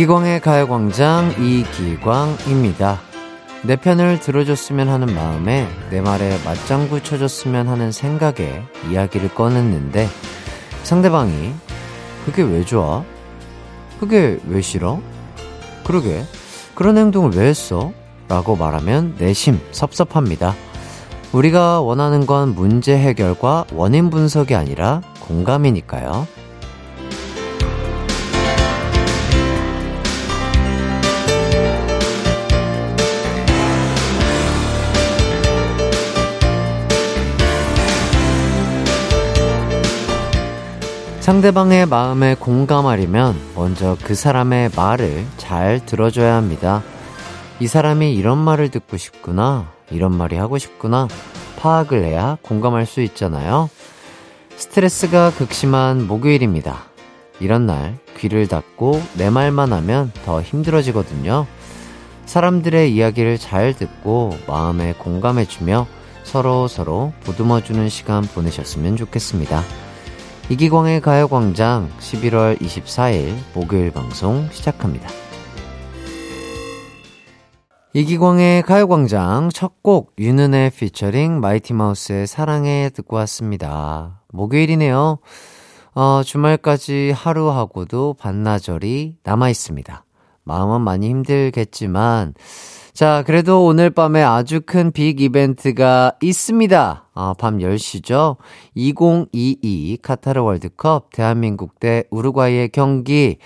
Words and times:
이기광의 0.00 0.40
가요광장 0.40 1.34
이기광입니다. 1.38 3.00
내 3.62 3.76
편을 3.76 4.18
들어줬으면 4.20 4.88
하는 4.88 5.14
마음에 5.14 5.68
내 5.90 6.00
말에 6.00 6.38
맞장구 6.42 7.02
쳐줬으면 7.02 7.68
하는 7.68 7.92
생각에 7.92 8.62
이야기를 8.90 9.34
꺼냈는데 9.34 10.08
상대방이 10.84 11.52
그게 12.24 12.42
왜 12.42 12.64
좋아? 12.64 13.04
그게 13.98 14.40
왜 14.48 14.62
싫어? 14.62 15.02
그러게 15.84 16.24
그런 16.74 16.96
행동을 16.96 17.32
왜 17.32 17.48
했어? 17.48 17.92
라고 18.26 18.56
말하면 18.56 19.16
내심 19.18 19.60
섭섭합니다. 19.70 20.54
우리가 21.32 21.82
원하는 21.82 22.24
건 22.24 22.54
문제 22.54 22.96
해결과 22.96 23.66
원인 23.74 24.08
분석이 24.08 24.54
아니라 24.54 25.02
공감이니까요. 25.20 26.39
상대방의 41.30 41.86
마음에 41.86 42.34
공감하려면 42.34 43.36
먼저 43.54 43.96
그 44.02 44.16
사람의 44.16 44.70
말을 44.74 45.24
잘 45.36 45.78
들어줘야 45.86 46.34
합니다. 46.34 46.82
이 47.60 47.68
사람이 47.68 48.16
이런 48.16 48.36
말을 48.36 48.72
듣고 48.72 48.96
싶구나, 48.96 49.70
이런 49.92 50.12
말이 50.12 50.34
하고 50.36 50.58
싶구나, 50.58 51.06
파악을 51.60 52.02
해야 52.02 52.36
공감할 52.42 52.84
수 52.84 53.00
있잖아요. 53.02 53.70
스트레스가 54.56 55.30
극심한 55.30 56.08
목요일입니다. 56.08 56.78
이런 57.38 57.64
날 57.64 57.96
귀를 58.18 58.48
닫고 58.48 59.00
내 59.14 59.30
말만 59.30 59.72
하면 59.72 60.10
더 60.24 60.42
힘들어지거든요. 60.42 61.46
사람들의 62.26 62.92
이야기를 62.92 63.38
잘 63.38 63.72
듣고 63.72 64.36
마음에 64.48 64.94
공감해주며 64.94 65.86
서로 66.24 66.66
서로 66.66 67.12
보듬어주는 67.22 67.88
시간 67.88 68.22
보내셨으면 68.22 68.96
좋겠습니다. 68.96 69.62
이기광의 70.50 71.00
가요광장 71.00 71.88
11월 72.00 72.60
24일 72.60 73.36
목요일 73.54 73.92
방송 73.92 74.48
시작합니다. 74.50 75.08
이기광의 77.92 78.62
가요광장 78.62 79.50
첫 79.50 79.74
곡 79.82 80.12
윤은의 80.18 80.70
피처링 80.70 81.40
마이티마우스의 81.40 82.26
사랑해 82.26 82.90
듣고 82.92 83.16
왔습니다. 83.16 84.20
목요일이네요. 84.32 85.18
어, 85.94 86.22
주말까지 86.24 87.12
하루하고도 87.16 88.14
반나절이 88.18 89.18
남아 89.22 89.48
있습니다. 89.50 90.04
마음은 90.44 90.80
많이 90.82 91.08
힘들겠지만 91.08 92.34
자, 92.92 93.22
그래도 93.24 93.64
오늘 93.64 93.90
밤에 93.90 94.22
아주 94.22 94.60
큰 94.60 94.90
빅 94.92 95.20
이벤트가 95.20 96.12
있습니다. 96.20 97.08
아, 97.14 97.34
밤 97.38 97.58
10시죠. 97.58 98.36
2022 98.74 99.98
카타르 100.02 100.42
월드컵 100.42 101.10
대한민국 101.12 101.78
대 101.78 102.04
우루과이의 102.10 102.70
경기. 102.70 103.38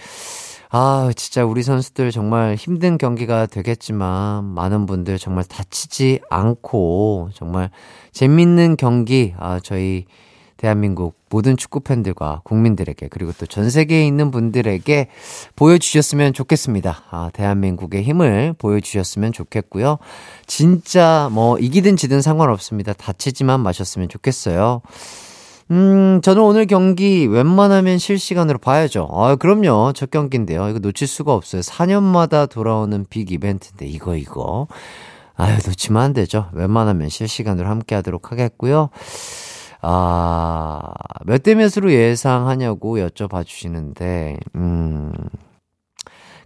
아, 0.70 1.10
진짜 1.14 1.44
우리 1.44 1.62
선수들 1.62 2.10
정말 2.10 2.56
힘든 2.56 2.98
경기가 2.98 3.46
되겠지만 3.46 4.44
많은 4.44 4.86
분들 4.86 5.18
정말 5.18 5.44
다치지 5.44 6.20
않고 6.30 7.28
정말 7.34 7.70
재밌는 8.12 8.76
경기 8.76 9.34
아, 9.38 9.60
저희 9.62 10.06
대한민국 10.64 11.14
모든 11.28 11.58
축구 11.58 11.80
팬들과 11.80 12.40
국민들에게 12.44 13.08
그리고 13.10 13.32
또 13.32 13.44
전 13.44 13.68
세계에 13.68 14.06
있는 14.06 14.30
분들에게 14.30 15.08
보여주셨으면 15.56 16.32
좋겠습니다. 16.32 17.02
아, 17.10 17.28
대한민국의 17.34 18.02
힘을 18.02 18.54
보여주셨으면 18.56 19.32
좋겠고요. 19.32 19.98
진짜 20.46 21.28
뭐 21.32 21.58
이기든 21.58 21.96
지든 21.96 22.22
상관없습니다. 22.22 22.94
다치지만 22.94 23.60
마셨으면 23.60 24.08
좋겠어요. 24.08 24.80
음, 25.70 26.20
저는 26.22 26.42
오늘 26.42 26.66
경기 26.66 27.26
웬만하면 27.26 27.98
실시간으로 27.98 28.56
봐야죠. 28.56 29.08
아, 29.12 29.36
그럼요. 29.36 29.92
첫 29.94 30.10
경기인데요. 30.10 30.70
이거 30.70 30.78
놓칠 30.78 31.06
수가 31.06 31.34
없어요. 31.34 31.60
4년마다 31.60 32.48
돌아오는 32.48 33.04
빅 33.10 33.30
이벤트인데, 33.30 33.84
이거, 33.86 34.16
이거. 34.16 34.66
아유, 35.36 35.58
놓치면 35.66 36.02
안 36.02 36.12
되죠. 36.14 36.46
웬만하면 36.52 37.08
실시간으로 37.10 37.68
함께 37.68 37.94
하도록 37.96 38.30
하겠고요. 38.32 38.88
아, 39.86 40.80
몇 41.26 41.42
대 41.42 41.54
몇으로 41.54 41.92
예상하냐고 41.92 42.96
여쭤봐 42.96 43.44
주시는데, 43.44 44.38
음, 44.54 45.12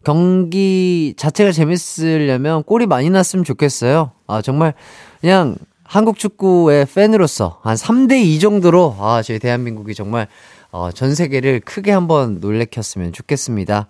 경기 0.05 1.15
자체가 1.17 1.53
재밌으려면 1.53 2.63
골이 2.65 2.87
많이 2.87 3.11
났으면 3.11 3.45
좋겠어요. 3.45 4.11
아, 4.27 4.43
정말, 4.43 4.75
그냥 5.21 5.57
한국 5.85 6.19
축구의 6.19 6.87
팬으로서 6.93 7.61
한 7.63 7.77
3대2 7.77 8.41
정도로, 8.41 8.97
아, 8.99 9.23
저희 9.23 9.39
대한민국이 9.39 9.95
정말, 9.95 10.27
어, 10.73 10.91
전 10.91 11.15
세계를 11.15 11.61
크게 11.61 11.93
한번 11.93 12.41
놀래켰으면 12.41 13.13
좋겠습니다. 13.13 13.87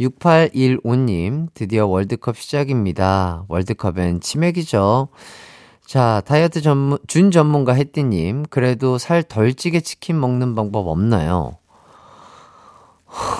6815님, 0.00 1.48
드디어 1.54 1.86
월드컵 1.86 2.36
시작입니다. 2.36 3.44
월드컵엔 3.48 4.20
치맥이죠. 4.20 5.08
자, 5.92 6.22
다이어트 6.24 6.62
전문, 6.62 6.96
준 7.06 7.30
전문가 7.30 7.74
혜띠님, 7.74 8.46
그래도 8.48 8.96
살 8.96 9.22
덜 9.22 9.52
찌게 9.52 9.80
치킨 9.80 10.18
먹는 10.18 10.54
방법 10.54 10.86
없나요? 10.88 11.58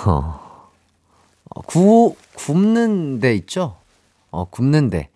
어, 0.04 1.62
구, 1.64 2.14
굽는 2.34 3.20
데 3.20 3.34
있죠? 3.36 3.76
어, 4.30 4.44
굽는 4.44 4.90
데. 4.90 5.08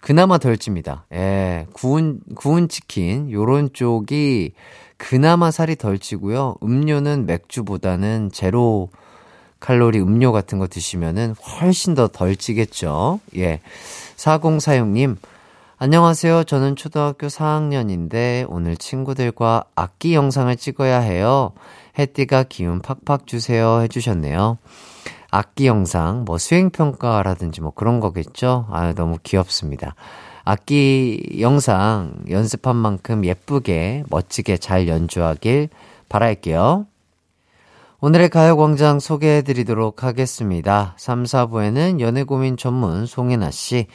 그나마 0.00 0.38
덜 0.38 0.56
찝니다. 0.58 1.06
예, 1.12 1.66
구운, 1.72 2.20
구운 2.36 2.68
치킨, 2.68 3.32
요런 3.32 3.70
쪽이 3.72 4.52
그나마 4.96 5.50
살이 5.50 5.74
덜 5.74 5.98
찌고요. 5.98 6.54
음료는 6.62 7.26
맥주보다는 7.26 8.30
제로 8.32 8.90
칼로리 9.58 9.98
음료 9.98 10.30
같은 10.30 10.60
거 10.60 10.68
드시면은 10.68 11.34
훨씬 11.34 11.96
더 11.96 12.06
덜 12.06 12.36
찌겠죠. 12.36 13.18
예. 13.36 13.58
4046님, 14.14 15.16
안녕하세요. 15.78 16.44
저는 16.44 16.74
초등학교 16.74 17.26
4학년인데 17.26 18.46
오늘 18.48 18.78
친구들과 18.78 19.64
악기 19.74 20.14
영상을 20.14 20.56
찍어야 20.56 21.00
해요. 21.00 21.52
햇띠가 21.98 22.44
기운 22.44 22.80
팍팍 22.80 23.26
주세요 23.26 23.80
해주셨네요. 23.82 24.56
악기 25.30 25.66
영상, 25.66 26.24
뭐 26.24 26.38
수행평가라든지 26.38 27.60
뭐 27.60 27.72
그런 27.72 28.00
거겠죠? 28.00 28.66
아 28.70 28.94
너무 28.94 29.18
귀엽습니다. 29.22 29.94
악기 30.46 31.36
영상 31.40 32.14
연습한 32.30 32.74
만큼 32.74 33.26
예쁘게, 33.26 34.04
멋지게 34.08 34.56
잘 34.56 34.88
연주하길 34.88 35.68
바랄게요. 36.08 36.86
오늘의 38.00 38.30
가요광장 38.30 38.98
소개해 38.98 39.42
드리도록 39.42 40.04
하겠습니다. 40.04 40.94
3, 40.96 41.24
4부에는 41.24 42.00
연애고민 42.00 42.56
전문 42.56 43.04
송혜나 43.04 43.50
씨, 43.50 43.88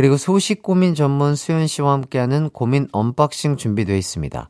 그리고 0.00 0.16
소식 0.16 0.62
고민 0.62 0.94
전문 0.94 1.36
수연 1.36 1.66
씨와 1.66 1.92
함께하는 1.92 2.48
고민 2.48 2.88
unboxing 2.90 3.58
준비되어 3.58 3.94
있습니다. 3.94 4.48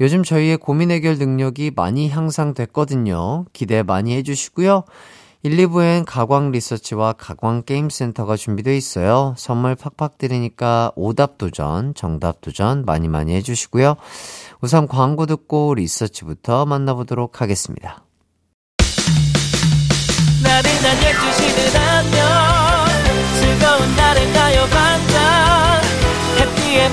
요즘 0.00 0.22
저희의 0.22 0.58
고민 0.58 0.90
해결 0.90 1.16
능력이 1.16 1.70
많이 1.74 2.10
향상됐거든요. 2.10 3.46
기대 3.54 3.82
많이 3.82 4.14
해주시고요. 4.16 4.84
1, 5.42 5.56
2부엔 5.56 6.04
가광 6.06 6.50
리서치와 6.50 7.14
가광 7.14 7.62
게임센터가 7.62 8.36
준비되어 8.36 8.74
있어요. 8.74 9.34
선물 9.38 9.74
팍팍 9.74 10.18
드리니까 10.18 10.92
오답 10.96 11.38
도전, 11.38 11.94
정답 11.94 12.42
도전 12.42 12.84
많이 12.84 13.08
많이 13.08 13.34
해주시고요. 13.36 13.94
우선 14.60 14.86
광고 14.86 15.24
듣고 15.24 15.76
리서치부터 15.76 16.66
만나보도록 16.66 17.40
하겠습니다. 17.40 18.04
나른한 20.42 20.96
12시는 20.98 21.74
안녕 21.74 22.43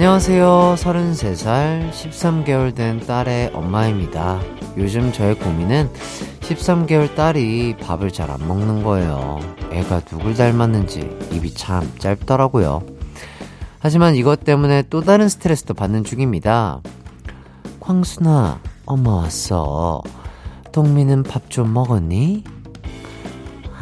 안녕하세요. 0.00 0.76
33살, 0.78 1.90
13개월 1.90 2.74
된 2.74 3.00
딸의 3.00 3.50
엄마입니다. 3.52 4.40
요즘 4.78 5.12
저의 5.12 5.38
고민은 5.38 5.90
13개월 6.40 7.14
딸이 7.14 7.76
밥을 7.76 8.10
잘 8.10 8.30
안 8.30 8.48
먹는 8.48 8.82
거예요. 8.82 9.40
애가 9.70 10.00
누굴 10.06 10.32
닮았는지 10.32 11.00
입이 11.32 11.52
참 11.52 11.92
짧더라고요. 11.98 12.82
하지만 13.80 14.14
이것 14.14 14.42
때문에 14.42 14.84
또 14.88 15.02
다른 15.02 15.28
스트레스도 15.28 15.74
받는 15.74 16.04
중입니다. 16.04 16.80
광순아, 17.80 18.58
엄마 18.86 19.10
왔어. 19.16 20.00
동민은 20.72 21.24
밥 21.24 21.50
좀 21.50 21.74
먹었니? 21.74 22.44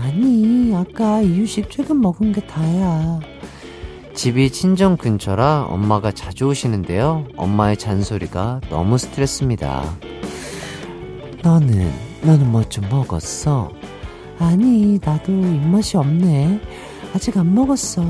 아니, 0.03 0.75
아까 0.75 1.21
이유식 1.21 1.71
조금 1.71 2.01
먹은 2.01 2.33
게 2.33 2.45
다야. 2.45 3.21
집이 4.19 4.51
친정 4.51 4.97
근처라 4.97 5.67
엄마가 5.71 6.11
자주 6.11 6.47
오시는데요. 6.49 7.25
엄마의 7.37 7.77
잔소리가 7.77 8.61
너무 8.69 8.99
스트레스입니다. 8.99 9.95
너는, 11.45 11.93
너는 12.23 12.51
뭐 12.51 12.65
좀 12.65 12.85
먹었어? 12.91 13.71
아니, 14.41 14.99
나도 15.01 15.31
입맛이 15.31 15.97
없네. 15.97 16.61
아직 17.15 17.37
안 17.37 17.55
먹었어. 17.55 18.03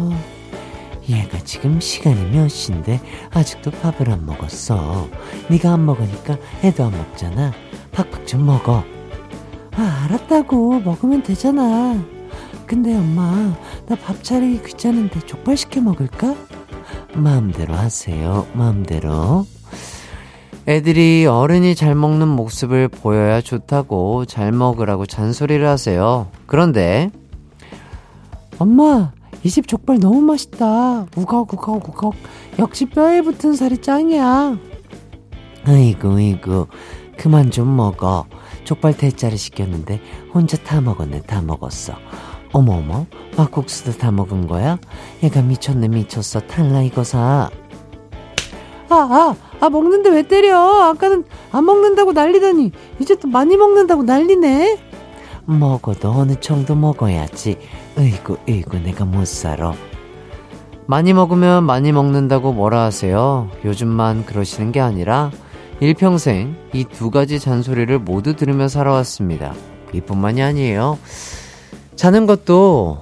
얘가 1.11 1.37
지금 1.45 1.79
시간이 1.79 2.31
몇 2.35 2.49
시인데 2.49 3.03
아직도 3.31 3.71
밥을 3.71 4.09
안 4.11 4.25
먹었어. 4.25 5.11
네가 5.51 5.75
안 5.75 5.85
먹으니까 5.85 6.39
애도 6.65 6.85
안 6.85 6.93
먹잖아. 6.93 7.53
팍팍 7.93 8.27
좀 8.27 8.47
먹어. 8.47 8.83
아, 9.77 10.07
알았다고. 10.07 10.81
먹으면 10.81 11.23
되잖아. 11.23 12.03
근데 12.69 12.95
엄마, 12.95 13.57
나 13.87 13.97
밥 13.97 14.23
차리기 14.23 14.63
귀찮은데 14.63 15.21
족발 15.21 15.57
시켜 15.57 15.81
먹을까? 15.81 16.35
마음대로 17.15 17.75
하세요. 17.75 18.47
마음대로. 18.53 19.47
애들이 20.67 21.25
어른이 21.25 21.75
잘 21.75 21.95
먹는 21.95 22.29
모습을 22.29 22.89
보여야 22.89 23.41
좋다고 23.41 24.27
잘 24.27 24.53
먹으라고 24.53 25.07
잔소리를 25.07 25.67
하세요. 25.67 26.29
그런데 26.47 27.11
엄마, 28.59 29.13
이 29.45 29.49
집 29.51 29.67
족발 29.67 29.99
너무 29.99 30.21
맛있다. 30.21 31.07
우걱우걱 31.17 31.89
우걱. 31.89 32.15
역시 32.59 32.85
뼈에 32.85 33.23
붙은 33.23 33.55
살이 33.55 33.79
짱이야. 33.79 34.59
아이고, 35.65 36.13
아이고. 36.17 36.67
그만 37.17 37.51
좀 37.51 37.75
먹어. 37.75 38.27
족발 38.65 38.97
대짜리 38.97 39.39
시켰는데 39.39 40.01
혼자 40.35 40.59
다 40.59 40.81
먹었네, 40.83 41.23
다 41.23 41.41
먹었어. 41.41 41.95
어머어머, 42.53 43.07
막국수도 43.37 43.93
다 43.99 44.11
먹은 44.11 44.47
거야? 44.47 44.79
얘가 45.23 45.43
미쳤네, 45.43 45.89
미쳤어. 45.89 46.41
탈라 46.41 46.83
이거 46.83 47.05
사. 47.05 47.51
아, 48.91 48.95
아, 48.95 49.37
아, 49.61 49.69
먹는데 49.69 50.09
왜 50.11 50.23
때려? 50.23 50.59
아까는 50.85 51.25
안 51.53 51.65
먹는다고 51.67 52.13
난리더니, 52.13 52.73
이제 53.01 53.17
또 53.17 53.29
많이 53.29 53.57
먹는다고 53.57 54.03
난리네? 54.03 54.79
먹어도 55.45 56.11
어느 56.11 56.35
정도 56.41 56.75
먹어야지. 56.75 57.59
으이구, 57.99 58.39
으이구, 58.49 58.79
내가 58.81 59.05
못 59.05 59.27
살아. 59.27 59.75
많이 60.87 61.13
먹으면 61.13 61.65
많이 61.65 61.93
먹는다고 61.93 62.53
뭐라 62.55 62.85
하세요? 62.85 63.51
요즘만 63.65 64.25
그러시는 64.25 64.73
게 64.73 64.81
아니라, 64.81 65.31
일평생 65.81 66.57
이 66.73 66.85
두 66.85 67.11
가지 67.11 67.39
잔소리를 67.39 67.99
모두 68.01 68.35
들으며 68.37 68.69
살아왔습니다. 68.69 69.53
이뿐만이 69.93 70.43
아니에요. 70.43 70.99
자는 71.99 72.27
것도 72.27 72.99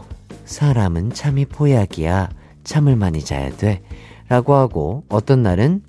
사람은 0.46 1.12
참이 1.12 1.44
보약이야. 1.44 2.30
잠을 2.64 2.96
많이 2.96 3.22
자야 3.22 3.50
돼. 3.50 3.82
라고 4.30 4.54
하고 4.54 5.04
어떤 5.10 5.42
날은 5.42 5.82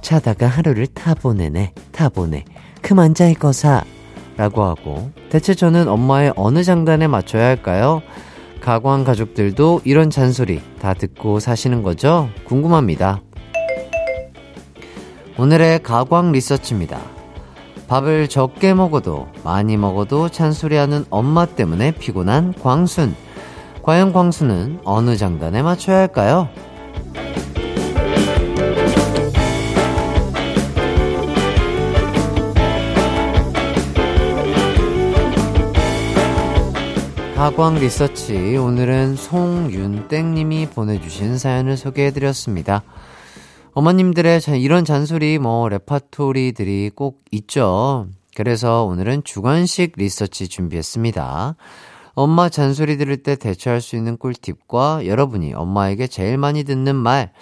자다가 0.00 0.48
하루를 0.48 0.88
타 0.88 1.14
보내네. 1.14 1.72
타 1.92 2.08
보내. 2.08 2.44
그만 2.80 3.14
자 3.14 3.28
이거사. 3.28 3.84
라고 4.36 4.64
하고 4.64 5.12
대체 5.30 5.54
저는 5.54 5.86
엄마의 5.86 6.32
어느 6.34 6.64
장단에 6.64 7.06
맞춰야 7.06 7.46
할까요? 7.46 8.02
가광 8.60 9.04
가족들도 9.04 9.82
이런 9.84 10.10
잔소리 10.10 10.60
다 10.80 10.94
듣고 10.94 11.38
사시는 11.38 11.84
거죠? 11.84 12.28
궁금합니다. 12.44 13.20
오늘의 15.38 15.84
가광 15.84 16.32
리서치입니다. 16.32 17.11
밥을 17.92 18.26
적게 18.28 18.72
먹어도 18.72 19.28
많이 19.44 19.76
먹어도 19.76 20.30
잔소리하는 20.30 21.04
엄마 21.10 21.44
때문에 21.44 21.90
피곤한 21.90 22.54
광순. 22.54 23.14
과연 23.82 24.14
광순은 24.14 24.80
어느 24.84 25.14
장단에 25.14 25.60
맞춰야 25.60 25.98
할까요? 25.98 26.48
가광 37.36 37.74
리서치 37.74 38.56
오늘은 38.56 39.16
송윤땡님이 39.16 40.70
보내주신 40.70 41.36
사연을 41.36 41.76
소개해드렸습니다. 41.76 42.84
어머님들의 43.74 44.40
이런 44.60 44.84
잔소리 44.84 45.38
뭐 45.38 45.68
레파토리들이 45.68 46.90
꼭 46.94 47.22
있죠. 47.30 48.06
그래서 48.36 48.84
오늘은 48.84 49.24
주관식 49.24 49.92
리서치 49.96 50.48
준비했습니다. 50.48 51.56
엄마 52.14 52.48
잔소리 52.50 52.98
들을 52.98 53.16
때 53.22 53.34
대처할 53.34 53.80
수 53.80 53.96
있는 53.96 54.18
꿀팁과 54.18 55.06
여러분이 55.06 55.54
엄마에게 55.54 56.06
제일 56.06 56.36
많이 56.36 56.64
듣는 56.64 56.96
말, 56.96 57.32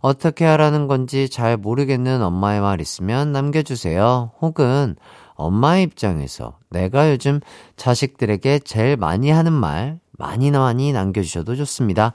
어떻게 0.00 0.44
하라는 0.44 0.86
건지 0.86 1.28
잘 1.28 1.56
모르겠는 1.56 2.22
엄마의 2.22 2.60
말 2.60 2.80
있으면 2.80 3.32
남겨주세요. 3.32 4.30
혹은 4.40 4.94
엄마의 5.34 5.82
입장에서 5.82 6.58
내가 6.70 7.10
요즘 7.10 7.40
자식들에게 7.76 8.60
제일 8.60 8.96
많이 8.96 9.30
하는 9.30 9.52
말, 9.52 9.98
많이 10.16 10.52
많이 10.52 10.92
남겨주셔도 10.92 11.56
좋습니다. 11.56 12.12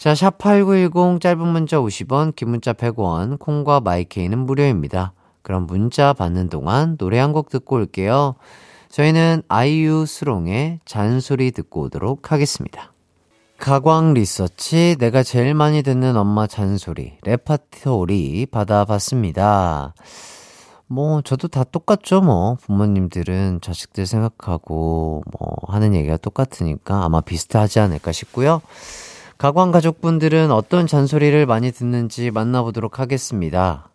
자, 0.00 0.14
샵8910 0.14 1.20
짧은 1.20 1.46
문자 1.46 1.76
50원, 1.76 2.34
긴 2.34 2.48
문자 2.48 2.72
100원, 2.72 3.38
콩과 3.38 3.80
마이케이는 3.80 4.38
무료입니다. 4.38 5.12
그럼 5.42 5.66
문자 5.66 6.14
받는 6.14 6.48
동안 6.48 6.96
노래 6.96 7.18
한 7.18 7.34
곡 7.34 7.50
듣고 7.50 7.76
올게요. 7.76 8.36
저희는 8.88 9.42
아이유 9.48 10.06
슬옹의 10.06 10.80
잔소리 10.86 11.50
듣고 11.50 11.82
오도록 11.82 12.32
하겠습니다. 12.32 12.94
가광 13.58 14.14
리서치 14.14 14.96
내가 14.98 15.22
제일 15.22 15.52
많이 15.52 15.82
듣는 15.82 16.16
엄마 16.16 16.46
잔소리 16.46 17.18
레파토리 17.20 18.46
받아봤습니다. 18.46 19.92
뭐 20.86 21.20
저도 21.20 21.48
다 21.48 21.62
똑같죠 21.62 22.22
뭐 22.22 22.56
부모님들은 22.62 23.60
자식들 23.60 24.06
생각하고 24.06 25.22
뭐 25.30 25.56
하는 25.68 25.94
얘기가 25.94 26.16
똑같으니까 26.16 27.04
아마 27.04 27.20
비슷하지 27.20 27.80
않을까 27.80 28.12
싶고요. 28.12 28.62
가광 29.40 29.70
가족분들은 29.70 30.50
어떤 30.50 30.86
잔소리를 30.86 31.46
많이 31.46 31.72
듣는지 31.72 32.30
만나보도록 32.30 33.00
하겠습니다. 33.00 33.88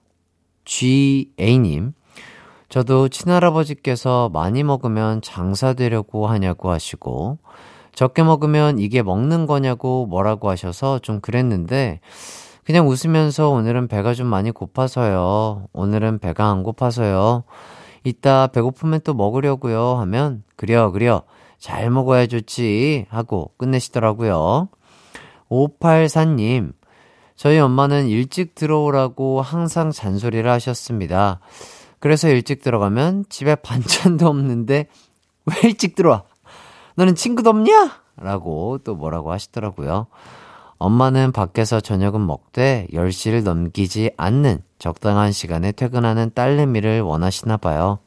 GA님, 0.64 1.94
저도 2.68 3.10
친할아버지께서 3.10 4.32
많이 4.34 4.64
먹으면 4.64 5.22
장사되려고 5.22 6.26
하냐고 6.26 6.72
하시고, 6.72 7.38
적게 7.94 8.24
먹으면 8.24 8.80
이게 8.80 9.04
먹는 9.04 9.46
거냐고 9.46 10.08
뭐라고 10.08 10.50
하셔서 10.50 10.98
좀 10.98 11.22
그랬는데, 11.22 12.00
그냥 12.64 12.88
웃으면서 12.88 13.50
오늘은 13.52 13.88
배가 13.88 14.16
좀 14.16 14.26
많이 14.26 14.50
고파서요. 14.50 15.68
오늘은 15.74 16.18
배가 16.18 16.50
안 16.50 16.64
고파서요. 16.64 17.44
이따 18.04 18.48
배고프면 18.48 19.02
또 19.04 19.14
먹으려고요. 19.14 19.98
하면, 19.98 20.42
그려, 20.56 20.90
그려. 20.90 21.22
잘 21.60 21.92
먹어야 21.92 22.26
좋지. 22.26 23.06
하고 23.10 23.52
끝내시더라고요. 23.58 24.70
58사님, 25.50 26.74
저희 27.36 27.60
엄마는 27.60 28.08
일찍 28.08 28.56
들어오라고 28.56 29.42
항상 29.42 29.92
잔소리를 29.92 30.50
하셨습니다. 30.50 31.40
그래서 32.00 32.30
일찍 32.30 32.62
들어가면 32.62 33.26
집에 33.30 33.56
반찬도 33.62 34.28
없는데 34.28 34.88
왜 35.46 35.56
일찍 35.64 35.96
들어와? 35.96 36.24
너는 36.96 37.16
친구도 37.16 37.50
없냐? 37.50 38.02
라고 38.18 38.78
또 38.84 38.96
뭐라고 38.96 39.32
하시더라고요. 39.32 40.08
엄마는 40.78 41.32
밖에서 41.32 41.80
저녁은 41.80 42.26
먹되 42.26 42.88
10시를 42.92 43.44
넘기지 43.44 44.12
않는 44.18 44.62
적당한 44.78 45.32
시간에 45.32 45.72
퇴근하는 45.72 46.32
딸내미를 46.34 47.02
원하시나 47.02 47.58
봐요. 47.58 48.00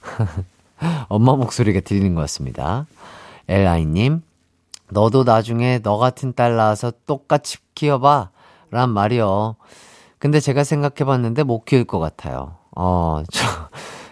엄마 1.08 1.34
목소리가 1.34 1.80
들리는 1.80 2.14
것 2.14 2.20
같습니다. 2.22 2.86
엘아이님, 3.48 4.22
너도 4.90 5.24
나중에 5.24 5.80
너 5.82 5.96
같은 5.96 6.34
딸 6.34 6.56
낳아서 6.56 6.92
똑같이 7.06 7.58
키워봐. 7.74 8.30
란 8.70 8.90
말이요. 8.90 9.56
근데 10.18 10.40
제가 10.40 10.64
생각해 10.64 11.04
봤는데 11.04 11.42
못 11.42 11.64
키울 11.64 11.84
것 11.84 11.98
같아요. 11.98 12.56
어, 12.76 13.22
저, 13.30 13.46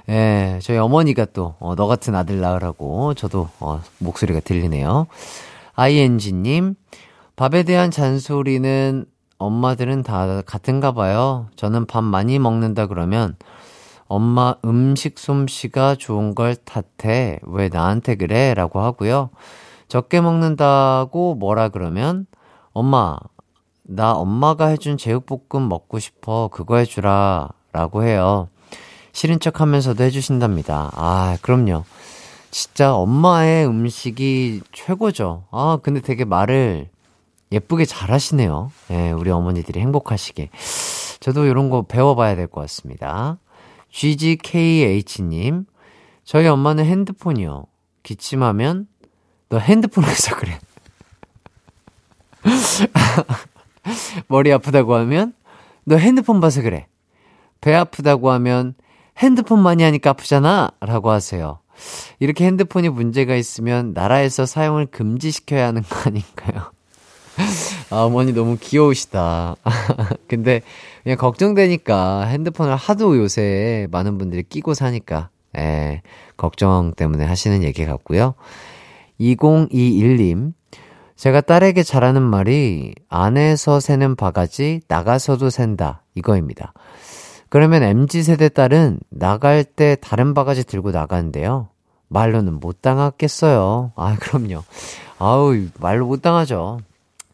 예, 0.09 0.59
저희 0.63 0.79
어머니가 0.79 1.27
또, 1.27 1.55
어, 1.59 1.75
너 1.75 1.87
같은 1.87 2.15
아들 2.15 2.41
낳으라고 2.41 3.15
저도, 3.15 3.49
어, 3.61 3.81
목소리가 3.99 4.41
들리네요. 4.41 5.07
ING님, 5.75 6.75
밥에 7.37 7.63
대한 7.63 7.91
잔소리는 7.91 9.07
엄마들은 9.39 10.03
다 10.03 10.43
같은가 10.43 10.93
봐요. 10.93 11.49
저는 11.57 11.87
밥 11.87 12.05
많이 12.05 12.39
먹는다 12.39 12.87
그러면 12.87 13.37
엄마 14.07 14.55
음식 14.65 15.19
솜씨가 15.19 15.97
좋은 15.97 16.35
걸 16.35 16.55
탓해. 16.55 17.41
왜 17.43 17.69
나한테 17.69 18.15
그래? 18.15 18.55
라고 18.55 18.81
하고요. 18.81 19.31
적게 19.93 20.23
먹는다고 20.23 21.35
뭐라 21.35 21.69
그러면 21.69 22.25
엄마, 22.73 23.19
나 23.83 24.15
엄마가 24.15 24.69
해준 24.69 24.97
제육볶음 24.97 25.69
먹고 25.69 25.99
싶어. 25.99 26.49
그거 26.51 26.79
해주라. 26.79 27.51
라고 27.73 28.03
해요. 28.03 28.49
싫은 29.13 29.39
척 29.39 29.61
하면서도 29.61 30.03
해주신답니다. 30.03 30.93
아, 30.95 31.37
그럼요. 31.43 31.85
진짜 32.51 32.95
엄마의 32.95 33.67
음식이 33.67 34.63
최고죠. 34.73 35.45
아, 35.51 35.79
근데 35.83 36.01
되게 36.01 36.25
말을 36.25 36.89
예쁘게 37.51 37.85
잘 37.85 38.13
하시네요. 38.13 38.73
예, 38.93 39.11
우리 39.11 39.31
어머니들이 39.31 39.79
행복하시게. 39.79 40.49
저도 41.21 41.45
이런 41.45 41.69
거 41.69 41.83
배워봐야 41.83 42.35
될 42.35 42.47
것 42.47 42.63
같습니다. 42.63 43.37
GGKH님, 43.91 45.67
저희 46.25 46.47
엄마는 46.47 46.87
핸드폰이요. 46.87 47.67
기침하면, 48.03 48.87
너 49.53 49.59
핸드폰 49.59 50.05
해서 50.05 50.35
그래. 50.35 50.59
머리 54.27 54.51
아프다고 54.51 54.95
하면, 54.95 55.35
너 55.85 55.97
핸드폰 55.97 56.41
봐서 56.41 56.63
그래. 56.63 56.87
배 57.61 57.75
아프다고 57.75 58.31
하면, 58.31 58.75
핸드폰 59.19 59.63
많이 59.63 59.83
하니까 59.83 60.09
아프잖아. 60.09 60.71
라고 60.81 61.11
하세요. 61.11 61.59
이렇게 62.19 62.47
핸드폰이 62.47 62.89
문제가 62.89 63.35
있으면 63.35 63.93
나라에서 63.93 64.47
사용을 64.47 64.87
금지시켜야 64.87 65.67
하는 65.67 65.83
거 65.83 66.09
아닌가요? 66.09 66.73
아, 67.91 68.05
어머니 68.05 68.33
너무 68.33 68.57
귀여우시다. 68.59 69.57
근데 70.29 70.63
그냥 71.03 71.19
걱정되니까 71.19 72.23
핸드폰을 72.23 72.75
하도 72.75 73.19
요새 73.19 73.87
많은 73.91 74.17
분들이 74.17 74.45
끼고 74.45 74.73
사니까, 74.73 75.29
예, 75.59 76.01
걱정 76.39 76.95
때문에 76.95 77.27
하시는 77.27 77.63
얘기 77.63 77.85
같고요. 77.85 78.35
2021님, 79.23 80.53
제가 81.17 81.41
딸에게 81.41 81.83
잘하는 81.83 82.23
말이 82.23 82.95
안에서 83.09 83.79
새는 83.79 84.17
바가지, 84.17 84.81
나가서도 84.89 85.51
샌다. 85.51 86.03
이거입니다. 86.15 86.73
그러면 87.49 87.83
MZ세대 87.83 88.49
딸은 88.49 88.99
나갈 89.11 89.63
때 89.63 89.97
다른 90.01 90.35
바가지 90.35 90.65
들고 90.65 90.91
나가는데요. 90.91 91.69
말로는 92.09 92.61
못 92.61 92.83
당하겠어요. 92.83 93.93
아, 93.95 94.17
그럼요. 94.19 94.63
아우, 95.19 95.55
말로 95.79 96.07
못 96.07 96.23
당하죠. 96.23 96.81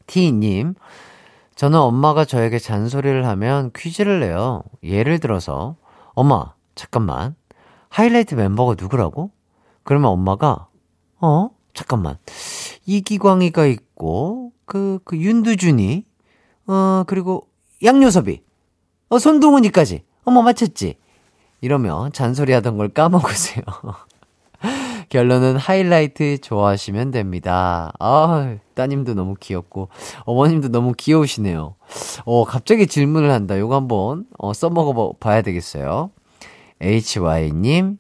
T님, 0.07 0.75
저는 1.55 1.79
엄마가 1.79 2.25
저에게 2.25 2.59
잔소리를 2.59 3.27
하면 3.27 3.71
퀴즈를 3.75 4.21
내요. 4.21 4.63
예를 4.83 5.19
들어서, 5.19 5.77
엄마, 6.15 6.53
잠깐만. 6.75 7.35
하이라이트 7.89 8.35
멤버가 8.35 8.75
누구라고? 8.79 9.31
그러면 9.83 10.11
엄마가, 10.11 10.69
어? 11.21 11.51
잠깐만. 11.79 12.19
이기광이가 12.87 13.67
있고, 13.67 14.51
그, 14.65 14.99
그, 15.05 15.17
윤두준이, 15.17 16.05
어, 16.67 17.05
그리고 17.07 17.47
양요섭이, 17.85 18.41
어, 19.11 19.19
손동훈이까지. 19.21 20.03
어머, 20.25 20.43
맞췄지? 20.43 20.97
이러면 21.61 22.13
잔소리 22.13 22.53
하던 22.53 22.79
걸 22.79 22.89
까먹으세요. 22.89 23.63
결론은 25.09 25.57
하이라이트 25.57 26.39
좋아하시면 26.41 27.13
됩니다. 27.13 27.93
아, 28.01 28.57
따님도 28.75 29.15
너무 29.15 29.37
귀엽고, 29.39 29.89
어머님도 30.25 30.71
너무 30.71 30.95
귀여우시네요. 30.97 31.77
어, 32.25 32.45
갑자기 32.45 32.89
질문을 32.89 33.31
한다. 33.31 33.57
요거 33.57 33.77
한번, 33.77 34.27
어, 34.37 34.53
써먹어 34.53 35.15
봐야 35.21 35.43
되겠어요. 35.43 36.11
HY님, 36.81 37.99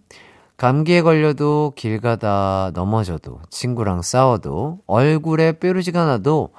감기에 0.58 1.02
걸려도 1.02 1.72
길 1.76 2.00
가다 2.00 2.72
넘어져도, 2.74 3.40
친구랑 3.48 4.02
싸워도, 4.02 4.80
얼굴에 4.86 5.52
뾰루지가 5.52 6.04
나도, 6.04 6.50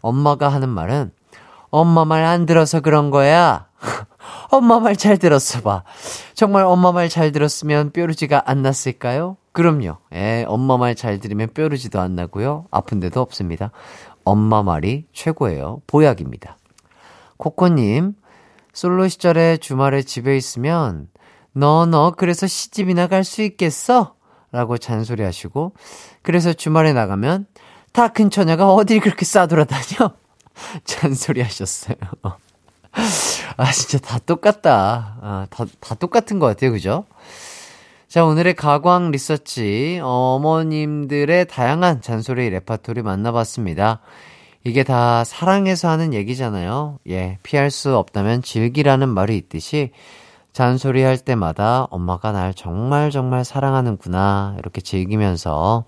엄마가 0.00 0.48
하는 0.48 0.68
말은, 0.68 1.10
엄마 1.70 2.04
말 2.04 2.24
안 2.24 2.46
들어서 2.46 2.80
그런 2.80 3.10
거야. 3.10 3.66
엄마 4.50 4.78
말 4.80 4.94
잘 4.96 5.18
들었어 5.18 5.60
봐. 5.60 5.82
정말 6.34 6.64
엄마 6.64 6.92
말 6.92 7.08
잘 7.08 7.32
들었으면 7.32 7.90
뾰루지가 7.90 8.44
안 8.46 8.62
났을까요? 8.62 9.36
그럼요. 9.52 9.98
예, 10.14 10.44
엄마 10.46 10.76
말 10.78 10.94
잘 10.94 11.18
들으면 11.18 11.48
뾰루지도 11.52 12.00
안 12.00 12.14
나고요. 12.14 12.66
아픈 12.70 13.00
데도 13.00 13.20
없습니다. 13.20 13.72
엄마 14.24 14.62
말이 14.62 15.06
최고예요. 15.12 15.82
보약입니다. 15.88 16.56
코코님, 17.38 18.14
솔로 18.72 19.08
시절에 19.08 19.56
주말에 19.56 20.02
집에 20.02 20.36
있으면 20.36 21.08
너, 21.58 21.86
너, 21.86 22.12
그래서 22.16 22.46
시집이나 22.46 23.06
갈 23.06 23.24
수 23.24 23.42
있겠어? 23.42 24.14
라고 24.52 24.78
잔소리 24.78 25.22
하시고, 25.22 25.72
그래서 26.22 26.52
주말에 26.52 26.92
나가면 26.92 27.46
다 27.92 28.08
큰 28.08 28.30
처녀가 28.30 28.72
어딜 28.72 29.00
그렇게 29.00 29.24
싸돌아다녀? 29.24 30.12
잔소리 30.84 31.42
하셨어요. 31.42 31.96
아, 33.56 33.70
진짜 33.72 33.98
다 33.98 34.18
똑같다. 34.18 35.18
아, 35.20 35.46
다, 35.50 35.64
다 35.80 35.94
똑같은 35.94 36.38
것 36.38 36.46
같아요. 36.46 36.72
그죠? 36.72 37.04
자, 38.08 38.24
오늘의 38.24 38.54
가광 38.54 39.10
리서치, 39.10 40.00
어머님들의 40.02 41.46
다양한 41.46 42.00
잔소리 42.00 42.48
레파토리 42.50 43.02
만나봤습니다. 43.02 44.00
이게 44.64 44.82
다 44.82 45.24
사랑해서 45.24 45.88
하는 45.88 46.14
얘기잖아요. 46.14 46.98
예, 47.10 47.38
피할 47.42 47.70
수 47.70 47.96
없다면 47.96 48.42
즐기라는 48.42 49.08
말이 49.08 49.36
있듯이 49.36 49.90
잔소리 50.58 51.04
할 51.04 51.18
때마다 51.18 51.86
엄마가 51.88 52.32
날 52.32 52.52
정말 52.52 53.12
정말 53.12 53.44
사랑하는구나. 53.44 54.56
이렇게 54.58 54.80
즐기면서 54.80 55.84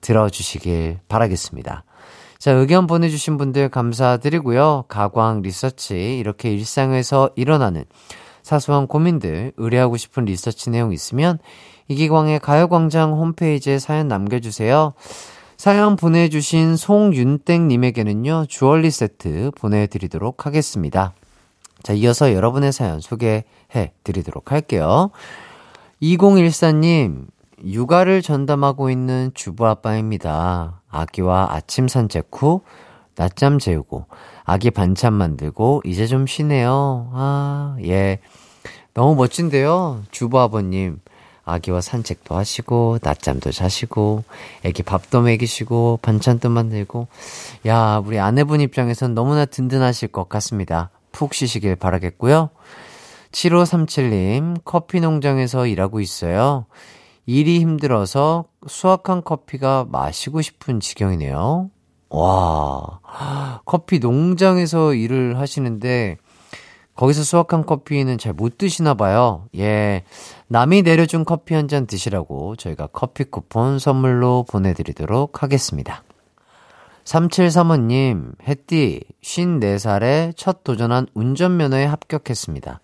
들어주시길 0.00 1.00
바라겠습니다. 1.08 1.84
자, 2.38 2.50
의견 2.52 2.86
보내주신 2.86 3.36
분들 3.36 3.68
감사드리고요. 3.68 4.86
가광 4.88 5.42
리서치, 5.42 6.18
이렇게 6.18 6.50
일상에서 6.50 7.28
일어나는 7.36 7.84
사소한 8.42 8.86
고민들, 8.86 9.52
의뢰하고 9.58 9.98
싶은 9.98 10.24
리서치 10.24 10.70
내용 10.70 10.94
있으면 10.94 11.38
이기광의 11.88 12.40
가요광장 12.40 13.12
홈페이지에 13.12 13.78
사연 13.78 14.08
남겨주세요. 14.08 14.94
사연 15.58 15.96
보내주신 15.96 16.76
송윤땡님에게는요, 16.76 18.46
주얼리 18.48 18.90
세트 18.90 19.50
보내드리도록 19.54 20.46
하겠습니다. 20.46 21.12
자, 21.82 21.92
이어서 21.92 22.32
여러분의 22.32 22.72
사연 22.72 23.00
소개해 23.00 23.92
드리도록 24.04 24.52
할게요. 24.52 25.10
2014님, 26.02 27.26
육아를 27.64 28.22
전담하고 28.22 28.90
있는 28.90 29.30
주부 29.34 29.66
아빠입니다. 29.66 30.80
아기와 30.90 31.48
아침 31.50 31.88
산책 31.88 32.28
후 32.32 32.62
낮잠 33.16 33.58
재우고 33.58 34.06
아기 34.44 34.70
반찬 34.70 35.12
만들고 35.12 35.82
이제 35.84 36.06
좀 36.06 36.26
쉬네요. 36.26 37.10
아, 37.12 37.76
예. 37.82 38.20
너무 38.94 39.14
멋진데요. 39.14 40.04
주부 40.10 40.40
아버님. 40.40 41.00
아기와 41.44 41.80
산책도 41.80 42.34
하시고, 42.34 42.98
낮잠도 43.02 43.52
자시고, 43.52 44.22
애기 44.64 44.82
밥도 44.82 45.22
먹이시고, 45.22 45.98
반찬도 46.02 46.50
만들고. 46.50 47.08
야, 47.66 48.02
우리 48.04 48.18
아내분 48.18 48.60
입장에선 48.60 49.14
너무나 49.14 49.46
든든하실 49.46 50.08
것 50.08 50.28
같습니다. 50.28 50.90
푹 51.18 51.34
쉬시길 51.34 51.74
바라겠고요. 51.74 52.50
7537님, 53.32 54.60
커피 54.64 55.00
농장에서 55.00 55.66
일하고 55.66 55.98
있어요. 55.98 56.66
일이 57.26 57.58
힘들어서 57.58 58.44
수확한 58.68 59.24
커피가 59.24 59.86
마시고 59.90 60.42
싶은 60.42 60.78
지경이네요. 60.78 61.70
와, 62.10 63.00
커피 63.64 63.98
농장에서 63.98 64.94
일을 64.94 65.40
하시는데, 65.40 66.18
거기서 66.94 67.24
수확한 67.24 67.66
커피는 67.66 68.18
잘 68.18 68.32
못 68.32 68.56
드시나 68.56 68.94
봐요. 68.94 69.46
예. 69.56 70.04
남이 70.46 70.82
내려준 70.82 71.24
커피 71.24 71.54
한 71.54 71.66
잔 71.66 71.86
드시라고 71.88 72.54
저희가 72.54 72.88
커피 72.92 73.24
쿠폰 73.24 73.80
선물로 73.80 74.44
보내드리도록 74.48 75.42
하겠습니다. 75.42 76.04
3735님, 77.08 78.32
햇띠, 78.46 79.00
54살에 79.22 80.34
첫 80.36 80.62
도전한 80.62 81.06
운전면허에 81.14 81.86
합격했습니다. 81.86 82.80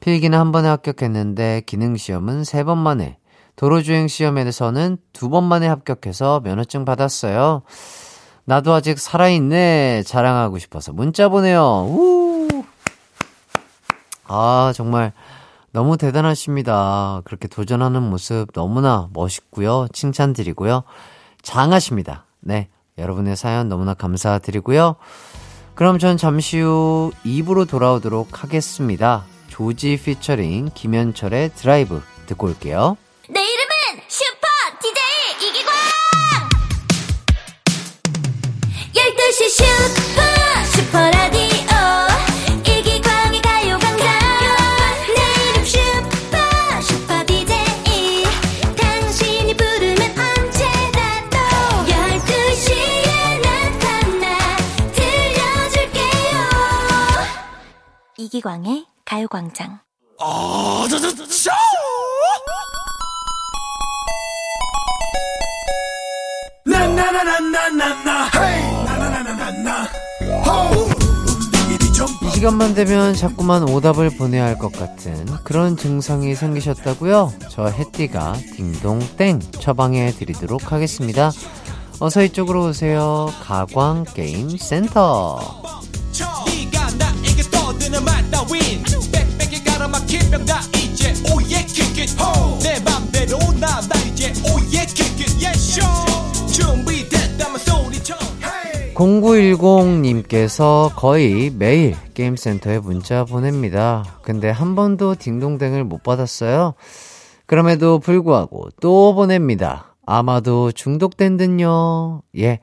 필기는 0.00 0.36
한 0.36 0.50
번에 0.50 0.66
합격했는데 0.68 1.62
기능시험은 1.64 2.42
세 2.44 2.64
번 2.64 2.78
만에, 2.78 3.16
도로주행 3.54 4.08
시험에서는 4.08 4.98
두 5.12 5.28
번 5.28 5.44
만에 5.44 5.68
합격해서 5.68 6.40
면허증 6.40 6.84
받았어요. 6.84 7.62
나도 8.44 8.72
아직 8.72 8.98
살아있네. 8.98 10.02
자랑하고 10.02 10.58
싶어서 10.58 10.92
문자 10.92 11.28
보내요. 11.28 11.86
우! 11.88 12.48
아, 14.26 14.72
정말 14.74 15.12
너무 15.70 15.96
대단하십니다. 15.96 17.22
그렇게 17.24 17.46
도전하는 17.46 18.02
모습 18.02 18.52
너무나 18.52 19.08
멋있고요. 19.12 19.86
칭찬드리고요. 19.92 20.82
장하십니다. 21.42 22.26
네. 22.40 22.68
여러분의 22.98 23.36
사연 23.36 23.68
너무나 23.68 23.94
감사드리고요. 23.94 24.96
그럼 25.74 25.98
전 25.98 26.16
잠시 26.16 26.60
후 26.60 27.12
2부로 27.24 27.68
돌아오도록 27.68 28.42
하겠습니다. 28.42 29.24
조지 29.48 30.00
피처링 30.02 30.70
김현철의 30.74 31.54
드라이브 31.54 32.02
듣고 32.26 32.46
올게요. 32.46 32.96
내 33.28 33.40
이름은 33.40 34.02
슈퍼 34.08 34.46
DJ 34.80 35.48
이기광 35.48 35.74
12시 38.94 39.48
슈퍼 39.50 40.03
이기광의 58.34 58.84
가요광장 59.04 59.78
이 72.22 72.30
시간만 72.30 72.74
되면 72.74 73.14
자꾸만 73.14 73.68
오답을 73.68 74.10
보내야 74.16 74.44
할 74.44 74.58
것 74.58 74.72
같은 74.72 75.26
그런 75.44 75.76
증상이 75.76 76.34
생기셨다고요? 76.34 77.32
저 77.50 77.66
해띠가 77.66 78.34
딩동땡 78.56 79.40
처방해 79.60 80.12
드리도록 80.12 80.72
하겠습니다. 80.72 81.30
어서 82.00 82.22
이쪽으로 82.22 82.66
오세요. 82.68 83.26
가광 83.42 84.04
게임 84.14 84.56
센터. 84.56 85.38
따윈 88.34 88.82
빽빽이 89.12 89.62
가로막힌 89.62 90.28
병다 90.28 90.62
이제 90.76 91.14
오예 91.32 91.64
킥잇 91.66 92.10
내 92.64 92.80
맘대로 92.80 93.38
나나 93.60 93.94
이제 94.10 94.32
오예 94.42 94.86
킥잇 94.86 95.40
예쇼 95.40 95.80
준비됐다면 96.52 97.58
소리쳐 97.58 98.16
hey! 98.42 98.92
0910님께서 98.94 100.90
거의 100.96 101.50
매일 101.50 101.94
게임센터에 102.14 102.80
문자 102.80 103.24
보냅니다. 103.24 104.04
근데 104.22 104.50
한 104.50 104.74
번도 104.74 105.14
딩동댕을 105.14 105.84
못 105.84 106.02
받았어요. 106.02 106.74
그럼에도 107.46 108.00
불구하고 108.00 108.70
또 108.80 109.14
보냅니다. 109.14 109.94
아마도 110.06 110.72
중독된 110.72 111.36
듯요. 111.36 112.22
예. 112.36 112.58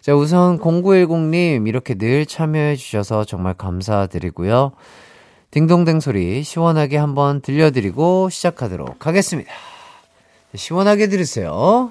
자, 0.00 0.14
우선 0.14 0.58
0910님 0.58 1.68
이렇게 1.68 1.94
늘 1.94 2.24
참여해 2.24 2.76
주셔서 2.76 3.24
정말 3.24 3.54
감사드리고요. 3.54 4.72
딩동댕 5.50 5.98
소리 5.98 6.44
시원하게 6.44 6.96
한번 6.96 7.40
들려드리고 7.40 8.30
시작하도록 8.30 9.04
하겠습니다. 9.04 9.50
시원하게 10.54 11.08
들으세요. 11.08 11.90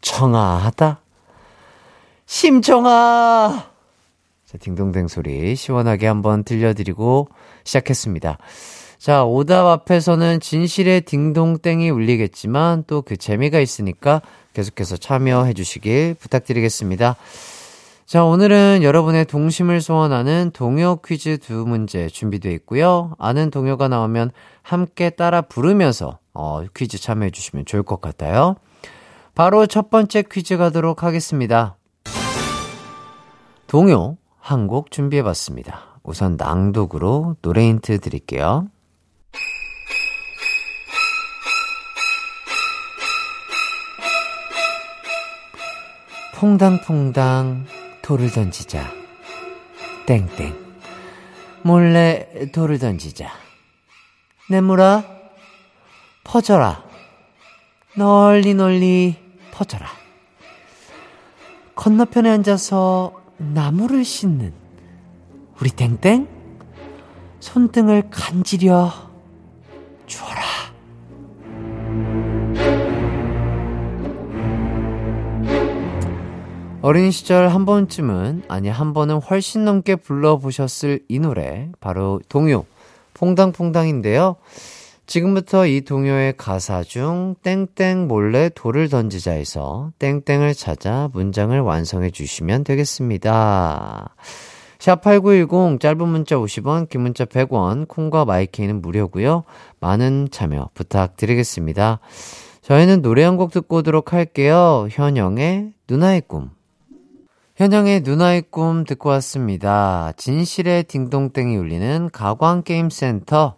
청아하다. 0.00 1.00
심청아! 2.24 3.66
자, 4.46 4.58
딩동댕 4.58 5.08
소리 5.08 5.54
시원하게 5.54 6.06
한번 6.06 6.44
들려드리고 6.44 7.28
시작했습니다. 7.64 8.38
자, 8.98 9.24
오답 9.24 9.66
앞에서는 9.66 10.40
진실의 10.40 11.02
딩동땡이 11.02 11.90
울리겠지만 11.90 12.84
또 12.86 13.02
그 13.02 13.16
재미가 13.16 13.60
있으니까 13.60 14.22
계속해서 14.56 14.96
참여해 14.96 15.52
주시길 15.52 16.14
부탁드리겠습니다. 16.18 17.16
자, 18.06 18.24
오늘은 18.24 18.80
여러분의 18.82 19.26
동심을 19.26 19.82
소원하는 19.82 20.50
동요 20.54 20.96
퀴즈 21.04 21.36
두 21.38 21.66
문제 21.66 22.08
준비되어 22.08 22.52
있고요. 22.52 23.12
아는 23.18 23.50
동요가 23.50 23.88
나오면 23.88 24.30
함께 24.62 25.10
따라 25.10 25.42
부르면서 25.42 26.18
어, 26.32 26.62
퀴즈 26.74 26.98
참여해 26.98 27.30
주시면 27.32 27.66
좋을 27.66 27.82
것 27.82 28.00
같아요. 28.00 28.56
바로 29.34 29.66
첫 29.66 29.90
번째 29.90 30.22
퀴즈 30.22 30.56
가도록 30.56 31.02
하겠습니다. 31.02 31.76
동요 33.66 34.16
한 34.40 34.68
곡 34.68 34.90
준비해 34.90 35.22
봤습니다. 35.22 36.00
우선 36.02 36.36
낭독으로 36.38 37.36
노래 37.42 37.66
힌트 37.66 37.98
드릴게요. 37.98 38.68
퐁당퐁당 46.36 47.64
돌을 48.02 48.30
던지자. 48.30 48.92
땡땡. 50.04 50.54
몰래 51.62 52.50
돌을 52.52 52.78
던지자. 52.78 53.30
내물아, 54.50 55.02
퍼져라. 56.24 56.84
널리 57.96 58.52
널리 58.52 59.16
퍼져라. 59.50 59.88
건너편에 61.74 62.28
앉아서 62.28 63.14
나무를 63.38 64.04
씻는 64.04 64.52
우리 65.58 65.70
땡땡 65.70 66.28
손등을 67.40 68.10
간지려 68.10 68.92
주어라. 70.06 70.45
어린 76.86 77.10
시절 77.10 77.48
한 77.48 77.64
번쯤은 77.64 78.44
아니 78.46 78.68
한 78.68 78.92
번은 78.92 79.16
훨씬 79.16 79.64
넘게 79.64 79.96
불러보셨을 79.96 81.00
이 81.08 81.18
노래 81.18 81.68
바로 81.80 82.20
동요 82.28 82.62
퐁당퐁당인데요. 83.14 84.36
지금부터 85.08 85.66
이 85.66 85.80
동요의 85.80 86.34
가사 86.36 86.84
중 86.84 87.34
땡땡 87.42 88.06
몰래 88.06 88.50
돌을 88.54 88.88
던지자에서 88.88 89.94
땡땡을 89.98 90.54
찾아 90.54 91.10
문장을 91.12 91.58
완성해 91.58 92.10
주시면 92.10 92.62
되겠습니다. 92.62 94.14
샵8910 94.78 95.80
짧은 95.80 96.06
문자 96.06 96.36
50원, 96.36 96.88
긴 96.88 97.00
문자 97.00 97.24
100원, 97.24 97.88
콩과 97.88 98.26
마이케이는 98.26 98.80
무료고요. 98.80 99.42
많은 99.80 100.28
참여 100.30 100.70
부탁드리겠습니다. 100.74 101.98
저희는 102.62 103.02
노래 103.02 103.24
한 103.24 103.36
곡 103.36 103.50
듣고 103.50 103.78
오도록 103.78 104.12
할게요. 104.12 104.86
현영의 104.88 105.72
누나의 105.88 106.22
꿈. 106.28 106.55
현영의 107.56 108.02
누나의 108.02 108.42
꿈 108.50 108.84
듣고 108.84 109.08
왔습니다. 109.08 110.12
진실의 110.18 110.84
딩동땡이 110.84 111.56
울리는 111.56 112.10
가광게임센터. 112.12 113.56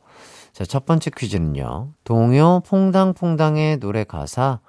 자, 0.52 0.64
첫 0.64 0.86
번째 0.86 1.10
퀴즈는요. 1.16 1.88
동요 2.04 2.62
퐁당퐁당의 2.64 3.78
노래 3.78 4.04
가사 4.04 4.60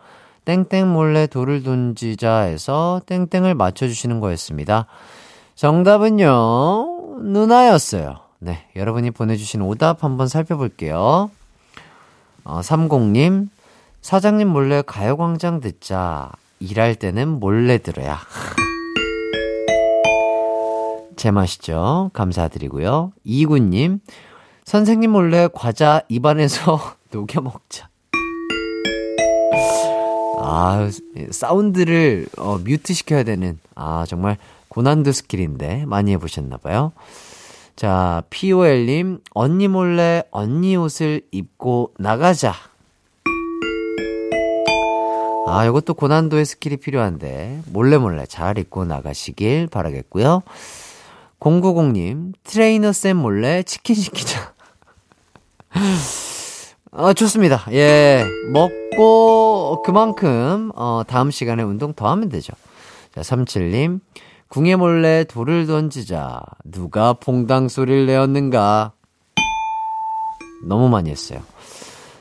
땡땡 0.45 0.91
몰래 0.91 1.27
돌을 1.27 1.61
던지자에서 1.61 3.01
땡땡을 3.05 3.53
맞춰주시는 3.53 4.19
거였습니다. 4.19 4.87
정답은요. 5.53 7.19
누나였어요. 7.21 8.15
네, 8.39 8.67
여러분이 8.75 9.11
보내주신 9.11 9.61
오답 9.61 10.03
한번 10.03 10.27
살펴볼게요. 10.27 11.29
어, 12.45 12.61
30님, 12.61 13.49
사장님 14.01 14.47
몰래 14.47 14.81
가요광장 14.81 15.59
듣자. 15.59 16.31
일할 16.59 16.95
때는 16.95 17.27
몰래 17.27 17.77
들어야. 17.77 18.17
제맛이죠. 21.19 22.11
감사드리고요. 22.13 23.11
이구님, 23.25 23.99
선생님 24.63 25.11
몰래 25.11 25.49
과자 25.53 26.01
입안에서 26.07 26.79
녹여 27.11 27.41
먹자. 27.41 27.89
아, 30.41 30.89
사운드를 31.31 32.27
어, 32.37 32.57
뮤트 32.63 32.93
시켜야 32.93 33.23
되는, 33.23 33.59
아, 33.75 34.05
정말 34.07 34.37
고난도 34.69 35.11
스킬인데, 35.11 35.85
많이 35.85 36.13
해보셨나봐요. 36.13 36.93
자, 37.75 38.23
POL님, 38.29 39.19
언니 39.33 39.67
몰래 39.67 40.23
언니 40.31 40.77
옷을 40.77 41.21
입고 41.31 41.93
나가자. 41.99 42.53
아, 45.47 45.65
이것도 45.65 45.95
고난도의 45.95 46.45
skill이 46.45 46.77
필요한데, 46.77 47.63
몰래 47.67 47.97
몰래 47.97 48.25
잘 48.25 48.57
입고 48.57 48.85
나가시길 48.85 49.67
바라겠고요. 49.67 50.43
090님, 51.39 52.33
트레이너 52.43 52.91
쌤 52.91 53.17
몰래 53.17 53.63
치킨 53.63 53.95
시키자. 53.95 54.53
아, 56.91 57.13
좋습니다. 57.13 57.65
예. 57.71 58.25
먹고, 58.51 59.81
그만큼, 59.85 60.71
어, 60.75 61.03
다음 61.07 61.31
시간에 61.31 61.63
운동 61.63 61.93
더 61.93 62.09
하면 62.09 62.29
되죠. 62.29 62.53
자, 63.13 63.21
37님, 63.21 63.99
궁에 64.47 64.75
몰래 64.75 65.23
돌을 65.23 65.67
던지자. 65.67 66.41
누가 66.65 67.13
퐁당 67.13 67.69
소리를 67.69 68.07
내었는가? 68.07 68.93
너무 70.67 70.89
많이 70.89 71.09
했어요. 71.11 71.41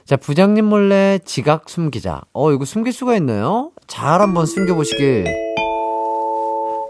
자, 0.05 0.17
부장님 0.17 0.65
몰래 0.65 1.19
지각 1.25 1.69
숨기자. 1.69 2.23
어, 2.33 2.53
이거 2.53 2.65
숨길 2.65 2.93
수가 2.93 3.17
있나요? 3.17 3.73
잘 3.87 4.21
한번 4.21 4.47
숨겨보시길 4.47 5.48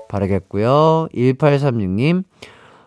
바라겠고요. 0.08 1.08
1836님, 1.14 2.24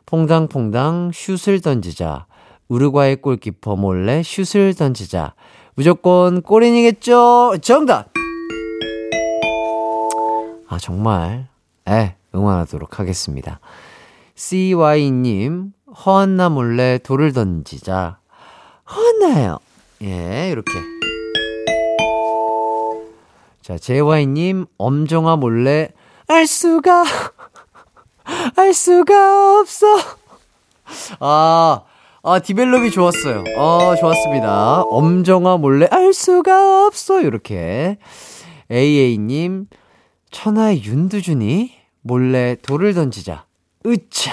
퐁당퐁당 0.06 1.12
슛을 1.14 1.62
던지자. 1.62 2.26
우루과이 2.68 3.18
골키퍼 3.18 3.76
몰래 3.76 4.24
슛을 4.24 4.74
던지자. 4.74 5.36
무조건 5.76 6.42
골인이겠죠? 6.42 7.58
정답! 7.62 8.12
아, 10.68 10.78
정말, 10.78 11.48
에, 11.88 12.16
응원하도록 12.34 13.00
하겠습니다. 13.00 13.60
CY님, 14.36 15.74
허한나 16.06 16.50
몰래 16.50 16.98
돌을 16.98 17.34
던지자. 17.34 18.20
허한나요. 18.90 19.60
예, 20.02 20.50
이렇게. 20.52 20.72
자, 23.62 23.78
JY님, 23.78 24.66
엄정아 24.78 25.36
몰래, 25.36 25.90
알 26.32 26.48
수가, 26.48 27.04
알 28.56 28.74
수가 28.74 29.60
없어. 29.60 29.86
아, 31.20 31.82
아, 32.24 32.39
디벨롭이 32.39 32.91
좋았어요. 32.91 33.44
어, 33.58 33.96
좋았습니다. 34.00 34.84
엄정아 34.84 35.58
몰래, 35.58 35.88
알 35.91 36.13
수가 36.13 36.86
없어. 36.88 37.20
이렇게. 37.22 37.98
AA님, 38.72 39.67
천하의 40.32 40.86
윤두준이 40.86 41.74
몰래 42.02 42.56
돌을 42.62 42.94
던지자. 42.94 43.46
으차. 43.86 44.32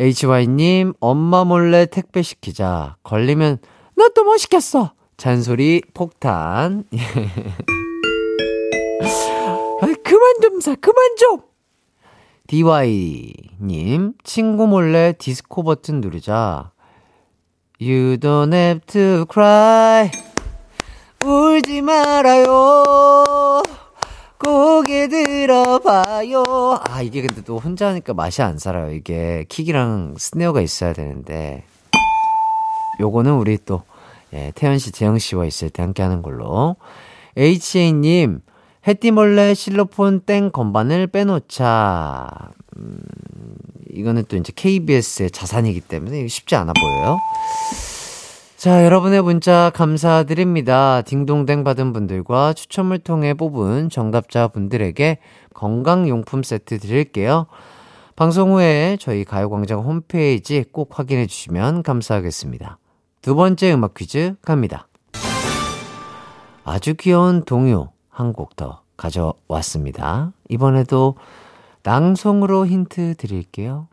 HY님, 0.00 0.94
엄마 1.00 1.44
몰래 1.44 1.84
택배 1.84 2.22
시키자. 2.22 2.96
걸리면, 3.02 3.58
너 3.94 4.08
또 4.14 4.24
뭐 4.24 4.38
시켰어? 4.38 4.92
잔소리 5.18 5.82
폭탄. 5.92 6.84
아, 10.12 10.14
그만 10.14 10.40
좀 10.42 10.60
사, 10.60 10.74
그만 10.74 11.16
좀! 11.16 11.40
DY님, 12.46 14.12
친구 14.22 14.66
몰래 14.66 15.14
디스코 15.18 15.62
버튼 15.62 16.02
누르자. 16.02 16.72
You 17.80 18.18
don't 18.18 18.52
have 18.52 18.80
to 18.88 19.24
cry. 19.32 20.10
울지 21.24 21.80
말아요. 21.80 23.62
고개 24.38 25.08
들어봐요. 25.08 26.42
아, 26.86 27.00
이게 27.00 27.22
근데 27.22 27.42
또 27.42 27.58
혼자 27.58 27.88
하니까 27.88 28.12
맛이 28.12 28.42
안 28.42 28.58
살아요. 28.58 28.92
이게 28.92 29.46
킥이랑 29.48 30.16
스네어가 30.18 30.60
있어야 30.60 30.92
되는데. 30.92 31.64
요거는 33.00 33.32
우리 33.32 33.56
또, 33.64 33.82
예, 34.34 34.52
태연 34.54 34.78
씨, 34.78 34.92
재영 34.92 35.18
씨와 35.18 35.46
있을 35.46 35.70
때 35.70 35.80
함께 35.82 36.02
하는 36.02 36.20
걸로. 36.20 36.76
HA님, 37.38 38.42
해띠 38.86 39.12
몰래 39.12 39.54
실로폰 39.54 40.20
땡 40.20 40.50
건반을 40.50 41.06
빼놓자. 41.06 42.50
음, 42.76 42.98
이거는 43.90 44.24
또 44.28 44.36
이제 44.36 44.52
KBS의 44.54 45.30
자산이기 45.30 45.80
때문에 45.82 46.26
쉽지 46.26 46.56
않아 46.56 46.72
보여요. 46.72 47.18
자, 48.56 48.84
여러분의 48.84 49.22
문자 49.22 49.70
감사드립니다. 49.74 51.02
딩동댕 51.02 51.64
받은 51.64 51.92
분들과 51.92 52.52
추첨을 52.52 52.98
통해 52.98 53.34
뽑은 53.34 53.88
정답자 53.88 54.48
분들에게 54.48 55.18
건강용품 55.54 56.42
세트 56.42 56.78
드릴게요. 56.78 57.46
방송 58.14 58.52
후에 58.52 58.98
저희 59.00 59.24
가요광장 59.24 59.80
홈페이지 59.80 60.64
꼭 60.70 60.98
확인해 60.98 61.26
주시면 61.26 61.82
감사하겠습니다. 61.82 62.78
두 63.20 63.34
번째 63.34 63.72
음악 63.72 63.94
퀴즈 63.94 64.34
갑니다. 64.42 64.88
아주 66.64 66.94
귀여운 66.94 67.44
동요 67.44 67.91
한 68.12 68.32
곡 68.32 68.56
더 68.56 68.82
가져왔습니다. 68.96 70.32
이번에도 70.48 71.16
낭송으로 71.82 72.66
힌트 72.66 73.16
드릴게요. 73.16 73.88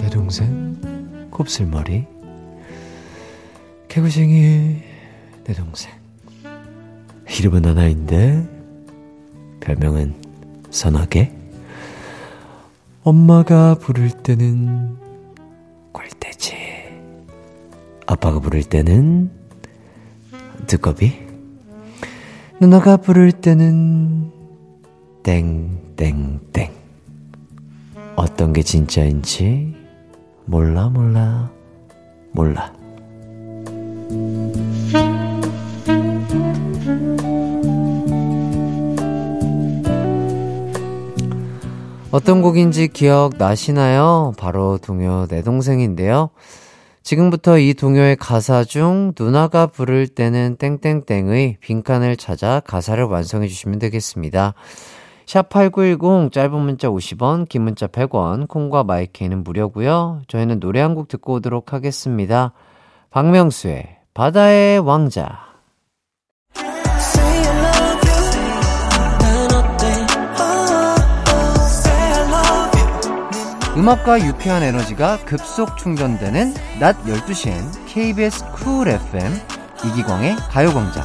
내 0.00 0.10
동생 0.10 1.28
곱슬머리 1.30 2.06
개구쟁이 3.88 4.82
내 5.44 5.52
동생 5.54 5.92
이름은 7.28 7.64
하나인데 7.64 8.46
별명은 9.60 10.14
선하게. 10.70 11.32
엄마가 13.02 13.74
부를 13.74 14.10
때는 14.10 14.96
꼴대지. 15.92 16.54
아빠가 18.06 18.40
부를 18.40 18.62
때는 18.62 19.30
두꺼비. 20.66 21.12
누나가 22.60 22.96
부를 22.96 23.32
때는 23.32 24.30
땡땡땡. 25.22 26.72
어떤 28.16 28.52
게 28.52 28.62
진짜인지 28.62 29.74
몰라 30.46 30.88
몰라 30.88 31.50
몰라 32.32 32.72
어떤 42.16 42.40
곡인지 42.40 42.88
기억 42.88 43.34
나시나요? 43.36 44.32
바로 44.38 44.78
동요 44.78 45.26
내 45.28 45.42
동생인데요. 45.42 46.30
지금부터 47.02 47.58
이 47.58 47.74
동요의 47.74 48.16
가사 48.16 48.64
중 48.64 49.12
누나가 49.20 49.66
부를 49.66 50.08
때는 50.08 50.56
땡땡땡의 50.56 51.58
빈칸을 51.60 52.16
찾아 52.16 52.60
가사를 52.60 53.04
완성해 53.04 53.48
주시면 53.48 53.78
되겠습니다. 53.80 54.54
샵8910 55.26 56.32
짧은 56.32 56.58
문자 56.58 56.88
50원, 56.88 57.50
긴 57.50 57.60
문자 57.64 57.86
100원, 57.86 58.48
콩과 58.48 58.84
마이케이는 58.84 59.44
무료고요. 59.44 60.22
저희는 60.26 60.58
노래 60.58 60.80
한 60.80 60.94
곡 60.94 61.08
듣고 61.08 61.34
오도록 61.34 61.74
하겠습니다. 61.74 62.54
박명수의 63.10 63.98
바다의 64.14 64.78
왕자. 64.78 65.55
음악과 73.76 74.26
유쾌한 74.26 74.62
에너지가 74.62 75.18
급속 75.26 75.76
충전되는 75.76 76.54
낮 76.80 76.96
12시엔 77.04 77.62
KBS 77.86 78.42
쿨 78.52 78.88
FM 78.88 79.30
이기광의 79.84 80.36
가요광장. 80.50 81.04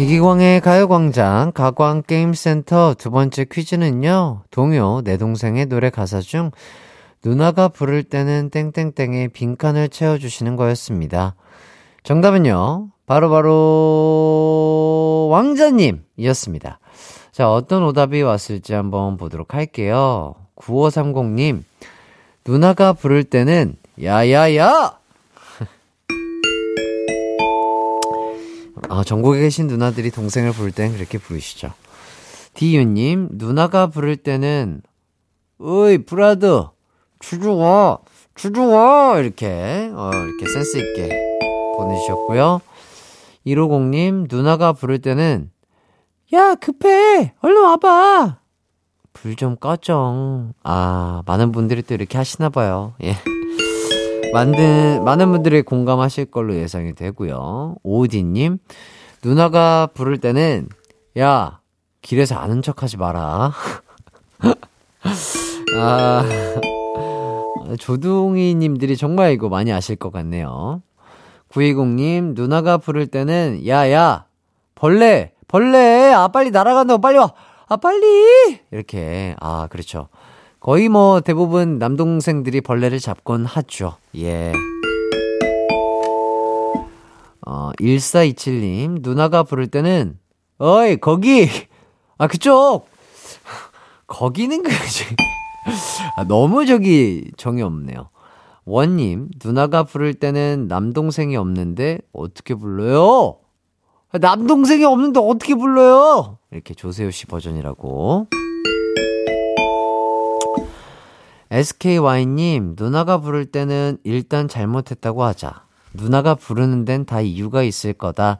이기광의 0.00 0.62
가요광장 0.62 1.52
가광게임센터 1.52 2.94
두 2.94 3.10
번째 3.10 3.44
퀴즈는요, 3.44 4.44
동요 4.50 5.02
내 5.04 5.18
동생의 5.18 5.66
노래 5.66 5.90
가사 5.90 6.20
중 6.20 6.52
누나가 7.22 7.68
부를 7.68 8.02
때는 8.02 8.48
땡땡땡의 8.48 9.28
빈칸을 9.28 9.90
채워주시는 9.90 10.56
거였습니다. 10.56 11.34
정답은요, 12.02 12.88
바로바로 13.06 13.50
왕자님이었습니다. 15.30 16.78
자, 17.32 17.50
어떤 17.50 17.82
오답이 17.84 18.20
왔을지 18.20 18.74
한번 18.74 19.16
보도록 19.16 19.54
할게요. 19.54 20.34
9530님, 20.54 21.62
누나가 22.44 22.92
부를 22.92 23.24
때는, 23.24 23.78
야야야! 24.02 24.98
아, 28.90 29.04
전국에 29.04 29.40
계신 29.40 29.66
누나들이 29.66 30.10
동생을 30.10 30.52
부를 30.52 30.72
때는 30.72 30.94
그렇게 30.94 31.16
부르시죠. 31.16 31.72
디유님, 32.52 33.30
누나가 33.32 33.86
부를 33.86 34.18
때는, 34.18 34.82
어이, 35.58 36.04
브라드, 36.04 36.64
주주와, 37.18 38.00
주주와! 38.34 39.20
이렇게, 39.20 39.90
어, 39.94 40.10
이렇게 40.12 40.52
센스있게 40.52 41.38
보내주셨고요. 41.78 42.60
150님, 43.46 44.26
누나가 44.30 44.74
부를 44.74 44.98
때는, 44.98 45.50
야, 46.32 46.54
급해! 46.54 47.34
얼른 47.40 47.62
와봐! 47.62 48.38
불 49.12 49.36
좀 49.36 49.56
꺼줘. 49.56 50.46
아, 50.62 51.22
많은 51.26 51.52
분들이 51.52 51.82
또 51.82 51.94
이렇게 51.94 52.16
하시나봐요. 52.18 52.94
예. 53.04 53.16
많은, 54.32 55.04
많은 55.04 55.30
분들이 55.30 55.62
공감하실 55.62 56.26
걸로 56.26 56.54
예상이 56.56 56.94
되고요. 56.94 57.76
오디님, 57.82 58.58
누나가 59.22 59.88
부를 59.92 60.18
때는, 60.18 60.68
야, 61.18 61.60
길에서 62.00 62.36
아는 62.36 62.62
척 62.62 62.82
하지 62.82 62.96
마라. 62.96 63.52
아, 65.76 66.24
어, 66.96 67.76
조둥이 67.78 68.54
님들이 68.54 68.96
정말 68.96 69.32
이거 69.32 69.48
많이 69.50 69.70
아실 69.72 69.96
것 69.96 70.10
같네요. 70.10 70.82
920님, 71.50 72.34
누나가 72.34 72.78
부를 72.78 73.06
때는, 73.06 73.66
야, 73.68 73.90
야, 73.92 74.24
벌레, 74.74 75.32
벌레, 75.52 76.14
아, 76.14 76.28
빨리 76.28 76.50
날아간다고, 76.50 76.98
빨리 77.02 77.18
와, 77.18 77.34
아, 77.68 77.76
빨리! 77.76 78.58
이렇게, 78.70 79.36
아, 79.38 79.66
그렇죠. 79.70 80.08
거의 80.60 80.88
뭐 80.88 81.20
대부분 81.20 81.78
남동생들이 81.78 82.62
벌레를 82.62 82.98
잡곤 82.98 83.44
하죠. 83.44 83.96
예. 84.16 84.54
어, 87.46 87.70
1427님, 87.78 89.00
누나가 89.02 89.42
부를 89.42 89.66
때는, 89.66 90.18
어이, 90.56 90.96
거기! 90.96 91.50
아, 92.16 92.26
그쪽! 92.28 92.88
거기는 94.06 94.62
그지. 94.62 95.04
아, 96.16 96.24
너무 96.24 96.64
저기 96.64 97.30
정이 97.36 97.60
없네요. 97.60 98.08
원님, 98.64 99.28
누나가 99.44 99.82
부를 99.82 100.14
때는 100.14 100.66
남동생이 100.68 101.36
없는데 101.36 101.98
어떻게 102.14 102.54
불러요? 102.54 103.41
아, 104.12 104.18
남동생이 104.18 104.84
없는데 104.84 105.20
어떻게 105.20 105.54
불러요? 105.54 106.38
이렇게 106.50 106.74
조세호 106.74 107.10
씨 107.10 107.24
버전이라고. 107.26 108.28
SKY님, 111.50 112.76
누나가 112.78 113.18
부를 113.18 113.46
때는 113.46 113.96
일단 114.04 114.48
잘못했다고 114.48 115.24
하자. 115.24 115.64
누나가 115.94 116.34
부르는 116.34 116.84
데는 116.84 117.06
다 117.06 117.22
이유가 117.22 117.62
있을 117.62 117.94
거다. 117.94 118.38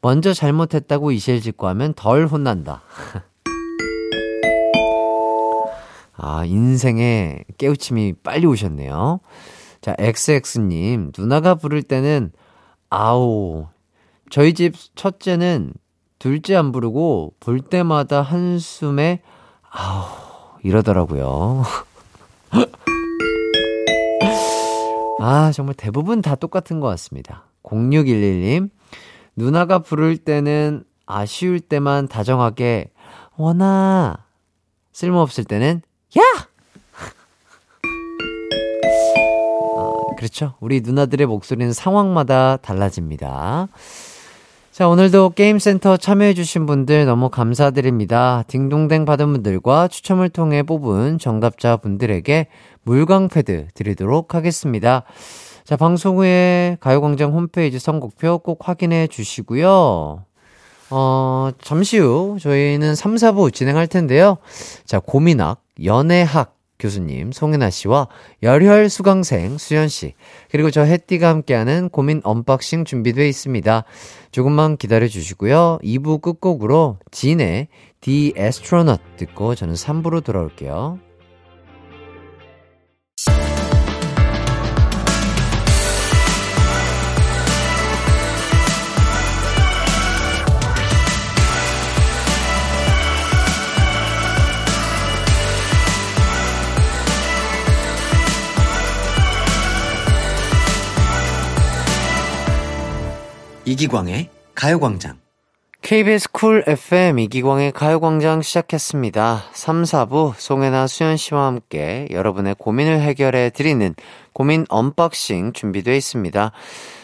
먼저 0.00 0.32
잘못했다고 0.32 1.10
이실 1.10 1.40
짓고 1.40 1.66
하면 1.68 1.92
덜 1.94 2.26
혼난다. 2.26 2.82
아, 6.16 6.44
인생에 6.44 7.44
깨우침이 7.58 8.14
빨리 8.22 8.46
오셨네요. 8.46 9.18
자, 9.80 9.96
XX님, 9.98 11.12
누나가 11.16 11.56
부를 11.56 11.82
때는, 11.82 12.30
아우, 12.90 13.66
저희 14.30 14.54
집 14.54 14.74
첫째는 14.94 15.74
둘째 16.20 16.54
안 16.54 16.70
부르고 16.70 17.34
볼 17.40 17.60
때마다 17.60 18.22
한숨에, 18.22 19.22
아우, 19.68 20.06
이러더라고요. 20.62 21.64
아, 25.18 25.50
정말 25.52 25.74
대부분 25.74 26.22
다 26.22 26.36
똑같은 26.36 26.78
것 26.78 26.86
같습니다. 26.88 27.46
0611님, 27.64 28.70
누나가 29.34 29.80
부를 29.80 30.16
때는 30.16 30.84
아쉬울 31.06 31.58
때만 31.58 32.06
다정하게, 32.06 32.92
원아, 33.36 34.26
쓸모없을 34.92 35.42
때는, 35.44 35.82
야! 36.18 36.22
아, 39.76 39.92
그렇죠. 40.16 40.54
우리 40.60 40.82
누나들의 40.82 41.26
목소리는 41.26 41.72
상황마다 41.72 42.58
달라집니다. 42.58 43.66
자, 44.70 44.86
오늘도 44.86 45.30
게임센터 45.30 45.96
참여해주신 45.96 46.64
분들 46.64 47.04
너무 47.04 47.28
감사드립니다. 47.28 48.44
딩동댕 48.46 49.04
받은 49.04 49.32
분들과 49.32 49.88
추첨을 49.88 50.28
통해 50.28 50.62
뽑은 50.62 51.18
정답자 51.18 51.76
분들에게 51.76 52.46
물광패드 52.84 53.68
드리도록 53.74 54.36
하겠습니다. 54.36 55.02
자, 55.64 55.76
방송 55.76 56.18
후에 56.18 56.76
가요광장 56.78 57.32
홈페이지 57.32 57.80
선곡표 57.80 58.38
꼭 58.38 58.60
확인해 58.68 59.08
주시고요. 59.08 60.24
어, 60.90 61.50
잠시 61.60 61.98
후 61.98 62.38
저희는 62.40 62.94
3, 62.94 63.16
4부 63.16 63.52
진행할 63.52 63.88
텐데요. 63.88 64.38
자, 64.84 65.00
고민학, 65.00 65.62
연애학 65.84 66.59
교수님, 66.80 67.30
송혜나 67.30 67.70
씨와 67.70 68.08
열혈 68.42 68.88
수강생 68.88 69.58
수연 69.58 69.88
씨, 69.88 70.14
그리고 70.50 70.70
저 70.70 70.82
햇띠가 70.82 71.28
함께하는 71.28 71.90
고민 71.90 72.20
unboxing 72.24 72.84
준비되어 72.84 73.24
있습니다. 73.24 73.84
조금만 74.32 74.76
기다려 74.76 75.06
주시고요. 75.06 75.78
2부 75.84 76.20
끝곡으로 76.22 76.98
진의 77.10 77.68
The 78.00 78.32
Astronaut 78.36 79.02
듣고 79.16 79.54
저는 79.54 79.74
3부로 79.74 80.24
돌아올게요. 80.24 81.09
이기광의 103.70 104.28
가요광장. 104.56 105.18
KBS 105.80 106.32
Cool 106.32 106.64
FM 106.66 107.20
이기광의 107.20 107.70
가요광장 107.70 108.42
시작했습니다. 108.42 109.44
3, 109.52 109.82
4부 109.84 110.32
송혜나 110.36 110.88
수연 110.88 111.16
씨와 111.16 111.46
함께 111.46 112.08
여러분의 112.10 112.56
고민을 112.58 113.00
해결해 113.00 113.50
드리는 113.50 113.94
고민 114.32 114.66
unboxing 114.68 115.52
준비되어 115.52 115.94
있습니다. 115.94 116.50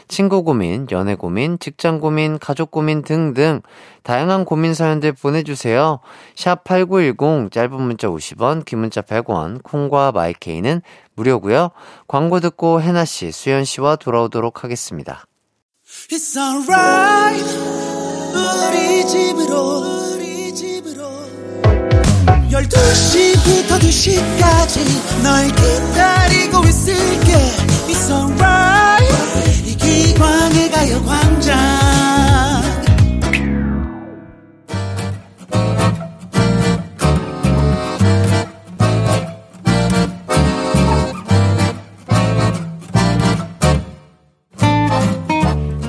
친구 0.08 0.42
고민, 0.42 0.88
연애 0.90 1.14
고민, 1.14 1.60
직장 1.60 2.00
고민, 2.00 2.36
가족 2.36 2.72
고민 2.72 3.02
등등 3.02 3.62
다양한 4.02 4.44
고민 4.44 4.74
사연들 4.74 5.12
보내주세요. 5.12 6.00
샵 6.34 6.64
8910 6.64 7.52
짧은 7.52 7.80
문자 7.80 8.08
50원, 8.08 8.64
긴 8.64 8.80
문자 8.80 9.02
100원, 9.02 9.62
콩과 9.62 10.10
마이케이는 10.10 10.82
무료고요. 11.14 11.70
광고 12.08 12.40
듣고 12.40 12.82
혜나 12.82 13.04
씨, 13.04 13.30
수연 13.30 13.64
씨와 13.64 13.94
돌아오도록 13.94 14.64
하겠습니다. 14.64 15.26
It's 16.08 16.36
alright. 16.36 17.44
우리 18.32 19.04
집으로 19.08 20.14
우리 20.14 20.54
집으로. 20.54 21.02
12시부터 22.48 23.80
2시까지 23.80 25.22
널 25.24 25.48
기다리고 25.48 26.64
있을게. 26.64 27.32
It's 27.88 28.08
alright. 28.08 29.66
이 29.66 29.76
기광의 29.76 30.70
가요광장 30.70 31.56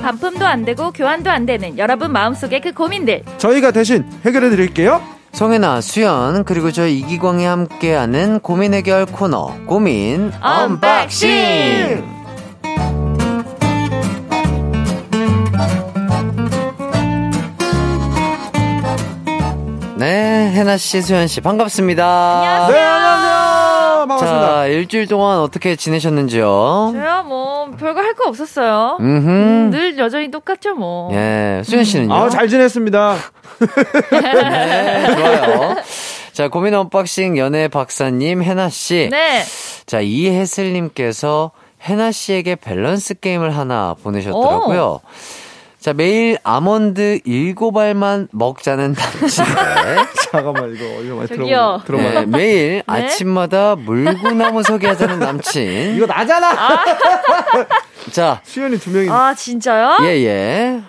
반품도 0.08 0.46
안 0.46 0.64
되고 0.64 0.90
교환도 0.90 1.30
안 1.30 1.44
되는 1.44 1.76
여러분 1.76 2.12
마음속의 2.12 2.62
그 2.62 2.72
고민들 2.72 3.22
저희가 3.36 3.72
대신 3.72 4.10
해결해 4.24 4.48
드릴게요. 4.48 5.02
송혜나, 5.32 5.82
수연, 5.82 6.44
그리고 6.44 6.72
저 6.72 6.86
이기광이 6.86 7.44
함께하는 7.44 8.40
고민 8.40 8.72
해결 8.72 9.04
코너, 9.04 9.54
고민 9.66 10.32
unboxing! 10.40 11.28
네, 19.96 20.52
혜나씨, 20.54 21.02
수연씨, 21.02 21.42
반갑습니다. 21.42 22.68
네, 22.72 22.78
안녕하세요. 22.78 23.37
반갑습니다. 24.08 24.46
자, 24.48 24.66
일주일 24.66 25.06
동안 25.06 25.38
어떻게 25.38 25.76
지내셨는지요? 25.76 26.90
저야 26.94 27.22
뭐 27.22 27.70
별거 27.78 28.00
할 28.00 28.14
거 28.14 28.28
없었어요 28.28 28.96
음흠. 29.00 29.28
음, 29.28 29.70
늘 29.70 29.96
여전히 29.98 30.30
똑같죠 30.30 30.74
뭐 30.74 31.10
예, 31.14 31.62
수연씨는요? 31.64 32.12
아, 32.14 32.28
잘 32.28 32.48
지냈습니다. 32.48 33.16
네, 34.10 35.14
좋아요. 35.14 35.76
자, 36.32 36.48
고민 36.48 36.74
unboxing 36.74 37.36
연애 37.38 37.68
박사님, 37.68 38.42
혜나 38.42 38.68
씨. 38.70 39.08
네. 39.10 39.42
자, 39.86 40.00
이혜슬님께서 40.00 41.50
혜나 41.82 42.10
씨에게 42.12 42.54
밸런스 42.56 43.14
게임을 43.20 43.56
하나 43.56 43.94
보내셨더라고요. 44.02 45.00
자, 45.80 45.92
매일 45.92 46.38
아몬드 46.42 47.20
7알만 47.24 48.28
먹자는 48.32 48.94
남친. 48.94 49.44
잠깐만, 50.32 50.74
이거, 50.74 50.84
이거 51.02 51.14
많이 51.14 51.28
저기요. 51.28 51.82
들어봐. 51.86 52.02
들어봐. 52.02 52.20
네, 52.20 52.26
매일 52.26 52.82
아침마다 52.86 53.76
물구나무 53.76 54.64
서기 54.64 54.86
하자는 54.86 55.20
남친. 55.20 55.94
이거 55.96 56.06
나잖아! 56.06 56.84
자, 58.10 58.40
수현이 58.42 58.78
두 58.78 58.90
명이. 58.90 59.08
아 59.08 59.32
진짜요? 59.34 59.98
예, 60.02 60.24
예. 60.24 60.80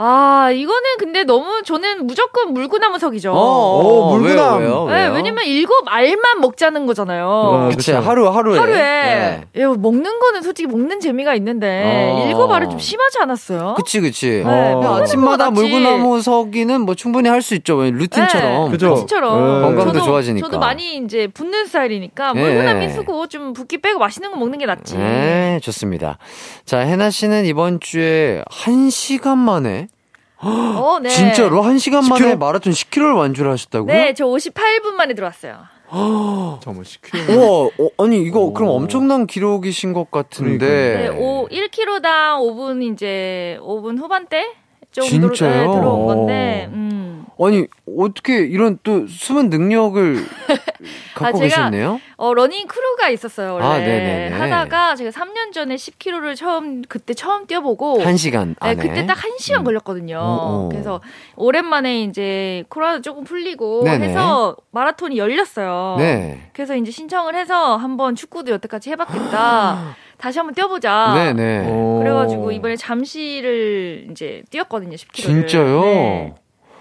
아, 0.00 0.50
이거는 0.52 0.80
근데 1.00 1.24
너무 1.24 1.62
저는 1.64 2.06
무조건 2.06 2.52
물구나무석이죠. 2.52 3.32
어, 3.32 4.16
물구나무. 4.16 4.58
왜요, 4.60 4.84
왜요? 4.84 4.86
네, 4.88 5.02
왜요? 5.02 5.12
왜냐면 5.14 5.44
일곱 5.44 5.74
알만 5.88 6.40
먹자는 6.40 6.86
거잖아요. 6.86 7.26
어, 7.28 7.68
그치. 7.68 7.90
하루, 7.92 8.28
하루에. 8.28 8.58
하루에 8.60 8.76
네. 8.76 9.44
예, 9.56 9.66
먹는 9.66 10.20
거는 10.20 10.42
솔직히 10.42 10.68
먹는 10.68 11.00
재미가 11.00 11.34
있는데 11.34 12.12
어. 12.14 12.26
일곱 12.28 12.48
알은 12.52 12.70
좀 12.70 12.78
심하지 12.78 13.18
않았어요? 13.18 13.74
그치, 13.76 14.00
그치. 14.00 14.44
네, 14.46 14.72
어. 14.72 15.00
아침마다 15.02 15.50
낫지. 15.50 15.60
물구나무 15.62 16.22
서기는 16.22 16.80
뭐 16.82 16.94
충분히 16.94 17.28
할 17.28 17.42
수 17.42 17.54
있죠. 17.56 17.74
왜 17.76 17.90
루틴처럼. 17.90 18.64
네, 18.66 18.70
그죠? 18.70 18.90
루틴처럼 18.90 19.34
네. 19.34 19.60
건강도 19.66 19.92
저도, 19.94 20.04
좋아지니까. 20.04 20.46
저도 20.46 20.60
많이 20.60 20.96
이제 20.98 21.26
붓는 21.34 21.66
스타일이니까 21.66 22.34
네. 22.34 22.40
물구나무 22.40 22.88
쓰고 22.90 23.26
좀 23.26 23.52
붓기 23.52 23.78
빼고 23.78 23.98
맛있는 23.98 24.30
거 24.30 24.36
먹는 24.36 24.58
게 24.58 24.66
낫지. 24.66 24.96
네, 24.96 25.58
좋습니다. 25.62 26.18
자, 26.64 26.78
해나 26.78 27.10
씨는 27.10 27.46
이번 27.46 27.80
주에 27.80 28.44
한 28.48 28.90
시간 28.90 29.38
만에 29.38 29.87
어, 30.40 30.98
네. 31.02 31.08
진짜로 31.08 31.62
한 31.62 31.78
시간 31.78 32.04
만에 32.08 32.34
10km? 32.34 32.38
마라톤 32.38 32.72
10km를 32.72 33.16
완주를 33.16 33.50
하셨다고요? 33.52 33.92
네, 33.92 34.14
저 34.14 34.24
58분 34.26 34.92
만에 34.96 35.14
들어왔어요. 35.14 35.56
정말 36.60 36.84
시키는 36.84 37.28
우와, 37.38 37.66
어, 37.78 37.88
아니 38.04 38.22
이거 38.22 38.40
오. 38.40 38.52
그럼 38.52 38.70
엄청난 38.70 39.26
기록이신 39.26 39.92
것 39.92 40.10
같은데. 40.10 40.66
네, 40.66 41.08
오, 41.08 41.48
1km당 41.48 42.38
5분 42.40 42.92
이제 42.92 43.58
5분 43.62 43.98
후반대 43.98 44.54
정도로 44.92 45.34
진짜요? 45.34 45.66
네, 45.66 45.66
들어온 45.80 46.02
오. 46.02 46.06
건데, 46.06 46.68
음. 46.72 46.98
아니 47.40 47.66
어떻게 47.96 48.38
이런 48.40 48.78
또 48.82 49.06
숨은 49.06 49.48
능력을 49.48 50.16
갖고 51.14 51.26
아, 51.38 51.40
제가- 51.40 51.40
계셨네요? 51.42 52.00
어, 52.16 52.34
러닝 52.34 52.66
크루가 52.66 53.10
있었어요, 53.10 53.54
원래. 53.54 54.30
아. 54.32 54.40
하다가 54.40 54.96
제가 54.96 55.10
3년 55.10 55.52
전에 55.52 55.76
10km를 55.76 56.34
처음, 56.36 56.82
그때 56.88 57.14
처음 57.14 57.46
뛰어보고. 57.46 58.02
한 58.02 58.16
시간 58.16 58.56
네. 58.62 58.74
그때 58.74 59.06
딱 59.06 59.21
한 59.21 59.32
시간 59.38 59.62
음. 59.62 59.64
걸렸거든요. 59.64 60.16
어, 60.18 60.20
어. 60.20 60.68
그래서 60.68 61.00
오랜만에 61.36 62.02
이제 62.02 62.64
코로나 62.68 63.00
조금 63.00 63.22
풀리고 63.24 63.84
네네. 63.84 64.08
해서 64.08 64.56
마라톤이 64.72 65.16
열렸어요. 65.16 65.96
네. 65.98 66.50
그래서 66.52 66.74
이제 66.76 66.90
신청을 66.90 67.34
해서 67.36 67.76
한번 67.76 68.14
축구도 68.16 68.50
여태까지 68.52 68.90
해봤겠다. 68.90 69.96
다시 70.18 70.38
한번 70.40 70.54
뛰어보자. 70.54 71.12
네네. 71.14 71.66
어. 71.68 72.00
그래가지고 72.02 72.50
이번에 72.50 72.74
잠시를 72.74 74.08
이제 74.10 74.42
뛰었거든요, 74.50 74.96
10km. 74.96 75.14
진짜요? 75.22 75.80
네. 75.82 76.34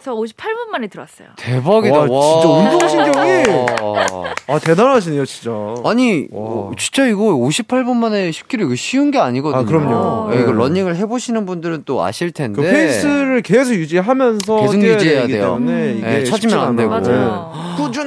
그래서 0.08 0.16
58분 0.16 0.70
만에 0.72 0.88
들어왔어요. 0.88 1.28
대박이다. 1.36 2.00
와, 2.00 2.08
와, 2.10 2.32
진짜 2.42 2.48
운동신경이. 2.48 3.44
와. 3.82 4.06
아 4.48 4.60
대단하시네요 4.60 5.26
진짜. 5.26 5.52
아니 5.84 6.28
와. 6.32 6.42
어, 6.42 6.72
진짜 6.78 7.06
이거 7.06 7.24
58분 7.24 7.96
만에 7.96 8.32
10km 8.32 8.62
이거 8.68 8.76
쉬운 8.76 9.12
게 9.12 9.20
아니거든요. 9.20 9.60
아, 9.62 9.66
그럼요. 9.66 10.34
예, 10.34 10.42
이거 10.42 10.52
네. 10.52 10.58
러닝을 10.58 10.96
해보시는 10.96 11.46
분들은 11.46 11.84
또 11.86 12.02
아실 12.04 12.32
텐데. 12.32 12.62
그 12.62 12.68
페이스를 12.70 13.42
계속 13.42 13.74
유지하면서 13.74 14.56
네. 14.56 14.62
계속 14.62 14.82
유지해야 14.82 15.28
돼요. 15.28 15.56
때문에 15.58 15.96
이게 15.98 16.08
네, 16.08 16.24
처지면 16.24 16.60
안 16.60 16.76
되고. 16.78 16.90
맞아요. 16.90 17.52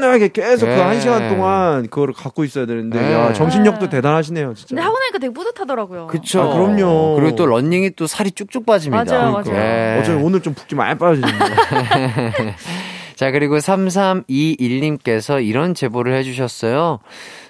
네. 0.01 0.11
꾸준하게 0.11 0.29
계속 0.29 0.67
네. 0.67 0.77
그 0.77 0.89
한 0.89 1.01
시간 1.01 1.29
동안 1.29 1.83
그거를 1.89 2.15
갖고 2.15 2.45
있어야 2.45 2.67
되는데 2.67 3.01
네. 3.01 3.13
야, 3.13 3.33
정신력도 3.33 3.87
네. 3.87 3.91
대단하시네요 3.91 4.55
진짜. 4.55 4.69
근데 4.69 4.83
하고 4.83 4.99
나니까 4.99 5.19
되게 5.19 5.33
뿌듯하더라고요. 5.33 6.07
그쵸. 6.09 6.41
아, 6.41 6.53
그럼요. 6.53 7.17
그리고 7.17 7.37
또 7.37 7.47
러닝이 7.47 7.91
또 7.91 8.07
살이 8.07 8.33
쭉쭉 8.33 8.67
빠집니다. 8.67 9.05
맞아요, 9.05 9.33
맞아요. 9.33 9.57
예. 9.57 9.99
어제 10.01 10.13
오늘 10.15 10.41
좀 10.41 10.55
붓기 10.55 10.75
많이 10.75 10.99
빠지는데. 10.99 11.37
자, 13.15 13.31
그리고 13.31 13.59
3321님께서 13.59 15.45
이런 15.45 15.75
제보를 15.75 16.15
해주셨어요. 16.15 17.01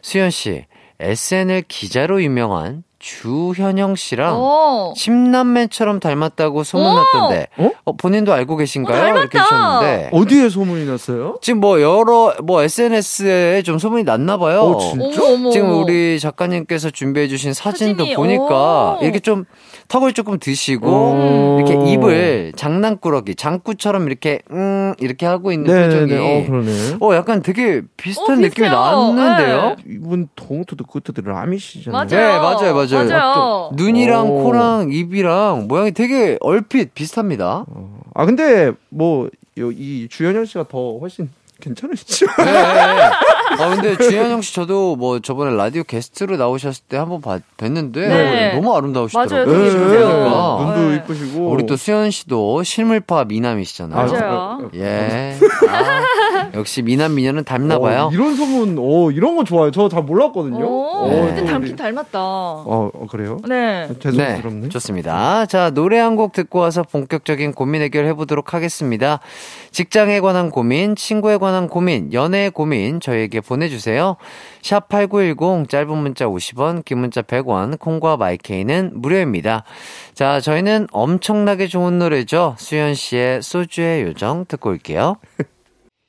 수연씨, 0.02 0.66
SNL 0.98 1.62
기자로 1.68 2.22
유명한 2.22 2.82
주현영 3.00 3.96
씨랑 3.96 4.34
어. 4.38 4.92
침남매처럼 4.94 6.00
닮았다고 6.00 6.64
소문났던데, 6.64 7.46
어? 7.56 7.70
어, 7.86 7.96
본인도 7.96 8.32
알고 8.34 8.58
계신가요? 8.58 9.14
어. 9.14 9.18
이렇게 9.18 9.38
해주셨는데, 9.38 10.10
어디에 10.12 10.48
소문이 10.50 10.84
났어요? 10.84 11.38
지금 11.40 11.60
뭐 11.60 11.80
여러, 11.80 12.34
뭐 12.44 12.62
SNS에 12.62 13.62
좀 13.62 13.78
소문이 13.78 14.04
났나 14.04 14.36
봐요. 14.36 14.60
어, 14.60 14.78
진짜? 14.78 15.22
어머, 15.24 15.32
어머. 15.34 15.50
지금 15.50 15.82
우리 15.82 16.20
작가님께서 16.20 16.90
준비해 16.90 17.26
주신 17.26 17.54
사진도 17.54 18.04
사진이, 18.04 18.16
보니까 18.16 18.98
오. 19.00 19.02
이렇게 19.02 19.18
좀 19.18 19.46
턱을 19.88 20.12
조금 20.12 20.38
드시고 20.38 20.86
오. 20.88 21.56
이렇게 21.58 21.92
입을 21.92 22.52
장난꾸러기, 22.54 23.34
장구처럼 23.34 24.08
이렇게 24.08 24.40
음 24.52 24.94
이렇게 24.98 25.24
하고 25.24 25.52
있는 25.52 25.72
네네네. 25.74 26.00
표정이 26.00 26.14
어 26.20 26.46
그러네. 26.46 26.96
어 27.00 27.14
약간 27.14 27.40
되게 27.42 27.80
비슷한 27.96 28.32
어, 28.38 28.40
느낌이 28.42 28.68
비슷해요. 28.68 28.70
났는데요. 28.72 29.76
이분 29.88 30.28
동트도 30.36 30.84
끝트도 30.84 31.22
라미시잖아요. 31.22 31.92
맞아요. 31.92 32.06
네, 32.08 32.38
맞아요, 32.38 32.74
맞아요. 32.74 32.89
맞아요. 32.96 33.70
눈이랑 33.74 34.30
오. 34.30 34.44
코랑 34.44 34.92
입이랑 34.92 35.66
모양이 35.68 35.92
되게 35.92 36.36
얼핏 36.40 36.94
비슷합니다. 36.94 37.64
아 38.14 38.24
근데 38.26 38.72
뭐 38.88 39.28
이 39.56 40.08
주현영 40.08 40.46
씨가 40.46 40.68
더 40.68 40.98
훨씬 40.98 41.28
괜찮으시죠? 41.60 42.26
네. 42.38 42.58
아 43.58 43.68
근데 43.70 43.96
주현영 44.02 44.42
씨 44.42 44.54
저도 44.54 44.96
뭐 44.96 45.20
저번에 45.20 45.54
라디오 45.54 45.82
게스트로 45.82 46.36
나오셨을 46.36 46.84
때 46.88 46.96
한번 46.96 47.20
봤, 47.20 47.42
뵀는데 47.56 47.92
네. 47.94 48.54
너무 48.54 48.74
아름다우시더라고요. 48.74 49.46
맞아요, 49.46 49.46
되게 49.46 49.64
네, 49.64 49.70
좋으세요. 49.70 50.08
눈도 50.64 50.88
네. 50.90 50.96
이쁘시고 50.96 51.48
우리 51.50 51.66
또 51.66 51.76
수현 51.76 52.10
씨도 52.10 52.62
실물파 52.62 53.24
미남이시잖아요. 53.24 54.06
맞아요. 54.12 54.70
예. 54.74 55.36
아, 55.68 56.50
역시 56.54 56.82
미남 56.82 57.14
미녀는 57.14 57.44
닮나 57.44 57.78
봐요. 57.78 58.08
어, 58.10 58.10
이런 58.12 58.34
소문, 58.36 58.76
어, 58.78 59.10
이런 59.10 59.36
거 59.36 59.44
좋아요. 59.44 59.70
저 59.70 59.88
잘 59.90 60.02
몰랐거든요. 60.04 60.64
오, 60.64 60.86
어, 61.04 61.10
근데 61.26 61.40
또 61.42 61.46
닮긴 61.46 61.74
닮았다. 61.76 62.18
어, 62.20 62.90
어, 62.94 63.06
그래요? 63.10 63.38
네. 63.48 63.88
죄송스럽네. 64.00 64.68
좋습니다. 64.68 65.46
자, 65.46 65.70
노래 65.70 65.98
한 65.98 66.10
곡 66.20 66.32
듣고 66.32 66.58
와서 66.58 66.82
본격적인 66.82 67.52
고민 67.54 67.82
해결 67.82 68.04
해 68.06 68.14
보도록 68.14 68.52
하겠습니다. 68.52 69.20
직장에 69.70 70.20
관한 70.20 70.50
고민, 70.50 70.96
친구에 70.96 71.38
관한 71.38 71.49
고민, 71.68 72.12
연애의 72.12 72.50
고민 72.50 73.00
저희에게 73.00 73.40
보내주세요. 73.40 74.16
샵 74.62 74.88
8910 74.88 75.68
짧은 75.68 75.96
문자 75.96 76.26
50원, 76.26 76.84
긴 76.84 76.98
문자 76.98 77.22
100원, 77.22 77.78
콩과 77.78 78.16
마이케이는 78.16 78.92
무료입니다. 78.94 79.64
자, 80.14 80.40
저희는 80.40 80.86
엄청나게 80.92 81.66
좋은 81.66 81.98
노래죠. 81.98 82.54
수현 82.58 82.94
씨의 82.94 83.42
소주의 83.42 84.02
요정 84.02 84.44
듣고 84.46 84.70
올게요. 84.70 85.16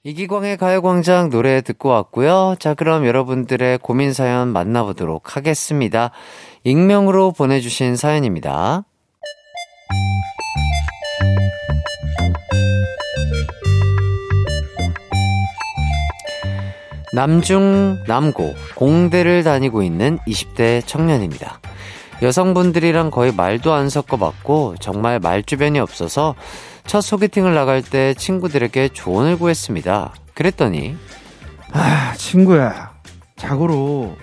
이기광의 0.04 0.58
가요광장 0.58 1.30
노래 1.30 1.62
듣고 1.62 1.90
왔고요. 1.90 2.56
자, 2.60 2.74
그럼 2.74 3.06
여러분들의 3.06 3.78
고민 3.80 4.14
사연 4.14 4.48
만나보도록 4.48 5.36
하겠습니다. 5.36 6.12
익명으로 6.64 7.32
보내주신 7.32 7.96
사연입니다. 7.96 8.84
남중 17.14 18.04
남고 18.08 18.56
공대를 18.76 19.44
다니고 19.44 19.84
있는 19.84 20.18
20대 20.28 20.86
청년입니다. 20.86 21.60
여성분들이랑 22.22 23.10
거의 23.12 23.34
말도 23.34 23.74
안 23.74 23.90
섞어봤고 23.90 24.76
정말 24.80 25.20
말주변이 25.20 25.80
없어서 25.80 26.36
첫 26.86 27.02
소개팅을 27.02 27.54
나갈 27.54 27.82
때 27.82 28.14
친구들에게 28.14 28.90
조언을 28.90 29.38
구했습니다. 29.38 30.14
그랬더니 30.34 30.96
아, 31.74 32.14
친구야. 32.18 32.92
자고로 33.38 34.16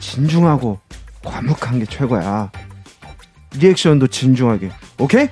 진중하고 0.00 0.78
과묵한 1.24 1.78
게 1.80 1.86
최고야. 1.86 2.50
리액션도 3.54 4.08
진중하게. 4.08 4.70
오케이? 4.98 5.28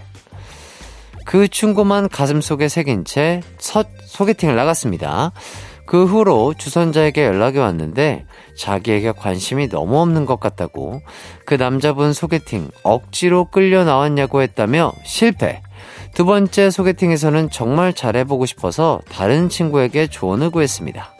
그 1.26 1.48
충고만 1.48 2.08
가슴속에 2.08 2.68
새긴 2.68 3.04
채 3.04 3.40
첫 3.58 3.88
소개팅을 4.04 4.54
나갔습니다. 4.54 5.32
그 5.86 6.04
후로 6.06 6.54
주선자에게 6.56 7.24
연락이 7.24 7.58
왔는데 7.58 8.24
자기에게 8.56 9.12
관심이 9.12 9.68
너무 9.68 10.00
없는 10.00 10.24
것 10.26 10.40
같다고 10.40 11.02
그 11.44 11.54
남자분 11.54 12.12
소개팅 12.12 12.70
억지로 12.82 13.46
끌려 13.50 13.84
나왔냐고 13.84 14.42
했다며 14.42 14.92
실패. 15.04 15.60
두 16.14 16.24
번째 16.24 16.70
소개팅에서는 16.70 17.50
정말 17.50 17.92
잘해보고 17.92 18.46
싶어서 18.46 19.00
다른 19.10 19.48
친구에게 19.48 20.06
조언을 20.06 20.50
구했습니다. 20.50 21.12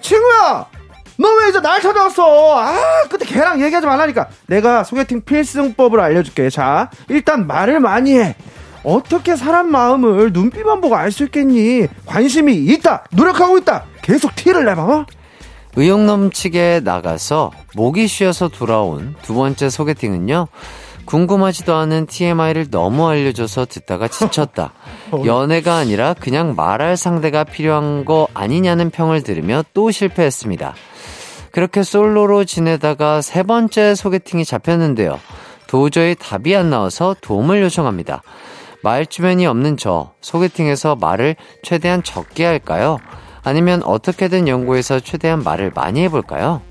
친구야! 0.00 0.66
너 1.18 1.28
왜 1.28 1.50
이제 1.50 1.60
날 1.60 1.80
찾아왔어? 1.80 2.58
아, 2.58 3.04
그때 3.10 3.24
걔랑 3.26 3.60
얘기하지 3.62 3.86
말라니까. 3.86 4.28
내가 4.46 4.82
소개팅 4.82 5.20
필승법을 5.22 6.00
알려줄게. 6.00 6.48
자, 6.50 6.90
일단 7.08 7.46
말을 7.46 7.80
많이 7.80 8.18
해. 8.18 8.34
어떻게 8.84 9.36
사람 9.36 9.70
마음을 9.70 10.32
눈빛만 10.32 10.80
보고 10.80 10.96
알 10.96 11.12
수 11.12 11.24
있겠니? 11.24 11.86
관심이 12.06 12.54
있다! 12.54 13.04
노력하고 13.12 13.58
있다! 13.58 13.84
계속 14.02 14.34
티를 14.34 14.64
내봐, 14.64 14.82
어? 14.82 15.06
의욕 15.76 16.04
넘치게 16.04 16.80
나가서 16.84 17.50
목이 17.74 18.06
쉬어서 18.06 18.48
돌아온 18.48 19.14
두 19.22 19.34
번째 19.34 19.70
소개팅은요. 19.70 20.48
궁금하지도 21.04 21.74
않은 21.74 22.06
TMI를 22.06 22.70
너무 22.70 23.08
알려줘서 23.08 23.66
듣다가 23.66 24.06
지쳤다. 24.08 24.72
연애가 25.24 25.76
아니라 25.76 26.14
그냥 26.14 26.54
말할 26.54 26.96
상대가 26.96 27.44
필요한 27.44 28.04
거 28.04 28.28
아니냐는 28.34 28.90
평을 28.90 29.22
들으며 29.22 29.64
또 29.74 29.90
실패했습니다. 29.90 30.74
그렇게 31.50 31.82
솔로로 31.82 32.44
지내다가 32.44 33.20
세 33.20 33.42
번째 33.42 33.94
소개팅이 33.94 34.44
잡혔는데요. 34.44 35.18
도저히 35.66 36.14
답이 36.14 36.54
안 36.54 36.70
나와서 36.70 37.16
도움을 37.20 37.62
요청합니다. 37.62 38.22
말 38.82 39.06
주변이 39.06 39.46
없는 39.46 39.76
저, 39.76 40.12
소개팅에서 40.20 40.96
말을 40.96 41.36
최대한 41.62 42.02
적게 42.02 42.44
할까요? 42.44 42.98
아니면 43.44 43.82
어떻게든 43.84 44.48
연구해서 44.48 45.00
최대한 45.00 45.42
말을 45.42 45.70
많이 45.74 46.02
해볼까요? 46.02 46.62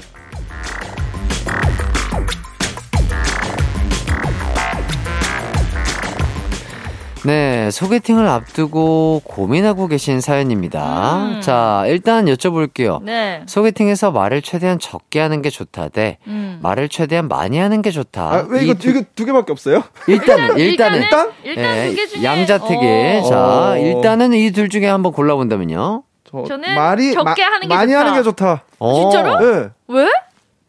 네, 7.23 7.69
소개팅을 7.69 8.27
앞두고 8.27 9.21
고민하고 9.23 9.87
계신 9.87 10.21
사연입니다. 10.21 11.17
음. 11.35 11.41
자, 11.41 11.83
일단 11.85 12.25
여쭤볼게요. 12.25 13.01
네. 13.03 13.43
소개팅에서 13.45 14.11
말을 14.11 14.41
최대한 14.41 14.79
적게 14.79 15.19
하는 15.19 15.43
게 15.43 15.51
좋다 15.51 15.89
대 15.89 16.17
음. 16.25 16.57
말을 16.63 16.89
최대한 16.89 17.27
많이 17.27 17.59
하는 17.59 17.83
게 17.83 17.91
좋다. 17.91 18.21
아, 18.23 18.45
왜 18.49 18.63
이거, 18.63 18.71
이 18.73 18.75
두- 18.75 18.89
이거 18.89 19.03
두 19.15 19.25
개밖에 19.25 19.51
없어요? 19.51 19.83
일단은 20.07 20.57
일단은 20.57 21.01
일단? 21.03 21.31
일단 21.43 21.63
예, 21.77 21.89
두개 21.89 22.07
중에 22.07 22.23
양자택일. 22.23 23.19
어. 23.23 23.29
자, 23.29 23.71
어. 23.73 23.77
일단은 23.77 24.33
이 24.33 24.51
둘 24.51 24.69
중에 24.69 24.87
한번 24.87 25.11
골라본다면요. 25.13 26.03
저 26.29 26.43
저는 26.43 26.73
말이 26.75 27.13
적게 27.13 27.41
하는 27.43 27.61
게 27.61 27.67
많이 27.67 27.91
좋다. 27.91 27.99
하는 27.99 28.13
게 28.15 28.23
좋다. 28.23 28.63
어. 28.79 28.99
진짜로? 29.11 29.39
네. 29.39 29.69
왜? 29.89 30.07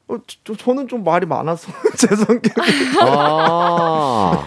어, 0.09 0.17
저, 0.45 0.55
저는 0.55 0.89
좀 0.89 1.05
말이 1.05 1.25
많아서 1.27 1.73
제 1.97 2.09
성격. 2.15 2.53
아. 3.01 4.45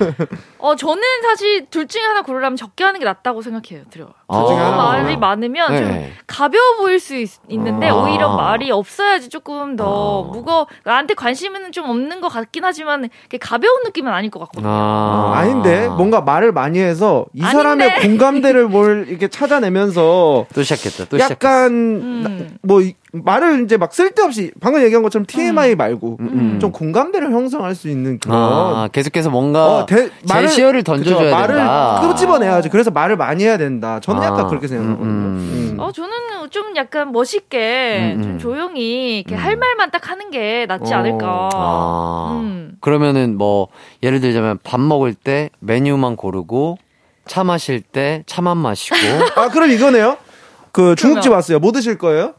어, 0.60 0.76
저는 0.76 1.02
사실 1.24 1.66
둘 1.70 1.88
중에 1.88 2.02
하나 2.04 2.22
고르라면 2.24 2.56
적게 2.56 2.84
하는 2.84 3.00
게 3.00 3.06
낫다고 3.06 3.42
생각해요. 3.42 3.86
들어. 3.90 4.08
아. 4.28 4.46
중에 4.48 4.58
하나 4.58 4.76
말이. 4.76 5.18
많으면 5.18 5.72
네. 5.72 5.78
좀 5.80 6.12
가벼워 6.28 6.78
보일 6.78 7.00
수 7.00 7.16
있, 7.16 7.30
는데 7.50 7.90
아. 7.90 7.96
오히려 7.96 8.36
말이 8.36 8.70
없어야지 8.72 9.30
조금 9.30 9.76
더 9.76 10.24
아. 10.24 10.32
무거. 10.32 10.68
나한테 10.84 11.14
관심은 11.14 11.72
좀 11.72 11.90
없는 11.90 12.22
것 12.22 12.30
같긴 12.30 12.64
하지만 12.66 13.10
이게 13.26 13.38
가벼운 13.38 13.84
느낌은 13.84 14.12
아닐 14.12 14.30
것 14.30 14.40
같거든요. 14.42 14.70
아. 14.72 15.34
아닌데 15.36 15.88
뭔가 15.88 16.22
말을 16.22 16.52
많이 16.52 16.80
해서 16.80 17.26
이 17.34 17.42
아닌데. 17.44 17.58
사람의 17.58 18.02
공감대를 18.02 18.68
뭘 18.68 19.06
이렇게 19.08 19.28
찾아내면서 19.30 20.46
또 20.54 20.64
시작했다. 20.64 21.06
또 21.10 21.18
시작했다. 21.18 21.32
약간 21.32 21.72
음. 21.72 22.58
뭐 22.62 22.82
이- 22.82 22.96
말을 23.24 23.64
이제 23.64 23.78
막 23.78 23.94
쓸데없이 23.94 24.52
방금 24.60 24.82
얘기한 24.84 25.04
것처럼 25.04 25.26
TMI 25.26 25.76
말고 25.76 26.18
음. 26.20 26.58
좀 26.60 26.72
공감대를 26.72 27.32
형성할 27.32 27.76
수 27.76 27.88
있는 27.90 28.20
그런 28.20 28.36
아, 28.38 28.88
계속해서 28.92 29.30
뭔가 29.30 29.78
어, 29.80 29.86
대- 29.86 30.10
제시어를 30.28 30.84
던져줘야 30.84 31.20
그쵸, 31.26 31.32
말을 31.36 31.56
된다. 31.56 32.00
끄집어내야지. 32.08 32.70
그래서 32.70 32.92
말을 32.92 33.16
많이 33.18 33.44
해야 33.44 33.58
된다. 33.58 34.00
저는 34.02 34.22
아, 34.22 34.26
약간 34.26 34.48
그렇게 34.48 34.68
생각하거든요. 34.68 35.06
음, 35.06 35.72
음. 35.74 35.80
어, 35.80 35.92
저는 35.92 36.12
좀 36.52 36.76
약간 36.76 37.12
멋있게 37.12 38.14
음, 38.16 38.20
음. 38.20 38.24
좀 38.24 38.38
조용히 38.40 39.20
이렇게 39.20 39.36
음. 39.36 39.40
할 39.40 39.56
말만 39.56 39.92
딱 39.92 40.10
하는 40.10 40.32
게 40.32 40.66
낫지 40.68 40.94
어. 40.94 40.98
않을까. 40.98 41.50
아. 41.54 42.40
음. 42.42 42.74
그러면은 42.82 43.38
뭐 43.38 43.68
예를 44.04 44.20
들자면 44.22 44.60
밥 44.64 44.80
먹을 44.80 45.14
때 45.14 45.50
메뉴만 45.60 46.16
고르고 46.16 46.78
차 47.26 47.44
마실 47.44 47.82
때 47.82 48.24
차만 48.28 48.58
마시고 48.58 48.96
아, 49.36 49.50
그럼 49.50 49.72
이거네요. 49.72 50.18
그 50.72 50.96
중국집 50.96 51.30
그러면- 51.30 51.38
왔어요. 51.38 51.60
뭐 51.60 51.72
드실 51.72 51.98
거예요? 51.98 52.34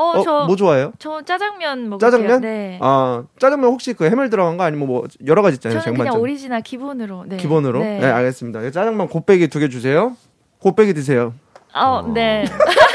어, 0.00 0.02
어, 0.18 0.22
저, 0.22 0.44
뭐 0.46 0.54
좋아해요? 0.54 0.92
저 1.00 1.22
짜장면 1.22 1.88
먹을게요. 1.90 1.98
짜장면? 2.10 2.40
네. 2.40 2.78
아, 2.80 3.24
짜장면 3.40 3.70
혹시 3.70 3.94
그 3.94 4.04
해물 4.04 4.30
들어간 4.30 4.56
거 4.56 4.62
아니면 4.62 4.86
뭐 4.86 5.04
여러 5.26 5.42
가지 5.42 5.54
있잖아요. 5.56 5.80
저는 5.80 5.98
그냥. 5.98 6.20
오리지널 6.20 6.60
기본으로. 6.62 7.24
네. 7.26 7.36
기본으로? 7.36 7.80
네. 7.80 7.98
네. 7.98 8.06
알겠습니다. 8.06 8.62
짜장면 8.70 9.08
곱빼기 9.08 9.48
두 9.48 9.58
개 9.58 9.68
주세요. 9.68 10.16
곱빼기 10.60 10.94
드세요. 10.94 11.34
어, 11.74 12.02
네. 12.14 12.44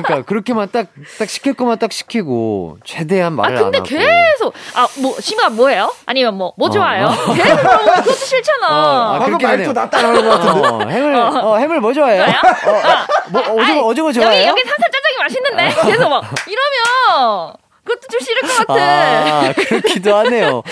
그러니까 0.00 0.22
그렇게만 0.22 0.70
딱 0.72 0.86
딱 1.18 1.28
시킬 1.28 1.54
거만 1.54 1.78
딱 1.78 1.92
시키고 1.92 2.78
최대한 2.84 3.32
아 3.34 3.36
말을 3.36 3.56
안 3.58 3.62
근데 3.70 3.78
하고 3.78 3.88
계속 3.88 4.54
아 4.74 4.86
뭐 5.00 5.16
심아 5.20 5.48
뭐예요? 5.48 5.92
아니면 6.06 6.34
뭐뭐 6.36 6.54
어. 6.58 6.70
좋아해요? 6.70 7.08
계속 7.36 7.54
물어보면 7.56 7.94
그것도 8.02 8.12
싫잖아. 8.12 8.66
어, 8.68 9.14
아, 9.14 9.18
방금 9.18 9.38
그렇긴 9.38 9.48
말투 9.48 9.62
하네요. 9.70 9.72
나타나는 9.72 10.24
것 10.24 10.30
같은데. 10.40 10.68
어, 10.68 10.88
해물 10.88 11.14
어, 11.16 11.56
해물 11.56 11.80
뭐 11.80 11.92
좋아해요? 11.92 12.22
어, 12.24 12.28
뭐 13.30 13.40
오징어 13.40 13.62
아니, 13.62 13.80
오징어 13.80 14.12
좋아해요? 14.12 14.40
여기 14.40 14.48
여기 14.48 14.62
산삼 14.68 14.90
짜장이 14.90 15.16
맛있는데 15.20 15.90
계속 15.90 16.08
막 16.08 16.24
이러면 16.46 17.54
그것도 17.84 18.00
좀 18.10 18.20
싫을 18.20 18.42
것 18.42 18.66
같아. 18.66 18.80
아, 18.80 19.52
그렇기도 19.56 20.14
하네요. 20.18 20.62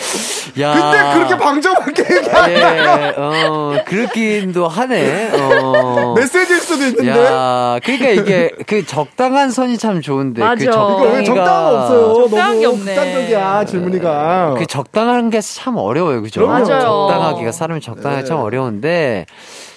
야. 0.61 0.73
근데 0.73 1.15
그렇게 1.15 1.37
방정하게 1.45 2.17
얘기하는 2.17 2.51
예, 2.53 3.15
어, 3.17 3.75
그렇기도 3.85 4.69
하네. 4.69 5.31
어. 5.35 6.15
메시지일 6.17 6.61
수도 6.61 6.85
있는데. 6.87 7.11
야, 7.11 7.79
그러니까 7.83 8.09
이게 8.11 8.51
그 8.67 8.87
적당한 8.87 9.51
선이 9.51 9.79
참 9.79 10.01
좋은데 10.01 10.41
맞아. 10.41 10.55
그왜 10.57 10.71
적당히가 10.73 11.25
적당한 11.25 11.65
거 11.73 11.79
없어요? 11.81 12.15
적당한 12.29 12.61
게 12.61 12.67
없네. 12.67 12.95
극단적이야, 12.95 13.65
질문이가. 13.65 14.55
그 14.59 14.67
적당한 14.67 15.31
게 15.31 15.41
참 15.41 15.77
어려워요, 15.79 16.23
그죠? 16.23 16.47
맞아요. 16.47 16.65
적당하기가 16.67 17.51
사람이 17.53 17.81
적당하기 17.81 18.23
네. 18.23 18.29
참 18.29 18.39
어려운데 18.39 19.27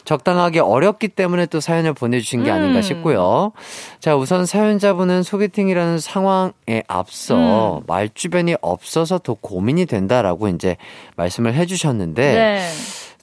적당하게 0.06 0.60
어렵기 0.60 1.10
때문에 1.10 1.46
또 1.46 1.60
사연을 1.60 1.94
보내주신 1.94 2.44
게 2.44 2.52
아닌가 2.52 2.80
음. 2.80 2.82
싶고요. 2.82 3.52
자, 4.00 4.16
우선 4.16 4.46
사연자분은 4.46 5.24
소개팅이라는 5.24 6.00
상황에 6.00 6.84
앞서 6.88 7.80
음. 7.80 7.84
말 7.88 8.10
주변이 8.14 8.56
없어서 8.62 9.18
더 9.20 9.34
고민이 9.36 9.86
된다라고 9.86 10.48
이제 10.50 10.78
말씀을 11.16 11.54
해주셨는데 11.54 12.34
네. 12.34 12.70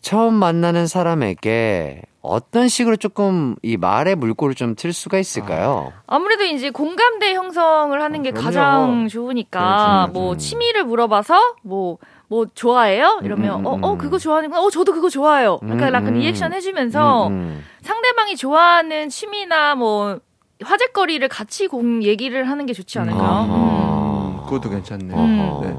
처음 0.01 0.35
만나는 0.35 0.87
사람에게 0.87 2.03
어떤 2.23 2.69
식으로 2.69 2.97
조금 2.97 3.57
이 3.63 3.77
말의 3.79 4.15
물꼬를 4.17 4.55
좀 4.55 4.75
틀 4.75 4.93
수가 4.93 5.19
있을까요? 5.19 5.93
아무래도 6.07 6.45
이제 6.45 6.71
공감대 6.71 7.35
형성을 7.35 7.99
하는 8.01 8.23
게 8.23 8.31
그럼요. 8.31 8.45
가장 8.47 9.09
좋으니까 9.09 10.07
그렇지, 10.07 10.13
뭐 10.13 10.29
그렇지. 10.31 10.49
취미를 10.51 10.85
물어봐서 10.85 11.39
뭐 11.63 11.99
뭐 12.31 12.47
좋아해요? 12.55 13.19
이러면 13.25 13.57
음, 13.57 13.61
음, 13.61 13.67
어, 13.67 13.79
어 13.83 13.93
음. 13.95 13.99
그거 13.99 14.17
좋아하는구나. 14.17 14.63
어 14.63 14.71
저도 14.71 14.93
그거 14.93 15.09
좋아해요. 15.11 15.59
약간 15.65 15.81
음, 15.89 15.95
약간 15.95 16.07
음. 16.07 16.15
리액션 16.15 16.53
해주면서 16.53 17.27
음, 17.27 17.33
음. 17.33 17.65
상대방이 17.83 18.37
좋아하는 18.37 19.09
취미나 19.09 19.75
뭐 19.75 20.21
화제거리를 20.63 21.27
같이 21.29 21.67
공 21.67 22.05
얘기를 22.05 22.49
하는 22.49 22.67
게 22.67 22.73
좋지 22.73 23.01
않을까. 23.01 23.19
음. 23.19 23.51
아하. 23.51 24.45
그것도 24.45 24.71
괜찮네. 24.71 25.13
어허. 25.13 25.61
네. 25.67 25.75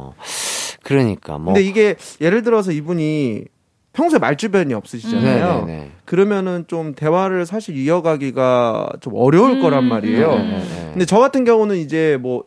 그러니까 0.84 1.38
뭐 1.38 1.54
근데 1.54 1.66
이게 1.66 1.96
예를 2.20 2.44
들어서 2.44 2.74
이분이 2.74 3.46
평소에 3.94 4.20
말주변이 4.20 4.74
없으시잖아요. 4.74 5.66
네네네. 5.66 5.92
그러면은 6.04 6.66
좀 6.68 6.96
대화를 6.96 7.46
사실 7.46 7.78
이어가기가 7.78 8.90
좀 9.00 9.14
어려울 9.16 9.52
음, 9.52 9.62
거란 9.62 9.86
말이에요. 9.86 10.34
음. 10.34 10.90
근데 10.92 11.06
저 11.06 11.20
같은 11.20 11.46
경우는 11.46 11.78
이제 11.78 12.18
뭐, 12.22 12.44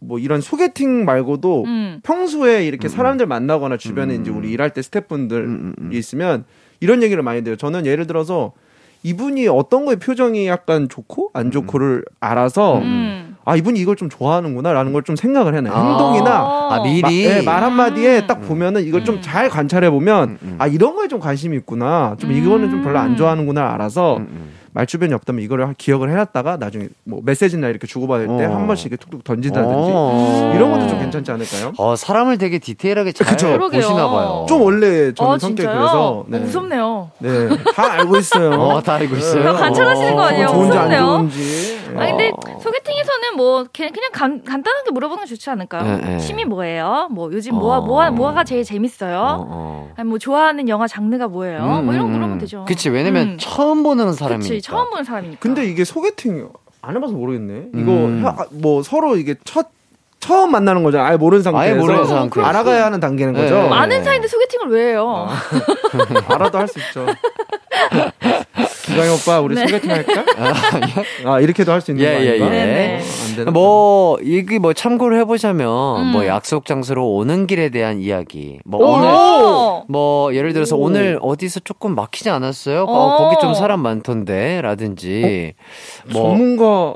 뭐 0.00 0.18
이런 0.18 0.40
소개팅 0.40 1.04
말고도 1.04 1.64
음. 1.66 2.00
평소에 2.02 2.64
이렇게 2.66 2.86
음. 2.86 2.90
사람들 2.90 3.26
만나거나 3.26 3.76
주변에 3.76 4.14
음. 4.16 4.20
이제 4.20 4.30
우리 4.30 4.50
일할 4.50 4.70
때 4.70 4.80
스태프분들이 4.82 5.40
음, 5.40 5.74
음, 5.78 5.84
음. 5.86 5.92
있으면 5.92 6.44
이런 6.80 7.02
얘기를 7.02 7.22
많이 7.22 7.42
돼요. 7.42 7.56
저는 7.56 7.84
예를 7.86 8.06
들어서 8.06 8.52
이분이 9.02 9.48
어떤 9.48 9.84
거에 9.86 9.96
표정이 9.96 10.46
약간 10.48 10.88
좋고 10.88 11.30
안 11.32 11.50
좋고를 11.50 12.04
알아서 12.20 12.78
음. 12.78 13.36
아 13.44 13.56
이분이 13.56 13.80
이걸 13.80 13.96
좀 13.96 14.08
좋아하는구나라는 14.10 14.92
걸 14.92 15.02
좀 15.02 15.16
생각을 15.16 15.54
해놔요. 15.54 15.72
아. 15.74 15.88
행동이나 15.90 16.44
어. 16.44 16.68
아 16.72 16.82
미리 16.82 17.00
마- 17.02 17.12
예, 17.12 17.42
말 17.42 17.62
한마디에 17.62 18.20
음. 18.20 18.26
딱 18.26 18.40
보면은 18.42 18.84
이걸 18.84 19.04
좀 19.04 19.16
음. 19.16 19.20
잘 19.22 19.48
관찰해 19.48 19.90
보면 19.90 20.30
음, 20.30 20.38
음. 20.42 20.54
아 20.58 20.66
이런 20.66 20.94
거에 20.96 21.08
좀 21.08 21.18
관심이 21.18 21.56
있구나 21.56 22.16
좀 22.18 22.30
이거는 22.32 22.70
좀 22.70 22.82
별로 22.82 22.98
안 22.98 23.16
좋아하는구나 23.16 23.72
알아서 23.72 24.18
음, 24.18 24.26
음. 24.30 24.48
말 24.78 24.86
주변이 24.86 25.12
없다면 25.12 25.42
이거를 25.42 25.66
하- 25.66 25.72
기억을 25.76 26.08
해놨다가 26.08 26.56
나중에 26.56 26.86
뭐 27.02 27.20
메시지나 27.24 27.66
이렇게 27.66 27.88
주고받을 27.88 28.28
때 28.28 28.44
어. 28.44 28.54
한 28.54 28.68
번씩 28.68 28.86
이렇게 28.92 28.96
툭툭 29.02 29.24
던진다든지 29.24 29.74
어. 29.76 30.52
이런 30.54 30.70
것도 30.70 30.86
좀 30.86 31.00
괜찮지 31.00 31.32
않을까요? 31.32 31.72
어 31.78 31.96
사람을 31.96 32.38
되게 32.38 32.60
디테일하게 32.60 33.10
잘 33.10 33.26
그쵸. 33.26 33.58
보시나 33.58 34.08
봐요. 34.08 34.46
좀 34.48 34.62
원래 34.62 35.12
저는 35.12 35.32
아, 35.34 35.38
성격이 35.40 35.62
진짜요? 35.62 35.78
그래서 35.80 36.08
어, 36.10 36.24
무섭네요. 36.28 37.10
네, 37.18 37.48
다 37.74 37.92
알고 37.94 38.18
있어요. 38.18 38.50
어, 38.52 38.80
다 38.80 38.94
알고 38.94 39.16
있어요. 39.16 39.52
관찰하시는 39.52 40.14
거 40.14 40.22
아니에요? 40.22 40.46
좋은지 40.46 40.78
안 40.78 40.84
무섭네요. 40.88 41.06
좋은지. 41.06 41.78
아 41.96 42.06
근데 42.06 42.30
어. 42.30 42.57
소개팅에서는 42.60 43.36
뭐 43.36 43.64
그냥 43.74 43.92
그냥 43.92 44.10
간, 44.12 44.42
간단하게 44.44 44.90
물어보는 44.92 45.24
게 45.24 45.28
좋지 45.28 45.50
않을까요? 45.50 45.82
네, 45.84 45.96
네. 45.96 46.18
취미 46.18 46.44
뭐예요? 46.44 47.08
뭐 47.10 47.30
요즘 47.32 47.54
뭐가 47.54 47.78
어. 47.78 47.80
뭐가 47.82 48.10
뭐가 48.10 48.44
제일 48.44 48.64
재밌어요? 48.64 49.18
어, 49.18 49.46
어. 49.48 49.92
아니 49.96 50.08
뭐 50.08 50.18
좋아하는 50.18 50.68
영화 50.68 50.86
장르가 50.86 51.28
뭐예요? 51.28 51.60
뭐 51.82 51.92
이런 51.94 52.06
거 52.06 52.12
물어보면 52.12 52.38
되죠. 52.38 52.64
그치 52.66 52.90
왜냐면 52.90 53.28
음. 53.28 53.36
처음 53.40 53.82
보는 53.82 54.12
사람이니까. 54.12 54.48
그치 54.54 54.62
처음 54.62 54.90
보는 54.90 55.04
사람이니까. 55.04 55.40
근데 55.40 55.64
이게 55.66 55.84
소개팅 55.84 56.48
안 56.82 56.96
해봐서 56.96 57.12
모르겠네. 57.14 57.68
이거 57.74 57.92
음. 57.92 58.22
하- 58.24 58.46
뭐 58.50 58.82
서로 58.82 59.16
이게 59.16 59.34
첫 59.44 59.66
처음 60.20 60.50
만나는 60.50 60.82
거잖아. 60.82 61.06
아예 61.06 61.16
모르는 61.16 61.42
상태에서 61.44 61.62
아예 61.72 61.78
모르는 61.78 62.04
상태에서. 62.06 62.48
알아가야 62.48 62.86
하는 62.86 62.98
단계는 62.98 63.34
네. 63.34 63.42
거죠. 63.42 63.54
네. 63.54 63.68
아는 63.72 64.02
사이인데 64.02 64.26
소개팅을 64.28 64.68
왜 64.68 64.90
해요? 64.90 65.28
알아도 66.28 66.58
할 66.58 66.66
수 66.68 66.78
있죠. 66.80 67.06
기광이 68.98 69.10
오빠 69.14 69.40
우리 69.40 69.54
네. 69.54 69.66
소개팅 69.66 69.90
할까? 69.90 70.24
아 71.24 71.40
이렇게도 71.40 71.72
할 71.72 71.80
수 71.80 71.92
있는 71.92 72.04
예, 72.04 72.14
거 72.18 72.24
예, 72.24 72.28
아닌가? 72.30 72.46
예. 72.46 72.60
네네. 72.60 73.02
어? 73.46 73.50
뭐 73.52 74.18
이게 74.20 74.58
뭐 74.58 74.72
참고를 74.72 75.18
해보자면 75.20 75.68
음. 76.02 76.06
뭐 76.12 76.26
약속 76.26 76.66
장소로 76.66 77.08
오는 77.14 77.46
길에 77.46 77.68
대한 77.68 78.00
이야기. 78.00 78.58
뭐 78.64 78.80
오! 78.80 78.94
오늘 78.94 79.08
오! 79.08 79.84
뭐 79.88 80.34
예를 80.34 80.52
들어서 80.52 80.76
오. 80.76 80.82
오늘 80.82 81.18
어디서 81.22 81.60
조금 81.60 81.94
막히지 81.94 82.30
않았어요? 82.30 82.84
어, 82.84 82.92
어. 82.92 83.16
거기 83.18 83.36
좀 83.40 83.54
사람 83.54 83.80
많던데 83.80 84.60
라든지 84.62 85.54
뭐 86.12 86.22
전문가 86.22 86.94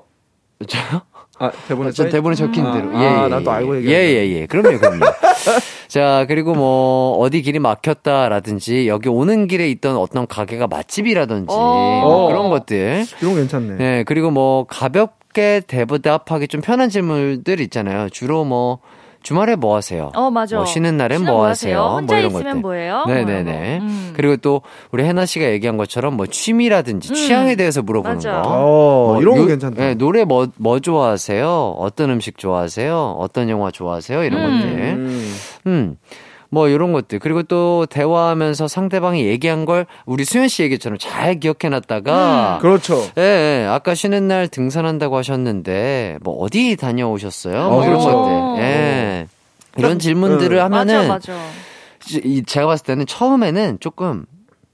저요? 0.68 1.02
아, 1.44 1.50
대본에 1.68 1.90
전 1.90 2.06
써있- 2.06 2.12
대본에 2.12 2.34
적힌 2.36 2.64
아, 2.66 2.72
대로. 2.72 2.96
아, 2.96 3.02
예, 3.02 3.24
예, 3.24 3.28
나도 3.28 3.50
예. 3.50 3.54
알고 3.54 3.74
예, 3.74 3.78
얘기했네. 3.80 4.04
예, 4.14 4.40
예. 4.42 4.46
그럼요, 4.46 4.78
그럼요. 4.78 5.00
자, 5.88 6.24
그리고 6.28 6.54
뭐, 6.54 7.18
어디 7.18 7.42
길이 7.42 7.58
막혔다라든지, 7.58 8.88
여기 8.88 9.08
오는 9.08 9.48
길에 9.48 9.68
있던 9.70 9.96
어떤 9.96 10.26
가게가 10.26 10.66
맛집이라든지, 10.68 11.52
어. 11.54 12.00
뭐 12.02 12.26
그런 12.28 12.48
것들. 12.48 13.04
이런 13.20 13.34
거 13.34 13.40
괜찮네. 13.40 13.74
네, 13.76 14.04
그리고 14.04 14.30
뭐, 14.30 14.64
가볍게 14.68 15.60
대답하기 15.66 16.48
좀 16.48 16.60
편한 16.60 16.88
질문들 16.88 17.60
있잖아요. 17.60 18.08
주로 18.10 18.44
뭐, 18.44 18.78
주말에 19.22 19.56
뭐 19.56 19.76
하세요? 19.76 20.10
어, 20.14 20.30
맞아. 20.30 20.56
뭐 20.56 20.64
쉬는 20.66 20.96
날엔 20.96 21.24
뭐 21.24 21.32
뭐 21.34 21.46
하세요? 21.46 21.78
하세요? 21.78 21.82
뭐 21.88 21.94
혼자 21.96 22.18
이런 22.18 22.30
있으면 22.30 22.44
것들. 22.46 22.60
뭐예요? 22.60 23.04
네네네. 23.06 23.78
뭐, 23.78 23.88
음. 23.88 24.12
그리고 24.16 24.36
또 24.36 24.62
우리 24.90 25.04
해나 25.04 25.24
씨가 25.26 25.46
얘기한 25.50 25.76
것처럼 25.76 26.16
뭐 26.16 26.26
취미라든지 26.26 27.10
음. 27.10 27.14
취향에 27.14 27.54
대해서 27.56 27.82
물어보는 27.82 28.16
맞아. 28.16 28.42
거. 28.42 28.48
어, 28.54 29.18
이런 29.20 29.36
거 29.36 29.42
요- 29.42 29.46
괜찮다. 29.46 29.82
네, 29.82 29.94
노래 29.94 30.24
뭐, 30.24 30.48
뭐 30.56 30.80
좋아하세요? 30.80 31.76
어떤 31.78 32.10
음식 32.10 32.36
좋아하세요? 32.38 33.16
어떤 33.18 33.48
영화 33.48 33.70
좋아하세요? 33.70 34.24
이런 34.24 34.40
음. 34.44 34.60
것들. 34.60 35.70
음. 35.72 35.96
음. 36.52 36.54
뭐 36.54 36.68
이런 36.68 36.92
것들. 36.92 37.18
그리고 37.18 37.42
또 37.42 37.86
대화하면서 37.86 38.68
상대방이 38.68 39.24
얘기한 39.24 39.64
걸 39.64 39.86
우리 40.04 40.24
수현 40.24 40.48
씨 40.48 40.62
얘기처럼 40.62 40.98
잘 40.98 41.40
기억해 41.40 41.68
놨다가 41.70 42.58
그렇죠. 42.60 43.02
예, 43.18 43.22
예, 43.62 43.66
아까 43.68 43.94
쉬는 43.94 44.28
날 44.28 44.48
등산한다고 44.48 45.16
하셨는데 45.16 46.18
뭐 46.22 46.34
어디 46.38 46.76
다녀오셨어요? 46.76 47.70
뭐 47.70 47.80
어, 47.80 47.84
이런 47.86 47.98
그렇죠. 47.98 48.16
것들. 48.16 48.62
예. 48.62 49.26
이런 49.78 49.98
질문들을 49.98 50.56
응. 50.58 50.62
하면은 50.64 51.08
맞아, 51.08 51.32
맞아. 51.32 51.42
이- 52.24 52.42
제가 52.44 52.66
봤을 52.66 52.84
때는 52.84 53.06
처음에는 53.06 53.78
조금 53.80 54.26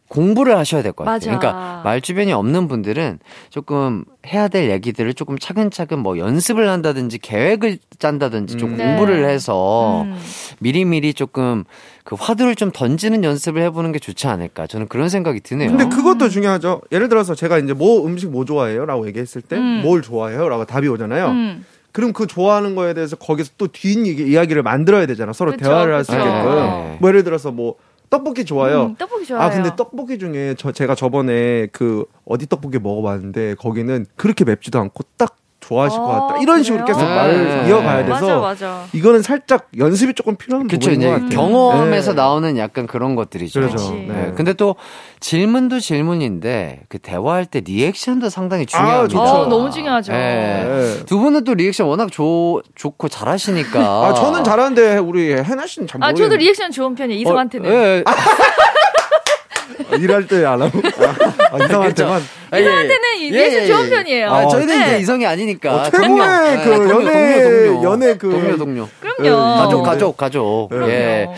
공부를 0.08 0.56
하셔야 0.56 0.82
될 0.82 0.92
것 0.92 1.04
같아요. 1.04 1.14
맞아. 1.34 1.38
그러니까 1.38 1.80
말 1.84 2.00
주변이 2.00 2.32
없는 2.32 2.66
분들은 2.68 3.18
조금 3.50 4.04
해야 4.26 4.48
될 4.48 4.70
얘기들을 4.70 5.12
조금 5.14 5.38
차근차근 5.38 5.98
뭐 5.98 6.18
연습을 6.18 6.68
한다든지 6.68 7.18
계획을 7.18 7.78
짠다든지 7.98 8.56
좀 8.56 8.70
음. 8.72 8.76
공부를 8.78 9.22
네. 9.22 9.28
해서 9.28 10.02
음. 10.02 10.16
미리미리 10.60 11.12
조금 11.14 11.64
그 12.04 12.16
화두를 12.18 12.56
좀 12.56 12.70
던지는 12.72 13.22
연습을 13.22 13.60
해보는 13.62 13.92
게 13.92 13.98
좋지 13.98 14.26
않을까. 14.28 14.66
저는 14.66 14.88
그런 14.88 15.10
생각이 15.10 15.40
드네요. 15.40 15.68
근데 15.70 15.88
그것도 15.94 16.30
중요하죠. 16.30 16.80
예를 16.90 17.08
들어서 17.10 17.34
제가 17.34 17.58
이제 17.58 17.74
뭐 17.74 18.06
음식 18.06 18.30
뭐 18.30 18.44
좋아해요? 18.46 18.86
라고 18.86 19.06
얘기했을 19.08 19.42
때 19.42 19.56
음. 19.56 19.82
뭘 19.82 20.00
좋아해요? 20.00 20.48
라고 20.48 20.64
답이 20.64 20.88
오잖아요. 20.88 21.26
음. 21.28 21.64
그럼 21.92 22.12
그 22.12 22.26
좋아하는 22.26 22.74
거에 22.74 22.94
대해서 22.94 23.16
거기서 23.16 23.50
또 23.58 23.66
뒷 23.68 24.06
이야기를 24.06 24.62
만들어야 24.62 25.04
되잖아. 25.06 25.32
서로 25.32 25.50
그쵸, 25.52 25.64
대화를 25.64 25.94
할 25.94 26.04
수. 26.04 26.12
있게끔. 26.12 26.32
네. 26.32 26.96
뭐 27.00 27.10
예를 27.10 27.24
들어서 27.24 27.50
뭐 27.50 27.74
떡볶이 28.10 28.44
좋아요. 28.44 28.86
음, 28.86 28.96
떡볶이 28.96 29.26
좋아요. 29.26 29.42
아 29.42 29.50
근데 29.50 29.70
떡볶이 29.76 30.18
중에 30.18 30.54
저 30.56 30.72
제가 30.72 30.94
저번에 30.94 31.66
그 31.72 32.04
어디 32.24 32.46
떡볶이 32.46 32.78
먹어봤는데 32.78 33.54
거기는 33.54 34.06
그렇게 34.16 34.44
맵지도 34.44 34.78
않고 34.78 35.04
딱 35.16 35.36
좋아하실 35.68 35.98
것 35.98 36.10
아, 36.10 36.20
같다. 36.20 36.40
이런 36.40 36.62
식으로 36.62 36.84
그래요? 36.84 36.96
계속 36.96 37.08
네. 37.08 37.14
말을 37.14 37.68
이어가야 37.68 38.04
돼서 38.06 38.10
맞아, 38.14 38.38
맞아. 38.38 38.84
이거는 38.94 39.20
살짝 39.20 39.68
연습이 39.76 40.14
조금 40.14 40.36
필요한 40.36 40.66
그쵸, 40.66 40.88
부분인 40.88 41.00
이제 41.00 41.08
것 41.10 41.14
같아요. 41.14 41.28
경험에서 41.28 42.12
네. 42.12 42.16
나오는 42.16 42.56
약간 42.56 42.86
그런 42.86 43.14
것들이죠. 43.14 43.60
그렇죠. 43.60 43.90
네. 43.92 44.06
네. 44.08 44.32
근데 44.34 44.54
또 44.54 44.76
질문도 45.20 45.80
질문인데 45.80 46.84
그 46.88 46.98
대화할 46.98 47.44
때 47.44 47.60
리액션도 47.60 48.30
상당히 48.30 48.64
중요합니다. 48.64 49.08
좋죠. 49.08 49.20
어, 49.22 49.46
너무 49.46 49.70
중요하죠. 49.70 50.12
네. 50.12 50.64
네. 50.66 51.04
두 51.04 51.18
분은 51.18 51.44
또 51.44 51.52
리액션 51.52 51.86
워낙 51.86 52.10
좋, 52.10 52.62
좋고 52.74 53.08
잘하시니까. 53.08 53.78
아 54.08 54.14
저는 54.14 54.44
잘하는데 54.44 54.96
우리 54.98 55.32
해나 55.32 55.66
씨는 55.66 55.86
잘 55.86 56.02
아, 56.02 56.06
모르겠는데. 56.08 56.24
저도 56.24 56.36
리액션 56.36 56.70
좋은 56.70 56.94
편이에요. 56.94 57.20
이성한테는. 57.20 57.70
어, 57.70 57.74
예. 57.74 58.02
아, 58.06 58.14
일할 59.98 60.26
때 60.26 60.44
안 60.44 60.62
하고 60.62 60.80
아, 61.52 61.64
이성한테만 61.64 62.22
아, 62.50 62.56
예, 62.56 62.58
예. 62.58 62.62
이성한테는 62.62 63.02
이 63.18 63.30
리액션 63.30 63.66
좋은 63.66 63.90
편이에요. 63.90 64.30
아, 64.30 64.48
저희는 64.48 64.78
네. 64.78 64.86
이제 64.86 64.98
이성이 65.00 65.26
아니니까. 65.26 65.74
어, 65.74 65.90
최고의 65.90 66.08
동료. 66.08 66.18
그 66.64 66.68
네, 66.68 66.74
동료, 66.74 66.90
연애 66.90 67.42
동료, 67.42 67.72
동료. 67.72 67.82
연애 67.90 68.16
그 68.16 68.30
동료, 68.30 68.56
동료. 68.56 68.88
그럼요. 69.00 69.22
네, 69.22 69.30
가족, 69.62 69.82
네. 69.82 69.88
가족, 69.88 70.16
가족. 70.16 70.68
그럼요. 70.70 70.90
예. 70.90 71.28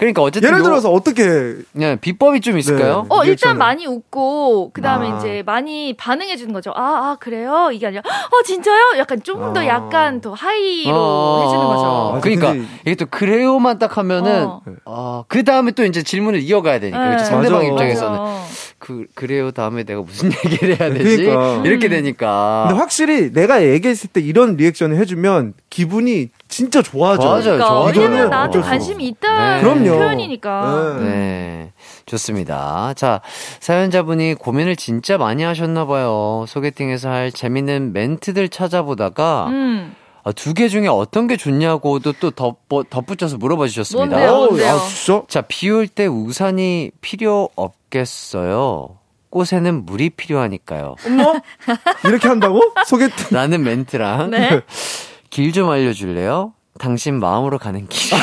그러니까 0.00 0.22
어쨌든. 0.22 0.48
예를 0.48 0.60
요- 0.60 0.62
들어서 0.64 0.90
어떻게 0.90 1.56
네, 1.72 1.96
비법이 1.96 2.40
좀 2.40 2.56
있을까요? 2.58 3.02
네. 3.02 3.06
어, 3.14 3.24
일단. 3.24 3.58
많이 3.58 3.86
웃고, 3.86 4.70
그 4.72 4.80
다음에 4.80 5.10
아. 5.12 5.18
이제 5.18 5.42
많이 5.44 5.92
반응해 5.94 6.36
주는 6.38 6.54
거죠. 6.54 6.70
아, 6.74 6.80
아, 7.10 7.16
그래요? 7.20 7.68
이게 7.70 7.86
아니라, 7.86 8.02
어, 8.06 8.42
진짜요? 8.42 8.94
약간 8.96 9.22
조금 9.22 9.52
더 9.52 9.60
아. 9.60 9.66
약간 9.66 10.22
더 10.22 10.32
high로 10.32 10.90
어, 10.94 11.42
해주는 11.44 11.66
거죠. 11.66 12.10
맞아, 12.14 12.20
그러니까 12.22 12.52
근데- 12.54 12.66
이게 12.86 12.94
또 12.94 13.06
그래요만 13.10 13.78
딱 13.78 13.98
하면은 13.98 14.46
어. 14.46 14.62
아, 14.86 15.24
그 15.28 15.44
다음에 15.44 15.72
또 15.72 15.84
이제 15.84 16.02
질문을 16.02 16.40
이어가야 16.40 16.80
되니까 16.80 17.16
네. 17.16 17.24
상대방 17.24 17.58
맞아. 17.60 17.68
입장에서는 17.70 18.18
맞아. 18.18 18.40
그 18.78 19.04
그래요 19.14 19.50
다음에 19.50 19.84
내가 19.84 20.00
무슨 20.00 20.30
얘기를 20.46 20.80
해야 20.80 20.90
되지 20.90 21.24
그러니까. 21.26 21.62
이렇게 21.66 21.88
음. 21.88 21.90
되니까 21.90 22.64
근데 22.68 22.80
확실히 22.80 23.30
내가 23.32 23.62
얘기했을 23.62 24.08
때 24.08 24.22
이런 24.22 24.56
리액션을 24.56 24.96
해주면 24.96 25.52
기분이 25.68 26.30
진짜 26.50 26.82
좋아져. 26.82 27.22
좋아져요. 27.22 27.54
그러니까 27.54 27.68
좋아져요. 27.68 28.04
왜냐면 28.04 28.30
나한테 28.30 28.58
어쩔 28.58 28.62
수 28.64 28.68
관심이 28.70 29.04
네. 29.04 29.08
있다는 29.10 29.60
그럼요. 29.62 29.98
표현이니까. 29.98 30.96
네. 30.98 31.04
네. 31.04 31.72
좋습니다. 32.06 32.92
자, 32.96 33.20
사연자분이 33.60 34.34
고민을 34.34 34.76
진짜 34.76 35.16
많이 35.16 35.42
하셨나 35.44 35.86
봐요. 35.86 36.44
소개팅에서 36.48 37.08
할 37.08 37.30
재밌는 37.32 37.92
멘트들 37.92 38.48
찾아보다가 38.48 39.46
음. 39.48 39.94
아, 40.22 40.32
두개 40.32 40.68
중에 40.68 40.86
어떤 40.88 41.26
게 41.28 41.36
좋냐고도 41.38 42.12
또 42.20 42.30
덧, 42.32 42.56
덧붙여서 42.90 43.38
물어봐 43.38 43.68
주셨습니다. 43.68 44.08
뭔데요? 44.18 44.32
어, 44.34 44.46
뭔데요? 44.48 44.74
아, 44.74 44.78
진짜? 44.88 45.22
자, 45.28 45.40
비 45.42 45.70
올 45.70 45.86
때 45.88 46.06
우산이 46.06 46.90
필요 47.00 47.48
없겠어요. 47.56 48.98
꽃에는 49.30 49.86
물이 49.86 50.10
필요하니까요. 50.10 50.96
어머? 51.06 51.34
이렇게 52.04 52.26
한다고? 52.28 52.60
소개팅. 52.86 53.28
라는 53.30 53.62
멘트랑 53.62 54.30
네. 54.30 54.60
길 55.30 55.52
좀 55.52 55.70
알려줄래요? 55.70 56.52
당신 56.78 57.18
마음으로 57.20 57.58
가는 57.58 57.86
길. 57.88 58.10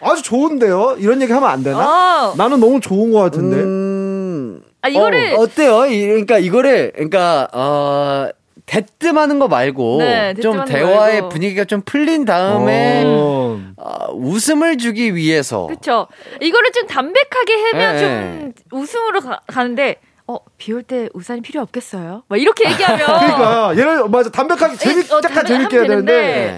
아주 0.00 0.22
좋은데요? 0.22 0.96
이런 0.98 1.22
얘기 1.22 1.32
하면 1.32 1.48
안 1.48 1.62
되나? 1.62 2.28
어. 2.30 2.34
나는 2.36 2.60
너무 2.60 2.80
좋은 2.80 3.12
것 3.12 3.20
같은데. 3.20 3.56
음, 3.56 4.62
아, 4.82 4.88
이거를. 4.88 5.34
어, 5.34 5.46
때요 5.46 5.80
그러니까 5.80 6.38
이거를 6.38 6.92
그러니까 6.94 7.48
어 7.52 8.28
대뜸하는 8.66 9.38
거 9.38 9.48
말고 9.48 9.98
네, 9.98 10.34
좀 10.34 10.64
대화의 10.64 11.14
말고. 11.22 11.28
분위기가 11.30 11.64
좀 11.64 11.82
풀린 11.84 12.24
다음에 12.24 13.04
어. 13.06 13.60
어, 13.76 14.12
웃음을 14.12 14.78
주기 14.78 15.14
위해서 15.14 15.66
그쵸. 15.66 16.06
이거를 16.40 16.70
좀 16.72 16.86
담백하게 16.86 17.54
하면 17.72 17.94
예, 17.96 17.98
좀 17.98 18.52
웃음으로 18.72 19.20
가, 19.20 19.40
가는데, 19.46 19.96
어, 20.32 20.38
비 20.58 20.72
올 20.72 20.82
때 20.82 21.08
우산이 21.14 21.40
필요 21.42 21.60
없겠어요? 21.62 22.22
막 22.28 22.40
이렇게 22.40 22.70
얘기하면. 22.70 22.98
그러니까 23.20 23.76
얘를 23.76 24.08
맞아 24.08 24.30
담백하게 24.30 24.76
재밌 24.76 25.10
어, 25.12 25.20
약간 25.22 25.44
재밌게 25.44 25.76
해야 25.78 25.86
되는데 25.86 26.12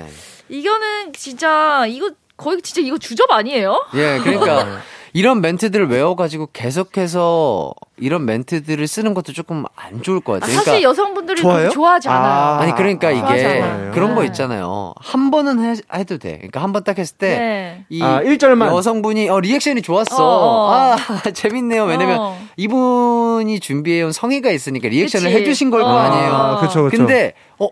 네. 0.07 0.09
이거는 0.49 1.13
진짜, 1.13 1.87
이거 1.87 2.11
거의 2.37 2.61
진짜 2.63 2.81
이거 2.81 2.99
주접 2.99 3.31
아니에요? 3.31 3.87
예, 3.95 4.19
그러니까 4.23 4.81
이런 5.17 5.41
멘트들을 5.41 5.89
외워가지고 5.91 6.49
계속해서 6.53 7.73
이런 7.99 8.25
멘트들을 8.27 8.85
쓰는 8.89 9.15
것도 9.15 9.33
조금 9.33 9.65
안 9.77 10.03
좋을 10.03 10.19
것 10.19 10.35
아, 10.35 10.39
같아요. 10.41 10.55
사실 10.57 10.65
그러니까 10.73 10.89
여성분들이 10.91 11.41
좋아해요? 11.41 11.59
그렇게 11.61 11.75
좋아하지 11.75 12.09
않아요. 12.09 12.33
아. 12.33 12.59
아니 12.61 12.75
그러니까 12.75 13.13
이게 13.13 13.21
좋아하잖아요. 13.21 13.93
그런 13.93 14.17
거 14.17 14.23
네. 14.23 14.27
있잖아요. 14.27 14.93
한 15.01 15.31
번은 15.31 15.65
해, 15.65 15.77
해도 15.95 16.19
돼. 16.19 16.33
그러니까 16.39 16.61
한 16.63 16.73
번 16.73 16.83
딱 16.83 16.99
했을 16.99 17.17
때 17.17 17.39
네. 17.39 17.85
이 17.91 18.03
아, 18.03 18.21
1절만. 18.23 18.67
여성분이 18.75 19.29
어 19.31 19.39
리액션이 19.39 19.83
좋았어. 19.83 20.17
어, 20.17 20.69
어. 20.69 20.73
아 20.75 20.97
재밌네요. 21.33 21.85
왜냐면 21.85 22.19
어. 22.21 22.37
이분이 22.57 23.61
준비해온 23.61 24.11
성의가 24.11 24.51
있으니까 24.51 24.89
리액션을 24.89 25.31
그치. 25.31 25.41
해주신 25.43 25.71
걸거 25.71 25.87
어. 25.87 25.97
아니에요. 25.97 26.33
아, 26.35 26.61
그쵸, 26.61 26.83
그쵸. 26.85 26.97
근데 26.97 27.35
어 27.59 27.69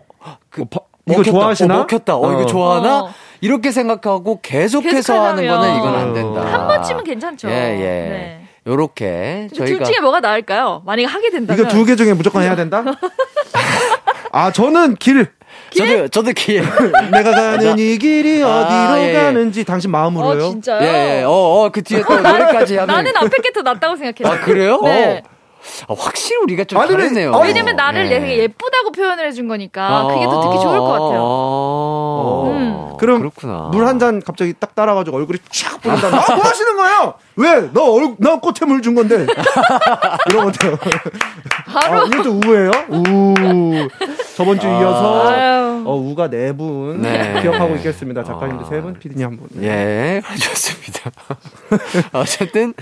그 0.49 0.61
어, 0.61 0.65
바- 0.71 0.79
이거 1.09 1.21
좋아하시나? 1.21 1.75
어, 1.75 1.77
먹혔다. 1.79 2.15
어, 2.15 2.31
이거 2.31 2.43
어. 2.43 2.45
좋아하나? 2.45 3.07
어. 3.43 3.45
이렇게 3.45 3.71
생각하고 3.71 4.39
계속해서 4.41 4.95
계속 4.95 5.13
하는 5.15 5.45
거는 5.47 5.75
이건 5.77 5.95
안 5.95 6.13
된다. 6.13 6.41
한 6.45 6.67
번쯤은 6.67 7.03
괜찮죠. 7.03 7.49
예, 7.49 7.53
예. 7.53 8.09
네. 8.09 8.39
요렇게 8.65 9.49
저희가 9.55 9.83
둘 9.83 9.83
중에 9.93 9.99
뭐가 10.01 10.21
나을까요? 10.21 10.81
만약에 10.85 11.05
하게 11.05 11.29
된다면. 11.29 11.59
이거 11.65 11.69
두 11.69 11.85
개 11.85 11.95
중에 11.97 12.13
무조건 12.13 12.41
해야 12.43 12.55
된다? 12.55 12.81
아 14.31 14.51
저는 14.51 14.95
길 14.95 15.27
저도 15.75 16.07
저도 16.07 16.31
기회. 16.31 16.61
내가 17.11 17.31
가는 17.31 17.77
이 17.77 17.97
길이 17.97 18.41
아, 18.43 18.47
어디로 18.47 19.03
예, 19.03 19.09
예. 19.09 19.13
가는지 19.13 19.63
당신 19.65 19.89
어, 19.89 19.91
마음으로요. 19.99 20.49
진짜요? 20.49 20.81
예, 20.81 21.19
예. 21.19 21.23
어, 21.23 21.31
어, 21.31 21.69
그 21.69 21.81
뒤에 21.83 22.01
또 22.03 22.15
노래까지 22.21 22.77
하면. 22.77 22.95
나는 22.95 23.15
앞에 23.17 23.29
게 23.43 23.51
더 23.53 23.61
낫다고 23.61 23.95
생각해요. 23.97 24.33
아, 24.33 24.43
그래요? 24.43 24.79
네. 24.83 25.21
어. 25.25 25.32
아, 25.87 25.95
확실히 25.97 26.37
우리가 26.43 26.63
좀 26.65 26.79
아니, 26.79 26.91
다르네요. 26.91 27.31
어, 27.31 27.41
왜냐면 27.41 27.75
나를 27.75 28.05
예. 28.11 28.19
되게 28.19 28.37
예쁘다고 28.39 28.91
표현을 28.91 29.27
해준 29.27 29.47
거니까 29.47 30.03
어, 30.05 30.07
그게 30.13 30.25
더 30.25 30.41
듣기 30.41 30.61
좋을 30.63 30.77
것 30.79 30.87
같아요. 30.91 31.19
어. 31.21 32.53
음. 32.55 32.97
그럼 32.99 33.19
그렇구나. 33.19 33.69
물한 33.71 33.99
잔 33.99 34.21
갑자기 34.21 34.53
딱 34.57 34.75
따라가지고 34.75 35.17
얼굴이 35.17 35.39
촥 35.49 35.81
보인다. 35.81 36.07
아, 36.07 36.35
뭐 36.35 36.43
하시는 36.45 36.77
거예요? 36.77 37.13
왜? 37.35 37.69
너 37.73 37.91
얼, 37.91 38.15
너 38.19 38.39
꽃에 38.39 38.65
물 38.67 38.81
준 38.81 38.95
건데. 38.95 39.25
이런 40.29 40.45
것같요 40.51 40.77
바로. 41.67 42.01
아, 42.01 42.05
이것도 42.05 42.39
우예요? 42.45 42.71
우. 42.89 43.87
저번 44.35 44.59
주 44.59 44.67
이어서 44.67 45.27
아유. 45.29 45.83
어, 45.85 45.95
우가 45.95 46.29
네분 46.29 47.01
네. 47.01 47.39
기억하고 47.41 47.75
있겠습니다. 47.77 48.23
작가님도 48.23 48.65
아. 48.65 48.69
세 48.69 48.81
분, 48.81 48.93
피디님 48.93 49.25
한 49.25 49.37
분. 49.37 49.47
예, 49.63 50.21
좋습니다. 50.39 51.11
어쨌든, 52.13 52.73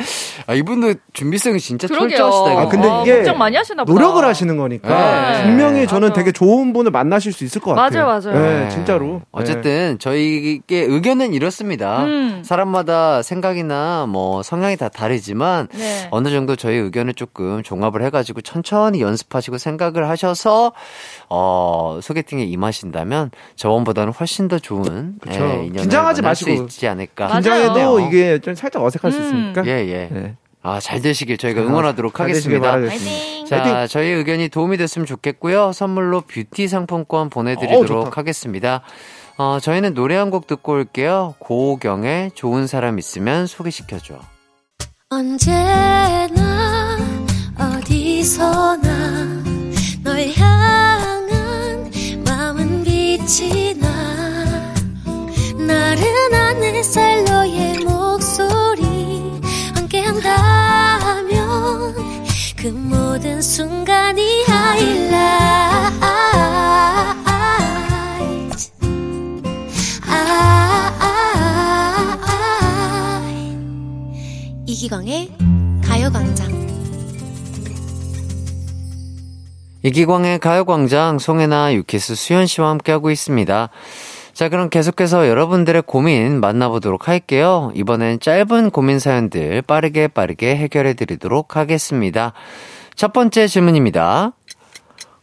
아, 0.47 0.53
이분도 0.53 0.93
준비성이 1.13 1.59
진짜 1.59 1.88
그러게요. 1.88 2.17
철저하시다. 2.17 2.55
아, 2.72 2.82
근데 2.82 2.88
어, 2.88 3.01
이게 3.03 3.15
걱정 3.17 3.38
많이 3.38 3.55
하시나 3.57 3.84
보다. 3.84 3.93
노력을 3.93 4.24
하시는 4.26 4.57
거니까 4.57 5.32
네. 5.39 5.43
분명히 5.43 5.88
저는 5.88 6.09
맞아. 6.09 6.19
되게 6.19 6.32
좋은 6.32 6.74
분을 6.74 6.91
만나실 6.91 7.34
수 7.34 7.43
있을 7.43 7.61
것 7.61 7.74
같아요. 7.74 8.05
맞아요, 8.05 8.19
맞아요. 8.22 8.39
네, 8.39 8.63
네. 8.63 8.69
진짜로. 8.69 9.22
어쨌든 9.32 9.97
저희의 9.99 10.61
의견은 10.69 11.34
이렇습니다. 11.34 12.03
음. 12.03 12.41
사람마다 12.45 13.22
생각이나 13.22 14.05
뭐 14.07 14.41
성향이 14.43 14.78
다 14.78 14.89
다르지만 14.89 15.67
네. 15.74 16.07
어느 16.11 16.30
정도 16.30 16.55
저희 16.55 16.76
의견을 16.78 17.13
조금 17.13 17.63
종합을 17.63 18.03
해가지고 18.03 18.41
천천히 18.41 19.01
연습하시고 19.01 19.57
생각을 19.57 20.07
하셔서 20.09 20.72
어 21.30 21.99
소개팅에 22.01 22.43
임하신다면 22.43 23.32
저번보다는 23.55 24.13
훨씬 24.13 24.47
더 24.47 24.59
좋은 24.59 25.15
그쵸. 25.22 25.39
예, 25.43 25.53
인연을 25.65 25.72
긴장하지 25.82 26.17
수 26.17 26.22
마시고. 26.24 26.51
있지 26.63 26.88
않을까. 26.88 27.28
긴장해도 27.28 27.99
네. 27.99 28.07
이게 28.07 28.39
좀 28.39 28.55
살짝 28.55 28.84
어색할 28.84 29.11
수 29.11 29.19
음. 29.19 29.24
있으니까. 29.24 29.65
예 29.65 29.72
예. 29.88 30.09
네. 30.11 30.36
아 30.64 30.80
잘 30.80 31.01
되시길 31.01 31.38
저희가 31.38 31.62
응원하도록 31.62 32.20
하겠습니다. 32.20 32.78
자! 33.47 33.88
저희 33.88 34.09
의견이 34.09 34.49
도움이 34.49 34.78
됐으면 34.78 35.05
좋겠고요. 35.07 35.72
선물로 35.74 36.22
뷰티 36.22 36.68
상품권 36.68 37.30
보내드리도록 37.30 37.88
좋다. 38.05 38.12
하겠습니다. 38.16 38.82
어, 39.38 39.57
저희는 39.59 39.93
노래 39.95 40.16
한 40.16 40.30
곡 40.30 40.45
듣고 40.47 40.74
올게요. 40.74 41.34
고경의 41.39 42.32
좋은 42.36 42.68
사람 42.68 42.99
있으면 42.99 43.47
소개시켜줘. 43.47 44.20
언제나 45.09 46.97
어디서나 47.57 49.43
널 50.03 50.28
향한 50.36 51.91
마음은 52.26 52.84
빛이 52.84 53.74
나 53.80 54.74
나른한 55.57 56.64
햇살 56.64 57.24
너의 57.26 57.80
목소리 57.80 58.70
한다면 60.22 61.95
그 62.57 62.67
모든 62.67 63.41
순간이 63.41 64.41
이기광의 74.65 75.30
가요광장. 75.84 76.51
이기광의 79.84 80.39
가요광장 80.39 81.19
송혜나 81.19 81.74
유키스 81.74 82.15
수현 82.15 82.47
씨와 82.47 82.69
함께하고 82.69 83.09
있습니다. 83.11 83.69
자, 84.42 84.50
그럼 84.50 84.72
계속해서 84.72 85.28
여러분들의 85.28 85.84
고민 85.86 86.39
만나보도록 86.39 87.08
할게요. 87.08 87.72
이번엔 87.76 88.20
짧은 88.20 88.72
고민 88.72 88.98
사연들 88.98 89.62
빠르게 89.62 90.08
빠르게 90.08 90.56
해결해 90.56 90.96
드리도록 90.96 91.58
하겠습니다. 91.58 92.34
첫 92.96 93.14
번째 93.14 93.46
질문입니다. 93.46 94.32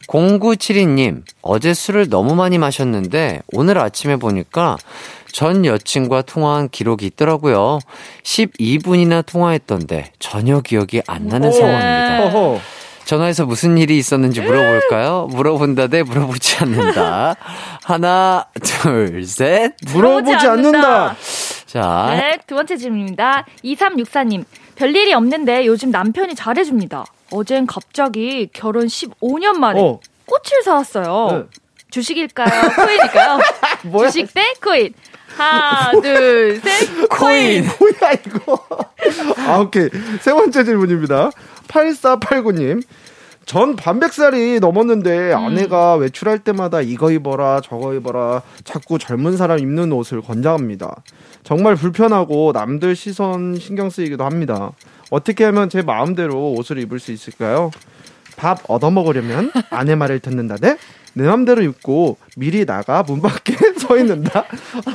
0972님, 0.07 1.23
어제 1.41 1.73
술을 1.73 2.07
너무 2.07 2.33
많이 2.33 2.57
마셨는데 2.57 3.41
오늘 3.51 3.77
아침에 3.79 4.15
보니까 4.15 4.77
전 5.33 5.65
여친과 5.65 6.21
통화한 6.21 6.69
기록이 6.69 7.05
있더라고요. 7.07 7.79
12분이나 8.23 9.25
통화했던데 9.25 10.13
전혀 10.19 10.61
기억이 10.61 11.01
안 11.07 11.27
나는 11.27 11.51
상황입니다. 11.51 12.23
어허. 12.23 12.78
전화해서 13.09 13.47
무슨 13.47 13.75
일이 13.79 13.97
있었는지 13.97 14.39
물어볼까요? 14.39 15.29
물어본다 15.31 15.87
대 15.87 16.03
물어보지 16.03 16.57
않는다. 16.57 17.35
하나, 17.83 18.45
둘, 18.61 19.25
셋. 19.25 19.73
물어보지 19.87 20.45
않는다. 20.45 21.15
자, 21.65 22.07
네, 22.11 22.37
두 22.45 22.53
번째 22.53 22.77
질문입니다. 22.77 23.47
2364님. 23.63 24.45
별일이 24.75 25.11
없는데 25.15 25.65
요즘 25.65 25.89
남편이 25.89 26.35
잘해줍니다. 26.35 27.03
어젠 27.31 27.65
갑자기 27.65 28.47
결혼 28.53 28.85
15년 28.85 29.57
만에 29.57 29.81
어. 29.81 29.99
꽃을 30.27 30.61
사왔어요. 30.63 31.27
네. 31.31 31.59
주식일까요? 31.89 32.61
코인일까요? 32.75 33.39
뭐야? 33.89 34.11
주식 34.11 34.31
대 34.35 34.53
코인. 34.63 34.93
하나, 35.35 35.99
둘, 35.99 36.61
셋. 36.63 37.09
코인. 37.09 37.67
뭐야 37.79 38.11
이거? 38.23 38.67
아 39.47 39.57
오케이 39.57 39.89
세 40.21 40.31
번째 40.31 40.63
질문입니다. 40.63 41.31
8489님. 41.69 42.83
전 43.45 43.75
반백살이 43.75 44.59
넘었는데 44.59 45.33
아내가 45.33 45.95
외출할 45.95 46.39
때마다 46.39 46.81
이거 46.81 47.11
입어라 47.11 47.61
저거 47.61 47.95
입어라 47.95 48.43
자꾸 48.63 48.99
젊은 48.99 49.37
사람 49.37 49.57
입는 49.57 49.91
옷을 49.91 50.21
권장합니다. 50.21 51.01
정말 51.41 51.75
불편하고 51.75 52.51
남들 52.53 52.95
시선 52.95 53.55
신경 53.55 53.89
쓰이기도 53.89 54.23
합니다. 54.23 54.73
어떻게 55.09 55.45
하면 55.45 55.69
제 55.69 55.81
마음대로 55.81 56.51
옷을 56.51 56.77
입을 56.77 56.99
수 56.99 57.11
있을까요? 57.11 57.71
밥 58.39 58.59
얻어먹으려면 58.69 59.51
아내 59.69 59.95
말을 59.95 60.19
듣는다네? 60.19 60.77
내 61.13 61.23
맘대로 61.27 61.61
입고 61.63 62.17
미리 62.37 62.65
나가 62.65 63.03
문 63.03 63.21
밖에 63.21 63.53
서 63.79 63.97
있는다. 63.97 64.45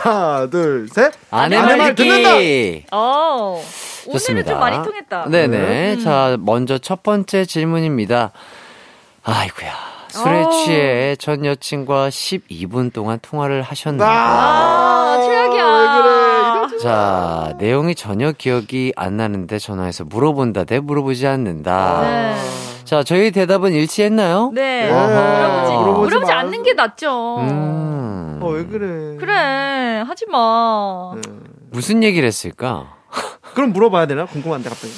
하나, 0.00 0.48
둘, 0.48 0.88
셋. 0.90 1.12
아내 1.30 1.56
아내 1.56 1.76
말말 1.76 1.94
듣는다. 1.94 2.30
어. 2.92 3.62
좋습니다. 4.10 4.50
좀 4.52 4.60
많이 4.60 4.76
통했다. 4.82 5.28
네네. 5.28 5.94
음. 5.94 6.00
자, 6.00 6.36
먼저 6.40 6.78
첫 6.78 7.02
번째 7.02 7.44
질문입니다. 7.44 8.32
아이고야. 9.24 9.72
술에 10.08 10.42
어. 10.44 10.50
취해 10.50 11.16
전 11.16 11.44
여친과 11.44 12.08
12분 12.08 12.92
동안 12.92 13.18
통화를 13.20 13.62
하셨는데. 13.62 14.04
아, 14.06 15.18
최악이야. 15.26 15.64
왜 15.64 16.02
그래? 16.02 16.13
자, 16.88 17.54
내용이 17.56 17.94
전혀 17.94 18.32
기억이 18.32 18.92
안 18.94 19.16
나는데 19.16 19.58
전화해서 19.58 20.04
물어본다 20.04 20.64
대 20.64 20.80
물어보지 20.80 21.26
않는다. 21.26 22.02
네. 22.02 22.36
자, 22.84 23.02
저희 23.02 23.30
대답은 23.30 23.72
일치했나요? 23.72 24.50
네. 24.52 24.90
물어보지, 24.92 25.72
물어보지 25.78 26.08
물어보지 26.10 26.30
마. 26.30 26.38
않는 26.40 26.62
게 26.62 26.74
낫죠. 26.74 27.38
음. 27.38 28.38
어, 28.42 28.48
왜 28.50 28.66
그래? 28.66 29.16
그래, 29.18 30.04
하지 30.06 30.26
마. 30.28 31.14
네. 31.14 31.22
무슨 31.70 32.02
얘기를 32.02 32.26
했을까? 32.26 32.92
그럼 33.54 33.72
물어봐야 33.72 34.04
되나? 34.06 34.26
궁금한데 34.26 34.68
갑자기. 34.68 34.92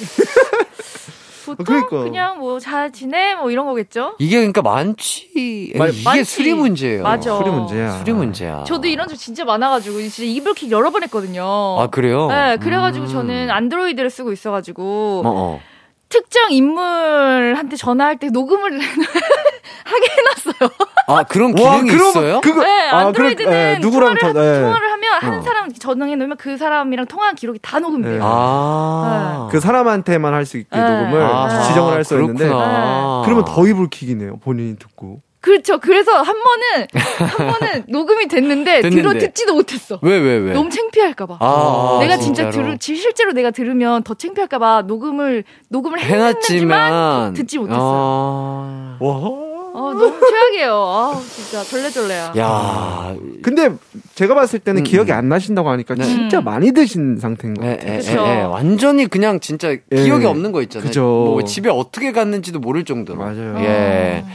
보통 1.55 1.65
그러니까. 1.65 2.03
그냥 2.03 2.39
뭐 2.39 2.59
잘 2.59 2.91
지내 2.91 3.35
뭐 3.35 3.49
이런 3.51 3.65
거겠죠. 3.65 4.15
이게 4.19 4.37
그러니까 4.37 4.61
많지. 4.61 5.73
말- 5.77 5.89
이게 5.93 6.03
많지. 6.03 6.23
술이 6.23 6.53
문제예요. 6.53 7.03
맞아. 7.03 7.37
술이 7.37 7.49
문제야. 7.49 7.91
술이 7.99 8.11
문제야. 8.13 8.63
저도 8.65 8.87
이런 8.87 9.07
적 9.07 9.15
진짜 9.15 9.45
많아가지고 9.45 9.99
진짜 10.01 10.23
이불킥 10.23 10.71
여러 10.71 10.89
번 10.89 11.03
했거든요. 11.03 11.43
아, 11.79 11.87
그래요? 11.87 12.27
네, 12.27 12.57
그래가지고 12.57 13.05
음. 13.05 13.09
저는 13.11 13.49
안드로이드를 13.51 14.09
쓰고 14.09 14.31
있어가지고 14.31 15.21
어, 15.25 15.29
어. 15.29 15.61
특정 16.09 16.51
인물한테 16.51 17.75
전화할 17.75 18.17
때 18.17 18.29
녹음을 18.29 18.79
하게 18.79 20.07
해놨어요. 20.17 20.69
아, 21.07 21.23
그런 21.23 21.51
와, 21.59 21.71
기능이 21.81 21.89
그럼 21.91 22.09
있어요? 22.09 22.41
그거 22.41 22.63
네, 22.63 22.89
아, 22.89 22.97
안드로이드는 23.07 23.49
그럼, 23.49 23.63
예, 23.75 23.77
누구랑 23.79 24.15
통화를, 24.17 24.41
저- 24.41 24.55
예. 24.57 24.61
통화를 24.61 24.91
하면 24.91 24.96
한 25.19 25.39
어. 25.39 25.41
사람 25.41 25.71
전화해 25.71 26.15
놓으면 26.15 26.37
그 26.37 26.57
사람이랑 26.57 27.05
통화한 27.07 27.35
기록이 27.35 27.59
다 27.61 27.79
녹음돼요. 27.79 28.13
네. 28.13 28.19
아. 28.21 29.47
그 29.51 29.59
사람한테만 29.59 30.33
할 30.33 30.45
수 30.45 30.57
있게 30.57 30.69
네. 30.77 30.81
녹음을 30.81 31.21
아, 31.23 31.63
지정을 31.63 31.93
할 31.93 32.03
수 32.03 32.13
있는데 32.15 32.45
그렇구나. 32.45 33.21
그러면 33.25 33.45
더 33.45 33.67
이불킥이네요. 33.67 34.37
본인이 34.37 34.77
듣고. 34.77 35.21
그렇죠. 35.39 35.77
그래서 35.77 36.11
한 36.21 36.35
번은 36.43 36.87
한 37.29 37.47
번은 37.51 37.83
녹음이 37.89 38.27
됐는데, 38.27 38.81
됐는데. 38.81 39.01
들어 39.01 39.13
듣지도 39.17 39.53
못했어. 39.53 39.97
왜, 40.01 40.17
왜, 40.17 40.37
왜? 40.37 40.51
너무 40.53 40.69
창피할까봐. 40.69 41.37
아, 41.39 41.97
내가 42.01 42.17
진짜 42.17 42.49
진짜로? 42.49 42.77
들 42.77 42.77
실제로 42.81 43.31
내가 43.31 43.51
들으면 43.51 44.03
더 44.03 44.13
창피할까봐 44.13 44.83
녹음을 44.87 45.43
녹음을 45.69 45.99
해놨지만 45.99 47.33
듣지 47.33 47.59
못했어요. 47.59 47.79
어... 47.81 48.97
와. 48.99 49.46
어, 49.77 49.93
너무 49.93 50.19
최악이에요. 50.19 50.73
아 50.73 51.21
진짜 51.35 51.63
절레절레야. 51.63 52.33
야, 52.37 53.15
근데 53.43 53.69
제가 54.15 54.33
봤을 54.33 54.57
때는 54.57 54.81
음, 54.81 54.83
기억이 54.83 55.11
음. 55.11 55.17
안 55.17 55.29
나신다고 55.29 55.69
하니까 55.69 55.93
네. 55.93 56.03
진짜 56.03 56.39
음. 56.39 56.45
많이 56.45 56.71
드신 56.71 57.17
상태인 57.17 57.53
것 57.53 57.63
에, 57.63 57.77
같아요. 57.77 57.91
에, 57.91 57.93
에, 57.93 57.97
그쵸. 57.99 58.25
에, 58.25 58.41
완전히 58.41 59.05
그냥 59.05 59.39
진짜 59.39 59.69
예. 59.69 59.79
기억이 60.03 60.25
없는 60.25 60.51
거 60.51 60.63
있잖아요. 60.63 60.87
그죠. 60.87 61.01
뭐 61.03 61.43
집에 61.43 61.69
어떻게 61.69 62.11
갔는지도 62.11 62.59
모를 62.59 62.85
정도로. 62.85 63.19
맞아요. 63.19 63.55
예. 63.59 64.25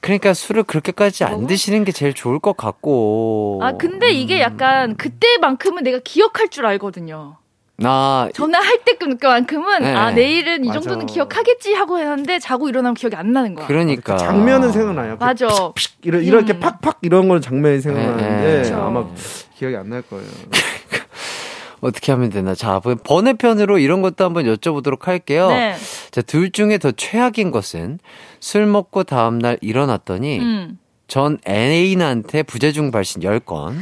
그러니까 0.00 0.34
술을 0.34 0.64
그렇게까지 0.64 1.22
안 1.24 1.46
드시는 1.46 1.84
게 1.84 1.92
제일 1.92 2.12
좋을 2.12 2.40
것 2.40 2.56
같고. 2.56 3.60
아 3.62 3.72
근데 3.72 4.10
이게 4.10 4.40
약간 4.40 4.96
그때만큼은 4.96 5.84
내가 5.84 6.00
기억할 6.02 6.48
줄 6.48 6.66
알거든요. 6.66 7.36
나 7.76 8.28
전화할 8.34 8.80
때만큼은 8.84 9.82
네. 9.82 9.94
아 9.94 10.12
내일은 10.12 10.64
이 10.64 10.68
맞아. 10.68 10.80
정도는 10.80 11.06
기억하겠지 11.06 11.74
하고 11.74 11.98
했는데 11.98 12.38
자고 12.38 12.68
일어나면 12.68 12.94
기억이 12.94 13.16
안 13.16 13.32
나는 13.32 13.54
거야. 13.54 13.66
그러니까 13.66 14.16
장면은 14.16 14.70
생각나요. 14.70 15.18
그 15.18 15.24
맞아. 15.24 15.48
이런 16.02 16.22
이렇게 16.22 16.52
음. 16.52 16.60
팍팍 16.60 16.98
이런 17.02 17.28
건 17.28 17.40
장면이 17.40 17.80
생각나는데 17.80 18.62
네, 18.62 18.62
네. 18.62 18.72
아마 18.74 19.04
기억이 19.56 19.76
안 19.76 19.88
날 19.88 20.02
거예요. 20.02 20.24
어떻게 21.80 22.12
하면 22.12 22.30
되나? 22.30 22.54
자, 22.54 22.80
번외편으로 22.80 23.78
이런 23.78 24.00
것도 24.00 24.24
한번 24.24 24.44
여쭤보도록 24.46 25.02
할게요. 25.02 25.48
네. 25.48 25.74
자, 26.10 26.22
둘 26.22 26.50
중에 26.50 26.78
더 26.78 26.92
최악인 26.92 27.50
것은 27.50 27.98
술 28.40 28.64
먹고 28.64 29.02
다음날 29.04 29.58
일어났더니 29.60 30.38
음. 30.38 30.78
전 31.08 31.36
애인한테 31.46 32.42
부재중 32.44 32.90
발신 32.90 33.20
10건. 33.20 33.74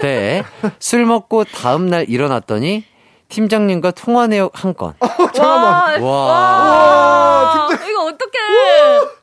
네. 0.00 0.42
술 0.78 1.04
먹고 1.04 1.44
다음날 1.44 2.06
일어났더니 2.08 2.84
팀장님과 3.28 3.92
통화 3.92 4.26
내역 4.26 4.64
한 4.64 4.74
건. 4.74 4.94
잠깐만. 5.32 6.02
와. 6.02 6.08
와. 6.10 7.68
이거 7.88 8.04
어떡해. 8.04 9.14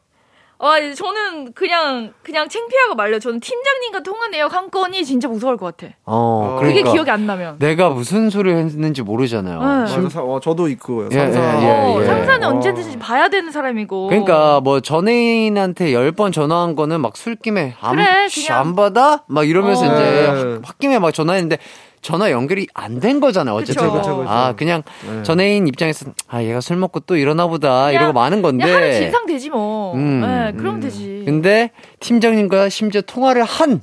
와, 0.63 0.75
저는 0.93 1.53
그냥, 1.53 2.13
그냥 2.21 2.47
창피하고 2.47 2.93
말려. 2.93 3.17
저는 3.17 3.39
팀장님과 3.39 4.03
통화 4.03 4.27
내역 4.27 4.53
한 4.53 4.69
건이 4.69 5.03
진짜 5.03 5.27
무서울 5.27 5.57
것 5.57 5.75
같아. 5.75 5.91
어, 6.05 6.57
그게 6.59 6.73
그러니까 6.73 6.91
기억이 6.91 7.09
안 7.09 7.25
나면. 7.25 7.57
내가 7.57 7.89
무슨 7.89 8.29
소리를 8.29 8.59
했는지 8.59 9.01
모르잖아요. 9.01 9.59
네. 9.59 9.65
맞아, 9.65 10.09
사- 10.09 10.21
어, 10.21 10.39
저도 10.39 10.67
있고요. 10.69 11.07
예, 11.11 11.15
상사. 11.15 11.39
예, 11.39 11.65
예, 11.65 11.71
어, 11.71 12.01
예. 12.01 12.05
상사는 12.05 12.47
어. 12.47 12.51
언제든지 12.51 12.99
봐야 12.99 13.27
되는 13.29 13.51
사람이고. 13.51 14.07
그러니까 14.09 14.59
뭐 14.61 14.81
전애인한테 14.81 15.93
10번 15.93 16.31
전화한 16.31 16.75
거는 16.75 17.01
막 17.01 17.17
술김에 17.17 17.77
안, 17.81 17.95
그래. 17.95 18.27
안 18.51 18.75
받아? 18.75 19.23
막 19.25 19.49
이러면서 19.49 19.81
어. 19.81 19.85
이제 19.95 20.31
네. 20.31 20.59
홧김에 20.63 20.99
막 20.99 21.11
전화했는데 21.11 21.57
전화 22.01 22.31
연결이 22.31 22.67
안 22.73 22.99
된 22.99 23.19
거잖아요. 23.19 23.55
어쨌든. 23.55 23.83
그쵸, 23.83 23.93
그쵸, 23.97 24.17
그쵸. 24.17 24.29
아, 24.29 24.53
그냥 24.55 24.83
네. 25.07 25.23
전애인 25.23 25.67
입장에서 25.67 26.07
아, 26.27 26.41
얘가 26.43 26.59
술 26.61 26.77
먹고 26.77 27.01
또 27.01 27.15
일어나 27.15 27.47
보다 27.47 27.85
그냥- 27.87 27.93
이러고 28.03 28.13
마는 28.13 28.41
건데. 28.41 28.71
하루 28.71 28.91
진상 28.93 29.25
되지 29.25 29.49
뭐. 29.49 29.93
음. 29.95 30.21
네, 30.21 30.53
그러면 30.57 30.79
되지. 30.81 31.23
근데 31.25 31.71
팀장님과 31.99 32.69
심지어 32.69 33.01
통화를 33.01 33.43
한 33.43 33.81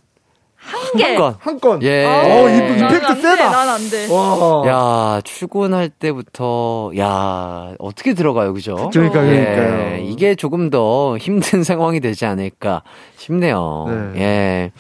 한 0.61 0.81
개. 0.99 1.15
건. 1.15 1.37
한 1.39 1.61
건. 1.61 1.83
예. 1.85 2.05
어, 2.05 2.49
이- 2.49 2.53
나는 2.59 2.77
이펙트 2.89 3.07
안 3.07 3.15
돼, 3.15 3.21
세다. 3.23 3.51
난 3.51 3.69
안 3.69 3.89
돼. 3.91 4.07
와. 4.13 4.67
야, 4.67 5.21
출근할 5.23 5.89
때부터 5.89 6.91
야, 6.99 7.73
어떻게 7.79 8.13
들어가요, 8.13 8.53
그죠? 8.53 8.91
그러니까 8.93 9.25
예, 9.29 9.45
그러니까요. 9.55 9.97
이게 10.05 10.35
조금 10.35 10.69
더 10.69 11.17
힘든 11.17 11.63
상황이 11.65 12.01
되지 12.01 12.27
않을까 12.27 12.83
싶네요. 13.17 13.87
네. 14.15 14.21
예. 14.21 14.73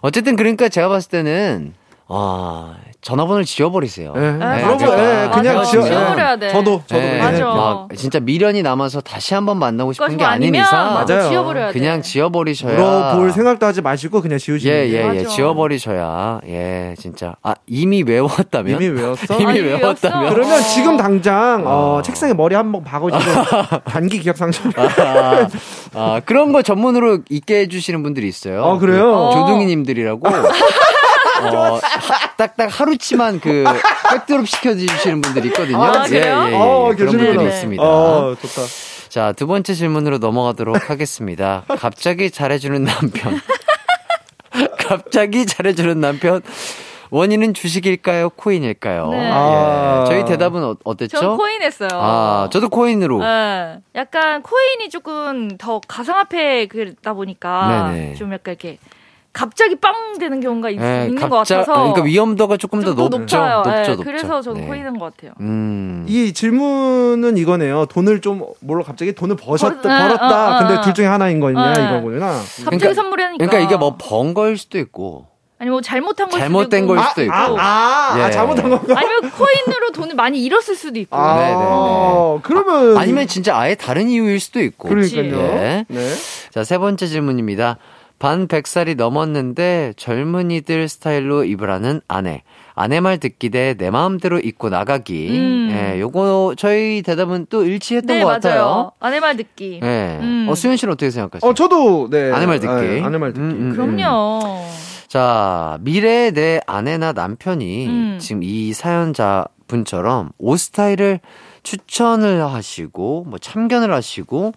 어쨌든 0.00 0.34
그러니까 0.34 0.68
제가 0.68 0.88
봤을 0.88 1.10
때는 1.10 1.74
아, 2.14 2.74
전화번호를 3.00 3.44
지워버리세요. 3.44 4.12
예. 4.14 4.20
네, 4.20 4.28
물어보- 4.38 4.78
그러니까. 4.78 5.24
예, 5.24 5.28
그냥 5.30 5.64
지워. 5.64 5.82
지워 5.84 6.06
버려야 6.06 6.32
예. 6.34 6.38
돼. 6.38 6.48
저도 6.50 6.82
저도 6.86 7.02
예, 7.02 7.18
맞아. 7.18 7.44
막 7.46 7.88
진짜 7.96 8.20
미련이 8.20 8.62
남아서 8.62 9.00
다시 9.00 9.34
한번 9.34 9.58
만나고 9.58 9.92
싶은 9.92 10.16
게 10.16 10.24
아닌 10.24 10.54
이상 10.54 10.94
맞아, 10.94 11.14
맞아요. 11.16 11.28
지워버려야 11.30 11.66
돼. 11.68 11.72
그냥 11.72 12.02
지워버리셔야 12.02 12.74
물어볼 13.14 13.32
생각도 13.32 13.66
하지 13.66 13.80
마시고 13.82 14.20
그냥 14.22 14.38
지우시면 14.38 14.76
예, 14.76 14.86
예, 14.86 14.90
돼요. 14.92 15.14
예. 15.14 15.22
맞아. 15.22 15.28
지워버리셔야, 15.34 16.40
예, 16.46 16.94
진짜. 16.98 17.34
아, 17.42 17.54
이미 17.66 18.02
외웠다면? 18.02 18.74
이미 18.80 18.88
외웠어? 18.88 19.34
이미 19.36 19.46
아니, 19.46 19.60
외웠다면? 19.60 20.20
외웠어. 20.22 20.34
그러면 20.34 20.62
지금 20.62 20.96
당장 20.96 21.64
어, 21.66 21.98
아. 21.98 22.02
책상에 22.02 22.34
머리 22.34 22.54
한 22.54 22.70
번 22.72 22.84
박으시고 22.84 23.18
단기 23.84 24.20
기억 24.20 24.36
상실. 24.36 24.62
아, 24.78 25.48
아, 25.94 26.20
그런 26.24 26.52
거 26.52 26.62
전문으로 26.62 27.18
있게 27.30 27.60
해주시는 27.62 28.02
분들이 28.04 28.28
있어요. 28.28 28.64
아, 28.64 28.78
그래요? 28.78 29.30
그 29.32 29.34
조둥이 29.40 29.66
님들이라고. 29.66 30.20
어, 31.48 31.76
하- 31.76 32.36
딱딱 32.36 32.80
하루치만 32.80 33.40
그, 33.40 33.64
백드롭 34.10 34.48
시켜주시는 34.48 35.20
분들이 35.20 35.48
있거든요. 35.48 35.82
아? 35.82 36.04
예, 36.10 36.14
예, 36.14 36.20
예. 36.20 36.30
어, 36.30 36.92
그런. 36.96 37.08
분들이 37.16 37.36
네. 37.36 37.44
있습니다. 37.46 37.82
어, 37.82 38.34
좋다. 38.40 38.62
자, 39.08 39.32
두 39.32 39.46
번째 39.46 39.74
질문으로 39.74 40.18
넘어가도록 40.18 40.88
하겠습니다. 40.90 41.64
갑자기 41.78 42.30
잘해주는 42.30 42.82
남편. 42.84 43.40
갑자기 44.78 45.46
잘해주는 45.46 46.00
남편. 46.00 46.42
원인은 47.10 47.52
주식일까요? 47.52 48.30
코인일까요? 48.30 49.10
네. 49.10 49.30
아. 49.30 50.04
예. 50.06 50.10
저희 50.10 50.24
대답은 50.24 50.64
어, 50.64 50.76
어땠죠? 50.82 51.18
전 51.20 51.36
코인 51.36 51.60
했어요. 51.60 51.90
아, 51.92 52.48
저도 52.50 52.70
코인으로. 52.70 53.18
네. 53.18 53.80
약간 53.94 54.40
코인이 54.42 54.88
조금 54.88 55.58
더 55.58 55.78
가상화폐 55.86 56.66
그다 56.68 57.12
보니까 57.12 57.90
네네. 57.92 58.14
좀 58.14 58.32
약간 58.32 58.52
이렇게 58.58 58.78
갑자기 59.32 59.74
빵 59.76 60.18
되는 60.18 60.40
경우가 60.40 60.68
있, 60.70 60.78
예, 60.80 61.06
있는 61.08 61.28
것 61.28 61.38
갑자- 61.38 61.56
같아서 61.60 61.72
그러니까 61.72 62.02
위험도가 62.02 62.58
조금 62.58 62.82
더 62.82 62.92
높죠. 62.92 63.38
높아요. 63.38 63.56
높죠, 63.56 63.70
예, 63.72 63.88
높죠. 63.94 64.02
그래서 64.04 64.42
저는 64.42 64.60
네. 64.60 64.66
코인인 64.66 64.98
것 64.98 65.14
같아요. 65.16 65.32
음. 65.40 66.04
이 66.06 66.32
질문은 66.34 67.38
이거네요. 67.38 67.86
돈을 67.86 68.20
좀 68.20 68.44
뭘로 68.60 68.84
갑자기 68.84 69.14
돈을 69.14 69.36
버셨, 69.36 69.80
벌- 69.80 69.90
아, 69.92 69.98
벌었다. 70.02 70.24
아, 70.26 70.56
아, 70.56 70.58
근데 70.60 70.74
아. 70.74 70.80
둘 70.82 70.92
중에 70.92 71.06
하나인 71.06 71.40
거냐 71.40 71.72
네. 71.72 71.84
이거구나. 71.84 72.26
갑자기 72.32 72.64
그러니까- 72.78 72.94
선물하니까. 72.94 73.46
그러니까 73.46 73.66
이게 73.66 73.76
뭐 73.78 73.96
번 73.96 74.34
거일 74.34 74.58
수도 74.58 74.78
있고 74.78 75.26
아니 75.58 75.70
뭐 75.70 75.80
잘못한 75.80 76.28
걸 76.28 76.40
잘못된 76.40 76.82
수도 76.82 76.88
걸 76.88 76.98
있고. 76.98 77.08
수도 77.08 77.22
있고. 77.22 77.32
아, 77.34 77.46
아, 77.56 78.14
아, 78.16 78.26
예. 78.26 78.30
잘못한 78.32 78.68
건가? 78.68 78.94
아니면 78.98 79.30
코인으로 79.30 79.92
돈을 79.92 80.14
많이 80.16 80.42
잃었을 80.42 80.74
수도 80.74 80.98
있고. 80.98 81.16
아, 81.16 81.36
네네네. 81.36 82.40
그러면 82.42 82.98
아 82.98 83.04
니면 83.06 83.28
진짜 83.28 83.56
아예 83.56 83.74
다른 83.76 84.08
이유일 84.08 84.40
수도 84.40 84.60
있고. 84.60 84.88
그러니까요. 84.88 85.38
예. 85.38 85.84
네. 85.88 86.08
자, 86.50 86.64
세 86.64 86.76
번째 86.78 87.06
질문입니다. 87.06 87.78
반 88.22 88.46
100살이 88.46 88.94
넘었는데 88.96 89.94
젊은이들 89.96 90.88
스타일로 90.88 91.42
입으라는 91.42 92.02
아내. 92.06 92.44
아내 92.72 93.00
말 93.00 93.18
듣기 93.18 93.50
대 93.50 93.74
내 93.76 93.90
마음대로 93.90 94.38
입고 94.38 94.68
나가기. 94.68 95.28
음. 95.28 95.68
예, 95.72 95.98
요거 95.98 96.54
저희 96.56 97.02
대답은 97.02 97.46
또 97.50 97.64
일치했던 97.64 98.16
네, 98.18 98.22
것 98.22 98.28
맞아요. 98.28 98.38
같아요. 98.40 98.92
아내 99.00 99.18
말 99.18 99.36
듣기. 99.36 99.80
예. 99.82 100.18
음. 100.22 100.46
어, 100.48 100.54
수현 100.54 100.76
씨는 100.76 100.92
어떻게 100.92 101.10
생각하세요? 101.10 101.50
어, 101.50 101.52
저도 101.52 102.10
네. 102.10 102.30
아내 102.30 102.46
말 102.46 102.60
듣기. 102.60 103.00
아, 103.02 103.06
아내 103.06 103.18
말 103.18 103.32
듣기. 103.32 103.44
음, 103.44 103.50
음, 103.50 103.72
그럼요. 103.74 104.66
자, 105.08 105.78
미래의 105.80 106.30
내 106.32 106.60
아내나 106.68 107.12
남편이 107.14 107.86
음. 107.88 108.18
지금 108.20 108.44
이 108.44 108.72
사연자 108.72 109.46
분처럼 109.66 110.30
옷 110.38 110.58
스타일을 110.58 111.18
추천을 111.64 112.44
하시고, 112.44 113.24
뭐 113.26 113.40
참견을 113.40 113.92
하시고, 113.92 114.52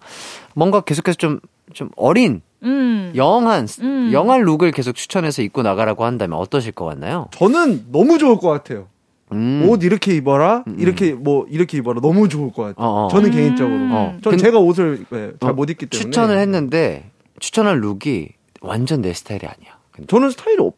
뭔가 0.54 0.82
계속해서 0.82 1.16
좀, 1.16 1.40
좀 1.74 1.90
어린, 1.96 2.42
음. 2.66 3.12
young한, 3.14 3.66
음. 3.80 4.10
young한 4.12 4.42
룩을 4.42 4.72
계속 4.72 4.94
추천해서 4.94 5.42
입고 5.42 5.62
나가라고 5.62 6.04
한다면 6.04 6.38
어떠실 6.38 6.72
것 6.72 6.84
같나요? 6.84 7.28
저는 7.32 7.86
너무 7.92 8.18
좋을 8.18 8.36
것 8.38 8.48
같아요. 8.50 8.86
음. 9.32 9.66
옷 9.68 9.82
이렇게 9.82 10.14
입어라. 10.14 10.64
음. 10.68 10.76
이렇게 10.78 11.12
뭐 11.12 11.46
이렇게 11.48 11.78
입어라. 11.78 12.00
너무 12.00 12.28
좋을 12.28 12.52
것 12.52 12.62
같아요. 12.62 12.74
어, 12.86 13.06
어. 13.06 13.08
저는 13.08 13.30
음. 13.30 13.34
개인적으로. 13.34 13.76
어. 13.90 14.16
전 14.22 14.32
근- 14.32 14.38
제가 14.38 14.58
옷을 14.58 15.04
네, 15.10 15.30
잘 15.40 15.50
어, 15.50 15.54
못 15.54 15.70
입기 15.70 15.86
때문에 15.86 16.04
추천을 16.04 16.38
했는데, 16.38 17.10
추천한 17.40 17.80
룩이 17.80 18.28
완전 18.60 19.00
내 19.02 19.12
스타일이 19.12 19.46
아니야. 19.46 19.76
근데. 19.90 20.06
저는 20.08 20.30
스타일이 20.30 20.58
없. 20.60 20.74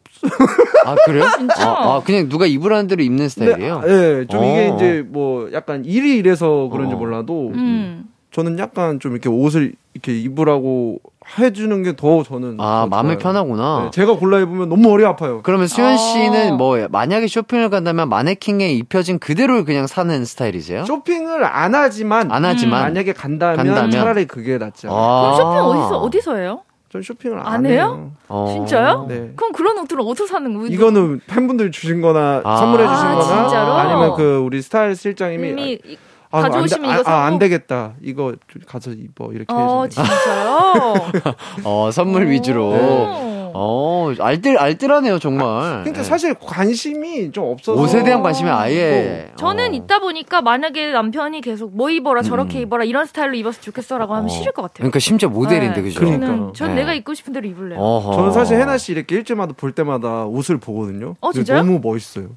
아, 0.85 0.95
그래요? 1.05 1.25
진짜? 1.37 1.67
아, 1.69 1.95
아, 1.97 2.01
그냥 2.03 2.29
누가 2.29 2.45
입으라는 2.47 2.87
대로 2.87 3.03
입는 3.03 3.29
스타일이에요? 3.29 3.81
네, 3.81 3.87
네, 4.19 4.25
좀 4.27 4.43
이게 4.45 4.69
어. 4.69 4.75
이제 4.75 5.05
뭐 5.07 5.49
약간 5.53 5.83
일이 5.85 6.17
이래서 6.17 6.69
그런지 6.71 6.95
어. 6.95 6.97
몰라도 6.97 7.49
음. 7.53 8.05
저는 8.31 8.57
약간 8.59 8.99
좀 8.99 9.11
이렇게 9.11 9.27
옷을 9.29 9.73
이렇게 9.93 10.17
입으라고 10.19 10.99
해주는 11.37 11.83
게 11.83 11.95
더 11.95 12.23
저는 12.23 12.57
아, 12.59 12.81
더 12.81 12.87
마음이 12.87 13.09
좋아요. 13.09 13.17
편하구나. 13.19 13.81
네, 13.85 13.89
제가 13.91 14.15
골라 14.17 14.39
입으면 14.39 14.69
너무 14.69 14.89
머리 14.89 15.05
아파요. 15.05 15.41
그러면 15.43 15.67
수현 15.67 15.93
어. 15.93 15.97
씨는 15.97 16.57
뭐 16.57 16.77
만약에 16.89 17.27
쇼핑을 17.27 17.69
간다면 17.69 18.09
마네킹에 18.09 18.71
입혀진 18.73 19.19
그대로 19.19 19.63
그냥 19.65 19.85
사는 19.87 20.25
스타일이세요? 20.25 20.85
쇼핑을 20.85 21.43
안 21.45 21.75
하지만 21.75 22.31
안 22.31 22.45
하지만 22.45 22.81
만약에 22.83 23.13
간다면, 23.13 23.57
간다면? 23.57 23.91
차라리 23.91 24.25
그게 24.25 24.57
낫지 24.57 24.87
않아요. 24.87 24.99
아. 24.99 25.21
그럼 25.21 25.35
쇼핑 25.37 25.59
어디서 25.61 25.97
어디서 25.99 26.35
해요? 26.37 26.61
전 26.91 27.03
쇼핑을 27.03 27.37
안, 27.39 27.45
안 27.45 27.65
해요? 27.67 27.73
해요. 27.75 28.11
어. 28.29 28.51
진짜요? 28.51 29.05
네. 29.07 29.31
그럼 29.35 29.51
그런 29.51 29.77
옷들은 29.77 30.03
어디서 30.03 30.25
사는 30.25 30.51
거예요? 30.55 30.67
이거는 30.69 31.21
팬분들 31.27 31.69
주신 31.71 32.01
거나 32.01 32.41
아. 32.43 32.57
선물해 32.57 32.87
주신 32.87 33.05
아, 33.05 33.15
거나 33.15 33.23
진짜로? 33.43 33.73
아니면 33.73 34.15
그 34.15 34.37
우리 34.43 34.61
스타일 34.63 34.95
실장님이 34.95 35.49
이미 35.49 35.79
이- 35.85 35.97
아, 36.31 36.41
가져오시면 36.41 36.89
안, 36.89 36.95
이거 36.95 37.03
돼, 37.03 37.09
아, 37.09 37.13
아, 37.13 37.25
안 37.25 37.33
사고? 37.33 37.39
되겠다. 37.39 37.93
이거 38.03 38.35
좀 38.47 38.61
가서 38.67 38.91
입어 38.91 39.31
이렇게 39.33 39.47
어 39.49 39.83
해주세요. 39.83 40.05
진짜요? 40.05 40.93
어, 41.65 41.89
선물 41.91 42.29
위주로. 42.29 42.69
오. 42.69 43.39
어, 43.51 44.13
알뜰, 44.19 44.59
알뜰하네요, 44.59 45.17
정말. 45.17 45.79
그러니까 45.81 45.99
예. 45.99 46.03
사실 46.03 46.35
관심이 46.35 47.31
좀 47.31 47.45
없어서 47.45 47.81
옷에 47.81 48.03
대한 48.03 48.21
관심이 48.21 48.47
아예. 48.47 49.31
저는 49.37 49.71
어. 49.71 49.73
있다 49.73 49.99
보니까 49.99 50.41
만약에 50.41 50.91
남편이 50.91 51.41
계속 51.41 51.75
뭐 51.75 51.89
입어라 51.89 52.21
저렇게 52.21 52.59
음. 52.59 52.61
입어라 52.61 52.83
이런 52.83 53.07
스타일로 53.07 53.33
입었으면 53.33 53.61
좋겠어라고 53.63 54.13
하면 54.13 54.25
어. 54.25 54.29
싫을 54.29 54.51
것 54.51 54.61
같아요. 54.61 54.75
그러니까 54.77 54.99
심지어 54.99 55.29
모델인데, 55.29 55.77
네. 55.77 55.81
그죠? 55.81 55.99
그러니까. 55.99 56.27
저는 56.27 56.53
전 56.53 56.69
네. 56.69 56.75
내가 56.81 56.93
입고 56.93 57.15
싶은 57.15 57.33
대로 57.33 57.47
입을래요. 57.47 57.79
어허. 57.79 58.13
저는 58.13 58.31
사실 58.33 58.59
해나 58.59 58.77
씨 58.77 58.91
이렇게 58.91 59.15
일주일마다 59.15 59.53
볼 59.57 59.71
때마다 59.71 60.25
옷을 60.25 60.57
보거든요. 60.59 61.15
어, 61.19 61.31
진짜요? 61.33 61.57
너무 61.63 61.79
멋있어요. 61.81 62.27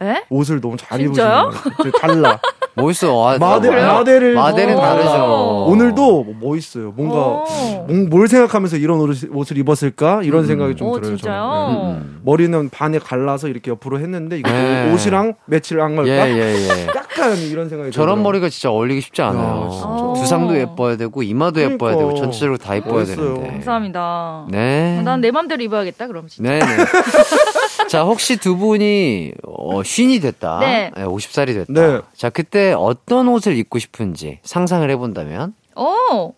에? 0.00 0.22
옷을 0.30 0.60
너무 0.60 0.76
잘 0.76 0.98
진짜요? 0.98 1.50
입으시는 1.52 1.92
거 1.92 1.98
달라. 1.98 2.38
멋있어. 2.78 3.28
아, 3.28 3.36
마대, 3.38 3.68
그래요? 3.70 3.86
마대를. 3.88 4.34
마대는 4.34 4.76
오. 4.76 4.80
다르죠. 4.80 5.64
오늘도 5.68 6.22
뭐 6.22 6.50
멋있어요. 6.52 6.92
뭔가, 6.96 7.16
오. 7.16 7.44
뭘- 7.88 8.06
뭘 8.08 8.28
생각하면서 8.28 8.76
이런 8.76 9.00
옷을, 9.00 9.58
입었을까? 9.58 10.22
이런 10.22 10.46
생각이 10.46 10.76
좀 10.76 10.86
오, 10.86 10.94
들어요. 11.00 11.16
진짜요? 11.16 11.68
네. 11.72 11.74
음. 11.98 12.20
머리는 12.24 12.68
반에 12.70 13.00
갈라서 13.00 13.48
이렇게 13.48 13.72
옆으로 13.72 13.98
했는데, 13.98 14.38
이거 14.38 14.48
네. 14.52 14.92
옷이랑 14.92 15.34
매치를 15.46 15.82
한 15.82 15.90
예, 15.92 15.96
걸까? 15.96 16.30
예, 16.30 16.54
예. 16.54 16.86
약간 16.94 17.36
이런 17.36 17.68
생각이 17.68 17.90
저런 17.90 18.14
들어요. 18.14 18.22
머리가 18.22 18.48
진짜 18.48 18.70
어울리기 18.70 19.00
쉽지 19.00 19.22
않아요. 19.22 19.64
야, 19.66 19.70
진짜. 19.70 20.20
두상도 20.20 20.56
예뻐야 20.56 20.96
되고 20.96 21.20
이마도 21.24 21.60
예뻐야 21.60 21.96
그러니까. 21.96 21.98
되고 21.98 22.14
전체적으로 22.14 22.58
다 22.58 22.76
예뻐야 22.76 22.92
멋있어요. 23.00 23.34
되는데. 23.34 23.50
감사합니다. 23.54 24.46
네. 24.50 25.02
난 25.02 25.20
내 25.20 25.32
맘대로 25.32 25.60
입어야겠다, 25.64 26.06
그럼 26.06 26.28
진짜. 26.28 26.48
네, 26.48 26.60
네. 26.60 26.66
자, 27.88 28.02
혹시 28.02 28.36
두 28.36 28.56
분이 28.56 29.32
어, 29.46 29.82
쉰이 29.82 30.20
됐다. 30.20 30.58
네. 30.60 30.90
50살이 30.94 31.46
됐다. 31.54 31.72
네. 31.72 32.00
자, 32.14 32.28
그때 32.30 32.72
어떤 32.76 33.28
옷을 33.28 33.56
입고 33.56 33.78
싶은지 33.78 34.40
상상을 34.42 34.88
해본다면? 34.90 35.54
어, 35.74 36.32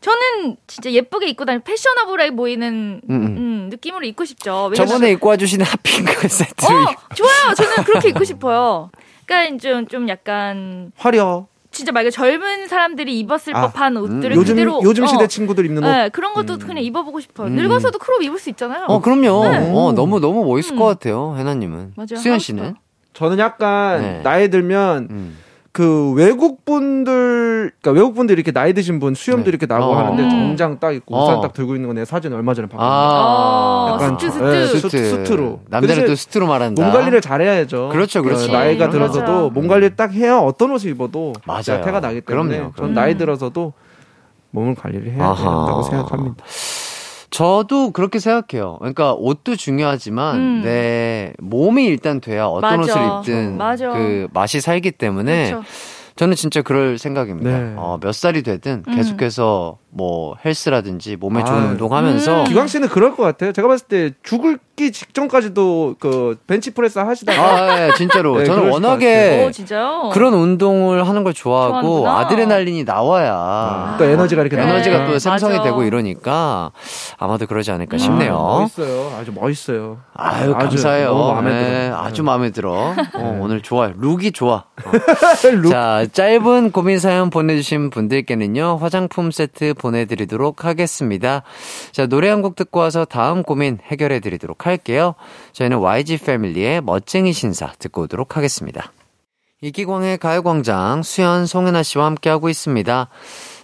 저는 0.00 0.56
진짜 0.66 0.90
예쁘게 0.90 1.28
입고 1.28 1.44
다니는 1.44 1.62
패셔너블해 1.64 2.30
보이는 2.36 3.00
음, 3.08 3.14
음. 3.14 3.24
음, 3.36 3.68
느낌으로 3.70 4.04
입고 4.06 4.24
싶죠. 4.24 4.70
왜냐면- 4.72 4.74
저번에 4.86 5.12
입고 5.12 5.28
와주신 5.28 5.60
핫핑크 5.62 6.28
세트를. 6.28 6.74
어, 6.74 6.94
좋아요. 7.14 7.54
저는 7.56 7.84
그렇게 7.84 8.08
입고 8.10 8.24
싶어요. 8.24 8.90
그러니까 9.26 9.56
좀, 9.58 9.86
좀 9.86 10.08
약간 10.08 10.92
화려. 10.96 11.46
진짜 11.74 11.92
말 11.92 12.04
그대로 12.04 12.10
젊은 12.10 12.68
사람들이 12.68 13.18
입었을 13.20 13.54
아, 13.54 13.62
법한 13.62 13.96
옷들을 13.96 14.36
요즘, 14.36 14.54
그대로 14.54 14.80
요즘 14.82 15.06
시대 15.06 15.24
어, 15.24 15.26
친구들 15.26 15.66
입는 15.66 15.82
옷. 15.84 15.86
네, 15.86 16.08
그런 16.10 16.32
것도 16.32 16.58
그냥 16.58 16.82
입어보고 16.82 17.20
싶어요. 17.20 17.48
늙어서도 17.48 17.98
crop 17.98 18.22
입을 18.22 18.38
수 18.38 18.48
있잖아요. 18.50 18.86
어, 18.88 19.00
그럼요. 19.00 19.48
네. 19.48 19.72
어, 19.72 19.92
너무, 19.92 20.20
너무 20.20 20.44
멋있을 20.44 20.76
음. 20.76 20.78
것 20.78 20.86
같아요. 20.86 21.34
해나님은. 21.36 21.92
맞아요. 21.96 22.16
수현 22.16 22.38
씨는? 22.38 22.74
저는 23.12 23.38
약간 23.38 24.00
네. 24.00 24.20
나이 24.22 24.48
들면 24.48 25.08
음. 25.10 25.38
그 25.74 26.12
외국 26.12 26.64
분들, 26.64 27.72
그러니까 27.82 27.90
외국 27.90 28.14
분들 28.14 28.36
이렇게 28.36 28.52
나이 28.52 28.72
드신 28.74 29.00
분 29.00 29.16
수염도 29.16 29.46
네. 29.46 29.48
이렇게 29.48 29.66
나고 29.66 29.86
어. 29.86 29.96
하는데 29.98 30.22
음. 30.22 30.30
정장 30.30 30.78
딱 30.78 30.92
입고 30.92 31.16
어. 31.16 31.24
우산 31.24 31.40
딱 31.40 31.52
들고 31.52 31.74
있는 31.74 31.88
거 31.88 31.94
내 31.94 32.04
사진 32.04 32.32
얼마 32.32 32.54
전에 32.54 32.68
봤거든요. 32.68 32.88
아, 32.88 33.88
어, 33.90 33.94
약간 33.94 34.16
수트, 34.16 34.38
네, 34.38 34.66
수트. 34.68 34.80
수트. 34.88 35.04
수트로. 35.10 35.60
남자는 35.68 36.02
그 36.04 36.09
또 36.09 36.14
수트로 36.14 36.46
말한다. 36.46 36.80
몸 36.80 36.92
관리를 36.92 37.20
잘해야죠. 37.20 37.88
그렇죠, 37.90 38.22
그렇죠. 38.22 38.46
그 38.46 38.52
나이가 38.52 38.88
그럼요. 38.88 38.92
들어서도 39.10 39.32
맞아요. 39.32 39.50
몸 39.50 39.66
관리를 39.66 39.96
딱 39.96 40.12
해야 40.12 40.38
어떤 40.38 40.70
옷을 40.70 40.90
입어도 40.90 41.32
맞아요. 41.44 41.82
태가 41.84 41.98
나기 41.98 42.20
때문에 42.20 42.56
그럼요, 42.56 42.62
전 42.66 42.72
그럼요. 42.74 42.92
나이 42.94 43.16
들어서도 43.18 43.72
몸을 44.52 44.76
관리를 44.76 45.10
해야. 45.10 45.34
된다고 45.34 45.82
생각합니다. 45.82 46.44
저도 47.34 47.90
그렇게 47.90 48.20
생각해요. 48.20 48.76
그러니까 48.78 49.12
옷도 49.14 49.56
중요하지만 49.56 50.36
음. 50.36 50.60
내 50.62 51.32
몸이 51.40 51.84
일단 51.84 52.20
돼야 52.20 52.46
어떤 52.46 52.78
맞아. 52.78 52.92
옷을 52.92 53.34
입든 53.34 53.56
맞아. 53.56 53.90
그 53.90 54.28
맛이 54.32 54.60
살기 54.60 54.92
때문에 54.92 55.50
그렇죠. 55.50 55.66
저는 56.14 56.36
진짜 56.36 56.62
그럴 56.62 56.96
생각입니다. 56.96 57.50
네. 57.50 57.74
어, 57.76 57.98
몇 58.00 58.14
살이 58.14 58.44
되든 58.44 58.84
음. 58.86 58.94
계속해서 58.94 59.78
뭐 59.96 60.34
헬스라든지 60.44 61.14
몸에 61.16 61.42
아, 61.42 61.44
좋은 61.44 61.62
운동하면서 61.70 62.40
음. 62.40 62.44
기광 62.44 62.66
씨는 62.66 62.88
그럴 62.88 63.14
것 63.16 63.22
같아요. 63.22 63.52
제가 63.52 63.68
봤을 63.68 63.86
때 63.86 64.10
죽을기 64.24 64.90
직전까지도 64.90 65.94
그 66.00 66.36
벤치프레스 66.48 66.98
하시다가 66.98 67.40
아, 67.40 67.86
예, 67.88 67.92
진짜로 67.94 68.36
네, 68.38 68.44
저는 68.44 68.70
워낙에 68.72 69.44
오, 69.46 69.52
진짜요? 69.52 70.10
그런 70.12 70.34
운동을 70.34 71.06
하는 71.06 71.22
걸 71.22 71.32
좋아하고 71.32 71.80
좋아하는구나. 71.80 72.18
아드레날린이 72.18 72.82
나와야 72.82 73.94
또 73.96 74.04
에너지가 74.04 74.42
이렇게 74.42 74.56
네. 74.56 74.62
에너지가 74.62 74.96
나오니까. 74.96 75.12
또 75.12 75.18
생성이 75.20 75.58
맞아. 75.58 75.62
되고 75.64 75.84
이러니까 75.84 76.72
아마도 77.18 77.46
그러지 77.46 77.70
않을까 77.70 77.94
아, 77.94 77.98
싶네요. 77.98 78.32
멋있어요. 78.76 79.16
아주 79.16 79.32
멋있어요. 79.32 79.98
아유, 80.14 80.54
아주 80.56 80.68
감사해요. 80.70 81.08
너무 81.08 81.32
마음에 81.34 81.50
네. 81.50 81.92
아주 81.94 82.22
마음에 82.24 82.50
들어. 82.50 82.72
어, 83.14 83.38
오늘 83.40 83.62
좋아요. 83.62 83.92
룩이 83.96 84.32
좋아. 84.32 84.64
어. 84.84 84.90
룩. 85.54 85.70
자, 85.70 86.04
짧은 86.12 86.72
고민 86.72 86.98
사연 86.98 87.30
보내주신 87.30 87.90
분들께는요, 87.90 88.78
화장품 88.80 89.30
세트 89.30 89.74
보내드리도록 89.84 90.64
하겠습니다. 90.64 91.42
자, 91.92 92.06
노래 92.06 92.28
한 92.28 92.42
곡 92.42 92.56
듣고 92.56 92.80
와서 92.80 93.04
다음 93.04 93.42
고민 93.42 93.78
해결해 93.90 94.20
드리도록 94.20 94.66
할게요. 94.66 95.14
저희는 95.52 95.78
YG 95.78 96.18
패밀리의 96.18 96.80
멋쟁이 96.82 97.32
신사 97.32 97.72
듣고 97.78 98.02
오도록 98.02 98.36
하겠습니다. 98.36 98.92
이기광의 99.62 100.18
가요광장 100.18 101.02
수현 101.02 101.46
송은아 101.46 101.82
씨와 101.82 102.04
함께하고 102.06 102.50
있습니다. 102.50 103.08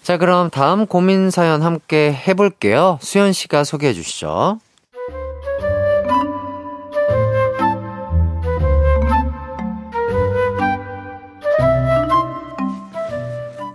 자, 0.02 0.16
그럼 0.16 0.48
다음 0.48 0.86
고민 0.86 1.30
사연 1.30 1.60
함께 1.62 2.10
해볼게요. 2.26 2.98
수현 3.02 3.32
씨가 3.34 3.64
소개해 3.64 3.92
주시죠. 3.92 4.58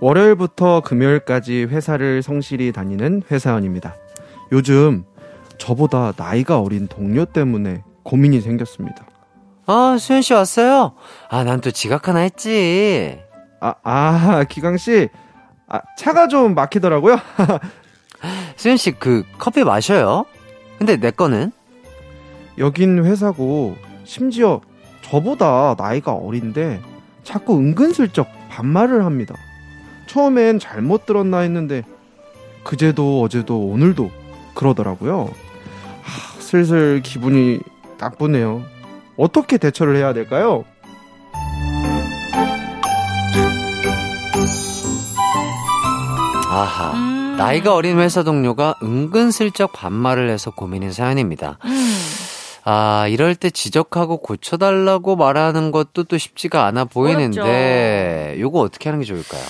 월요일부터 0.09 0.81
금요일까지 0.81 1.63
회사를 1.63 2.21
성실히 2.21 2.71
다니는 2.71 3.23
회사원입니다. 3.31 3.95
요즘 4.51 5.03
저보다 5.57 6.13
나이가 6.15 6.59
어린 6.59 6.87
동료 6.87 7.25
때문에 7.25 7.81
고민이 8.03 8.39
생겼습니다. 8.41 9.03
아, 9.65 9.97
수현 9.99 10.21
씨 10.21 10.35
왔어요? 10.35 10.93
아, 11.27 11.43
난 11.43 11.59
또 11.59 11.71
지각 11.71 12.07
하나 12.07 12.19
했지. 12.19 13.17
아, 13.59 13.73
아, 13.81 14.43
기광 14.47 14.77
씨. 14.77 15.09
아, 15.67 15.81
차가 15.97 16.27
좀 16.27 16.53
막히더라고요. 16.53 17.17
수현 18.57 18.77
씨, 18.77 18.91
그, 18.91 19.23
커피 19.39 19.63
마셔요? 19.63 20.25
근데 20.77 20.97
내 20.97 21.09
거는? 21.09 21.51
여긴 22.59 23.03
회사고 23.03 23.75
심지어 24.03 24.61
저보다 25.01 25.73
나이가 25.79 26.13
어린데 26.13 26.79
자꾸 27.23 27.57
은근슬쩍 27.57 28.27
반말을 28.49 29.03
합니다. 29.03 29.33
처음엔 30.07 30.59
잘못 30.59 31.05
들었나 31.05 31.39
했는데 31.39 31.83
그제도 32.63 33.21
어제도 33.21 33.59
오늘도 33.59 34.11
그러더라고요. 34.53 35.29
하, 36.01 36.41
슬슬 36.41 37.01
기분이 37.03 37.59
나쁘네요. 37.97 38.63
어떻게 39.17 39.57
대처를 39.57 39.95
해야 39.95 40.13
될까요? 40.13 40.65
아하. 46.49 46.93
음. 46.93 47.35
나이가 47.37 47.75
어린 47.75 47.99
회사 47.99 48.23
동료가 48.23 48.75
은근슬쩍 48.81 49.73
반말을 49.73 50.29
해서 50.29 50.51
고민인 50.51 50.91
사연입니다. 50.93 51.59
음. 51.65 51.95
아, 52.63 53.07
이럴 53.09 53.35
때 53.35 53.49
지적하고 53.49 54.17
고쳐달라고 54.17 55.15
말하는 55.17 55.71
것도 55.71 56.05
또 56.05 56.17
쉽지가 56.17 56.65
않아 56.65 56.85
보이는데, 56.85 58.37
요거 58.39 58.59
어떻게 58.59 58.89
하는 58.89 59.01
게 59.01 59.05
좋을까요? 59.05 59.43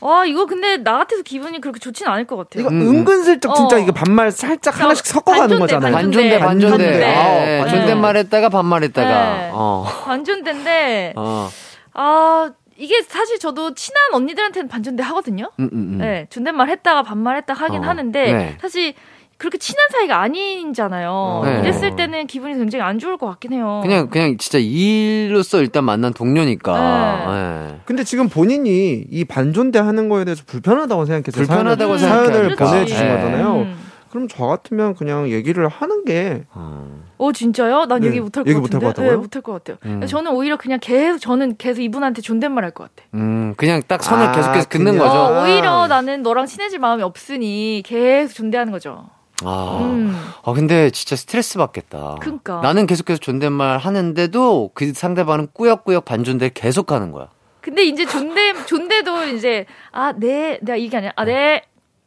와, 0.00 0.24
이거 0.24 0.46
근데 0.46 0.78
나 0.78 0.98
같아서 0.98 1.22
기분이 1.22 1.60
그렇게 1.60 1.78
좋진 1.78 2.06
않을 2.06 2.26
것 2.26 2.36
같아요. 2.36 2.62
이거 2.62 2.70
음, 2.70 2.80
음. 2.80 2.88
은근슬쩍 2.88 3.54
진짜 3.54 3.76
어. 3.76 3.78
이게 3.78 3.92
반말 3.92 4.30
살짝 4.30 4.74
저 4.74 4.84
하나씩 4.84 5.06
섞어가는 5.06 5.40
반존대, 5.42 5.60
거잖아요. 5.60 5.92
반존대, 5.92 6.38
반존대. 6.38 6.76
반존대. 6.76 7.06
예, 7.06 7.60
아, 7.60 7.68
존댓말 7.68 8.16
했다가 8.16 8.48
반말 8.48 8.82
했다가, 8.84 9.08
네. 9.36 9.50
어, 9.52 9.86
반존대인데, 10.04 11.12
어, 11.16 11.48
아, 11.94 12.50
이게 12.76 13.02
사실 13.02 13.38
저도 13.38 13.74
친한 13.74 14.14
언니들한테는 14.14 14.68
반존대 14.68 15.02
하거든요? 15.02 15.50
음, 15.60 15.68
음, 15.72 15.78
음. 15.94 15.98
네, 15.98 16.26
존댓말 16.30 16.70
했다가 16.70 17.02
반말 17.02 17.36
했다 17.36 17.52
하긴 17.52 17.84
어, 17.84 17.86
하는데, 17.86 18.32
네. 18.32 18.56
사실 18.60 18.94
그렇게 19.40 19.56
친한 19.56 19.88
사이가 19.90 20.20
아니잖아요. 20.20 21.40
네. 21.44 21.60
이랬을 21.60 21.96
때는 21.96 22.26
기분이 22.26 22.54
굉장히 22.58 22.82
안 22.84 22.98
좋을 22.98 23.16
것 23.16 23.26
같긴 23.26 23.54
해요. 23.54 23.80
그냥, 23.82 24.10
그냥 24.10 24.36
진짜 24.36 24.58
일로서 24.58 25.60
일단 25.60 25.84
만난 25.84 26.12
동료니까, 26.12 27.70
예. 27.72 27.80
근데 27.86 28.04
지금 28.04 28.28
본인이 28.28 29.04
이 29.10 29.24
반존대 29.24 29.78
하는 29.78 30.08
거에 30.10 30.24
대해서 30.24 30.42
불편하다고 30.46 31.06
생각해서 31.06 31.32
불편하다고 31.32 31.96
사연을, 31.98 32.26
사연을 32.26 32.48
생각하니까. 32.50 32.64
보내주신 32.66 33.02
네. 33.06 33.14
거잖아요. 33.16 33.54
음. 33.62 33.76
그럼 34.10 34.26
저 34.28 34.44
같으면 34.46 34.94
그냥 34.96 35.30
얘기를 35.30 35.68
하는 35.68 36.04
게 36.04 36.42
어. 36.52 37.00
어, 37.16 37.32
진짜요? 37.32 37.86
난 37.86 38.00
네. 38.00 38.08
얘기 38.08 38.20
못할 38.20 38.42
것 38.44 38.50
얘기 38.50 38.60
같은데. 38.60 38.86
못할 38.86 39.04
것? 39.06 39.10
네, 39.10 39.16
못할 39.16 39.42
것 39.42 39.52
같아요. 39.52 39.76
음. 39.86 40.04
저는 40.06 40.32
오히려 40.32 40.56
그냥 40.56 40.80
계속, 40.82 41.18
저는 41.20 41.56
계속 41.58 41.80
이분한테 41.80 42.20
존댓말 42.20 42.64
할 42.64 42.72
것 42.72 42.84
같아. 42.94 43.08
음, 43.14 43.54
그냥 43.56 43.80
딱 43.86 44.02
선을 44.02 44.26
아, 44.26 44.32
계속해서 44.32 44.68
긋는 44.68 44.92
그냥. 44.98 44.98
거죠. 45.06 45.18
어, 45.18 45.42
오히려 45.44 45.86
나는 45.86 46.22
너랑 46.22 46.46
친해질 46.46 46.78
마음이 46.80 47.02
없으니 47.04 47.82
계속 47.86 48.34
존대하는 48.34 48.72
거죠. 48.72 49.06
아. 49.44 49.78
음. 49.82 50.16
아, 50.44 50.52
근데 50.52 50.90
진짜 50.90 51.16
스트레스 51.16 51.58
받겠다. 51.58 52.16
그니까. 52.20 52.60
나는 52.60 52.86
계속해서 52.86 53.18
존댓말 53.18 53.78
하는데도 53.78 54.70
그 54.74 54.92
상대방은 54.92 55.48
꾸역꾸역 55.52 56.04
반존대 56.04 56.50
계속 56.54 56.92
하는 56.92 57.12
거야. 57.12 57.28
근데 57.60 57.84
이제 57.84 58.06
존대, 58.06 58.54
존대도 58.64 59.24
이제, 59.26 59.66
아, 59.92 60.12
네, 60.16 60.58
내가 60.62 60.76
이게 60.76 60.96
아니라, 60.96 61.12
아, 61.16 61.24
네. 61.24 61.62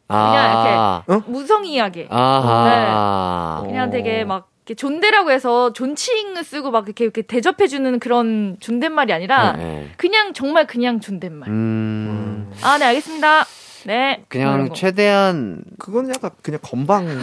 아. 0.07 1.03
무성의하게. 1.27 2.07
아하. 2.09 3.61
네. 3.61 3.69
그냥 3.69 3.89
되게 3.89 4.23
막, 4.25 4.49
이렇게 4.65 4.75
존대라고 4.75 5.31
해서 5.31 5.73
존칭을 5.73 6.43
쓰고 6.43 6.71
막 6.71 6.85
이렇게, 6.85 7.03
이렇게 7.03 7.21
대접해주는 7.21 7.99
그런 7.99 8.57
존댓말이 8.61 9.11
아니라, 9.11 9.53
네, 9.53 9.63
네. 9.63 9.91
그냥 9.97 10.33
정말 10.33 10.65
그냥 10.67 10.99
존댓말. 10.99 11.49
음. 11.49 12.51
아, 12.63 12.77
네, 12.77 12.85
알겠습니다. 12.85 13.45
네. 13.85 14.23
그냥 14.29 14.69
거. 14.69 14.73
최대한 14.73 15.61
그건 15.79 16.09
약간 16.09 16.31
그냥 16.41 16.59
건방 16.63 17.05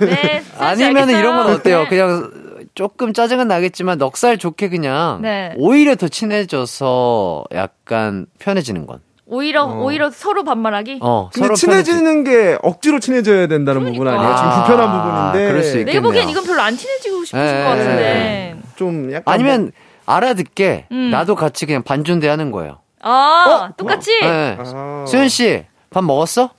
네. 0.00 0.06
네. 0.06 0.42
아니면 0.58 1.08
은 1.08 1.18
이런 1.18 1.36
건 1.36 1.52
어때요? 1.54 1.82
네. 1.84 1.88
그냥 1.88 2.30
조금 2.74 3.12
짜증은 3.12 3.48
나겠지만 3.48 3.98
넉살 3.98 4.38
좋게 4.38 4.68
그냥 4.68 5.20
네. 5.22 5.54
오히려 5.56 5.94
더 5.96 6.08
친해져서 6.08 7.44
약간 7.54 8.26
편해지는 8.38 8.86
건. 8.86 9.00
오히려 9.28 9.64
오히려 9.64 10.10
서로 10.10 10.44
반말하기. 10.44 10.98
어, 11.02 11.30
근데 11.32 11.46
서로 11.46 11.56
친해지는 11.56 12.22
게 12.22 12.56
억지로 12.62 13.00
친해져야 13.00 13.48
된다는 13.48 13.84
부분 13.84 14.06
아니에요? 14.06 14.36
지금 14.36 14.50
아, 14.50 14.64
불편한 14.64 15.32
부분인데. 15.32 15.50
그럴 15.50 15.62
수 15.64 15.78
있- 15.78 15.84
내 15.84 16.00
보기엔 16.00 16.28
있겠네요. 16.28 16.30
이건 16.30 16.44
별로 16.44 16.62
안 16.62 16.76
친해지고 16.76 17.24
싶으신 17.24 17.44
네. 17.44 17.64
것 17.64 17.68
같은데. 17.70 18.56
좀 18.76 19.12
약간. 19.12 19.34
아니면 19.34 19.72
알아듣게 20.04 20.86
음. 20.92 21.10
나도 21.10 21.34
같이 21.34 21.66
그냥 21.66 21.82
반존대 21.82 22.28
하는 22.28 22.52
거예요. 22.52 22.78
아, 23.08 23.72
똑같이? 23.76 24.10
네. 24.20 24.56
아. 24.58 25.04
수현 25.06 25.28
씨, 25.28 25.64
밥 25.90 26.02
먹었어? 26.04 26.50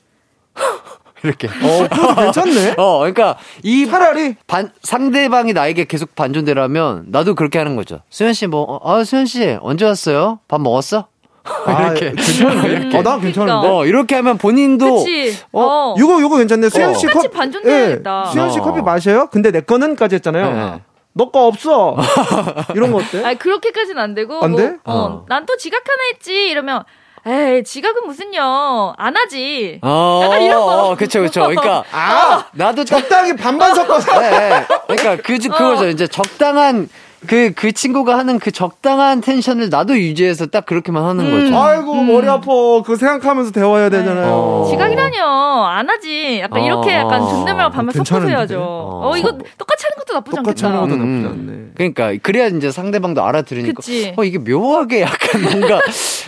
이렇게. 1.23 1.47
어, 1.47 2.15
괜찮네? 2.15 2.75
어, 2.77 2.99
그러니까 2.99 3.37
이 3.63 3.85
차라리. 3.87 4.35
반, 4.45 4.71
상대방이 4.83 5.53
나에게 5.53 5.85
계속 5.85 6.15
반존대를 6.15 6.61
하면 6.63 7.05
나도 7.07 7.35
그렇게 7.35 7.57
하는 7.57 7.75
거죠. 7.75 8.01
수현 8.09 8.33
씨 8.33 8.47
뭐, 8.47 8.61
어, 8.61 8.79
아, 8.83 9.03
수현 9.03 9.25
씨 9.25 9.57
언제 9.61 9.85
왔어요? 9.85 10.39
밥 10.47 10.61
먹었어? 10.61 11.07
이렇게. 11.67 12.09
아, 12.09 12.11
괜찮은데? 12.11 12.97
어, 12.97 13.01
난 13.03 13.21
괜찮은데? 13.21 13.67
어, 13.67 13.85
이렇게 13.85 14.15
하면 14.15 14.37
본인도 14.37 14.97
그치. 14.97 15.35
어, 15.53 15.61
어. 15.61 15.95
요거, 15.97 16.21
요거 16.21 16.37
괜찮네. 16.37 16.69
수현 16.69 16.93
씨 16.93 17.07
똑같이 17.07 17.27
커피. 17.27 17.37
반존대야겠다. 17.37 18.25
수현 18.25 18.51
씨 18.51 18.59
어. 18.59 18.61
커피 18.61 18.81
마셔요? 18.81 19.27
근데 19.31 19.51
내 19.51 19.61
거는까지 19.61 20.15
했잖아요. 20.15 20.51
네. 20.53 20.81
너 21.17 21.31
거 21.31 21.47
없어. 21.47 21.97
이런 22.75 22.91
거 22.91 22.99
어때? 22.99 23.23
아니, 23.25 23.37
그렇게까지는 23.37 24.01
안 24.01 24.13
되고. 24.13 24.39
안 24.43 24.55
돼? 24.55 24.77
뭐, 24.83 24.95
어. 24.95 24.99
어, 25.05 25.25
난 25.27 25.45
또 25.45 25.57
지각 25.57 25.81
하나 25.87 26.03
했지. 26.13 26.49
이러면, 26.49 26.83
에이, 27.25 27.63
지각은 27.63 28.05
무슨요. 28.05 28.93
안 28.97 29.17
하지. 29.17 29.79
어, 29.81 30.21
약간 30.23 30.41
이런 30.41 30.59
거. 30.61 30.89
어, 30.89 30.95
그쵸, 30.95 31.21
그쵸. 31.21 31.41
그러니까, 31.41 31.83
아! 31.91 32.45
나도 32.53 32.85
딱, 32.85 32.99
적당히 32.99 33.35
반반 33.35 33.73
섞어서. 33.75 34.19
네, 34.19 34.29
네. 34.29 34.67
그러니까, 34.87 35.23
그, 35.23 35.37
그거죠. 35.37 35.87
이제 35.89 36.07
적당한, 36.07 36.87
그, 37.25 37.51
그 37.55 37.71
친구가 37.71 38.17
하는 38.17 38.37
그 38.37 38.51
적당한 38.51 39.21
텐션을 39.21 39.69
나도 39.69 39.97
유지해서 39.97 40.45
딱 40.45 40.65
그렇게만 40.65 41.03
하는 41.03 41.25
음. 41.25 41.31
거죠. 41.45 41.57
아이고, 41.59 41.95
머리 42.03 42.27
아파. 42.29 42.45
그거 42.45 42.95
생각하면서 42.95 43.51
대화해야 43.51 43.89
되잖아요. 43.89 44.27
어. 44.31 44.67
지각이라뇨. 44.69 45.23
안 45.25 45.89
하지. 45.89 46.39
약간 46.41 46.63
이렇게 46.63 46.93
어. 46.95 46.99
약간 46.99 47.27
존댓말 47.27 47.65
어, 47.65 47.71
섞어서? 47.91 48.27
해야죠. 48.27 48.59
어. 48.61 49.09
어, 49.09 49.17
이거 49.17 49.31
똑같이 49.57 49.85
하는 49.85 49.97
것도 49.97 50.13
나쁘지 50.13 50.35
똑같이 50.37 50.65
않겠다. 50.65 50.83
하는 50.83 50.89
것도 50.89 51.03
음. 51.03 51.21
나쁘지 51.23 51.51
않네. 51.51 51.67
그러니까 51.75 52.21
그래야 52.21 52.47
이제 52.47 52.71
상대방도 52.71 53.23
알아들으니까 53.23 53.73
그치. 53.75 54.13
어 54.15 54.23
이게 54.23 54.37
묘하게 54.37 55.01
약간 55.01 55.41
뭔가 55.41 55.79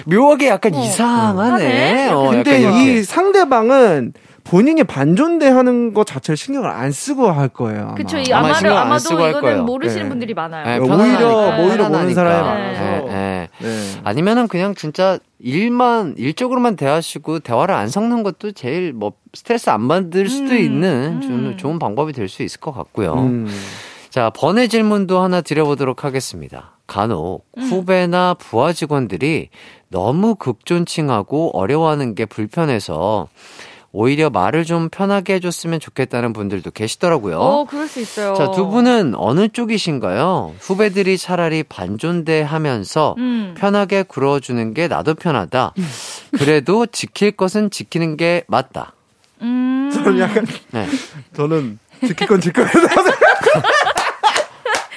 묘하게 0.06 0.48
약간 0.48 0.74
어. 0.74 0.84
이상하네. 0.84 1.50
하네? 1.52 2.10
어, 2.10 2.30
근데 2.32 2.64
약간 2.64 2.80
이 2.80 2.84
이렇게. 2.86 3.04
상대방은 3.04 4.14
본인이 4.50 4.84
반존대 4.84 5.48
하는 5.48 5.94
것 5.94 6.08
자체를 6.08 6.36
신경을 6.36 6.70
안 6.70 6.92
쓰고 6.92 7.30
할 7.32 7.50
거예요. 7.50 7.82
아마. 7.90 7.94
그쵸. 7.96 8.18
이 8.18 8.26
아마 8.34 8.48
아마도, 8.48 8.58
신경 8.58 8.78
안 8.78 8.88
아마도 8.88 9.00
쓰고 9.00 9.22
할 9.22 9.30
이거는 9.30 9.42
거예요. 9.50 9.64
모르시는 9.64 10.04
네. 10.04 10.10
분들이 10.10 10.34
많아요. 10.34 10.66
네, 10.66 10.78
오히려- 10.80 10.98
편안하니까. 10.98 11.64
오히려 11.64 11.90
모르는. 11.90 12.14
사람이 12.16 12.48
많아서. 12.48 12.84
예, 12.84 13.14
예. 13.14 13.48
네. 13.60 14.02
아니면은 14.04 14.48
그냥 14.48 14.74
진짜 14.74 15.20
일만 15.40 16.16
일적으로만 16.18 16.76
대하시고 16.78 17.40
대화를 17.40 17.76
안 17.76 17.88
섞는 17.90 18.24
것도 18.24 18.54
제일 18.54 18.92
뭐 18.94 19.14
스트레스 19.36 19.70
안 19.70 19.88
받을 19.88 20.28
수도 20.30 20.54
음, 20.54 20.58
있는 20.58 21.18
음. 21.18 21.22
좋은, 21.22 21.58
좋은 21.58 21.80
방법이 21.80 22.12
될 22.14 22.28
수 22.28 22.42
있을 22.42 22.60
것 22.60 22.72
같고요. 22.74 23.14
음. 23.14 23.48
자, 24.10 24.32
번외 24.32 24.68
질문도 24.68 25.20
하나 25.22 25.42
드려보도록 25.42 26.04
하겠습니다. 26.04 26.72
간혹 26.88 27.46
후배나 27.56 28.34
부하 28.40 28.74
직원들이 28.74 29.50
너무 29.90 30.34
극존칭하고 30.34 31.56
어려워하는 31.56 32.16
게 32.16 32.26
불편해서 32.26 33.28
오히려 33.92 34.30
말을 34.30 34.66
좀 34.66 34.90
편하게 34.90 35.36
해줬으면 35.36 35.80
좋겠다는 35.80 36.34
분들도 36.34 36.72
계시더라고요. 36.72 37.40
어, 37.40 37.66
그럴 37.66 37.88
수 37.88 38.00
있어요. 38.00 38.36
자, 38.36 38.52
두 38.52 38.68
분은 38.68 39.14
어느 39.16 39.48
쪽이신가요? 39.50 40.56
후배들이 40.60 41.18
차라리 41.18 41.64
반존대 41.64 42.42
하면서 42.42 43.16
음. 43.18 43.56
편하게 43.58 44.04
굴어주는 44.04 44.74
게 44.74 44.88
나도 44.88 45.16
편하다. 45.16 45.74
그래도 46.38 46.86
지킬 46.86 47.32
것은 47.32 47.72
지키는 47.72 48.16
게 48.18 48.44
맞다. 48.48 48.94
음. 49.42 49.90
저는 49.94 50.20
약간, 50.20 50.46
네. 50.72 50.88
저는 51.36 51.80
지킬 52.06 52.28
건 52.28 52.40
지켜야 52.42 52.68
돼. 52.68 52.78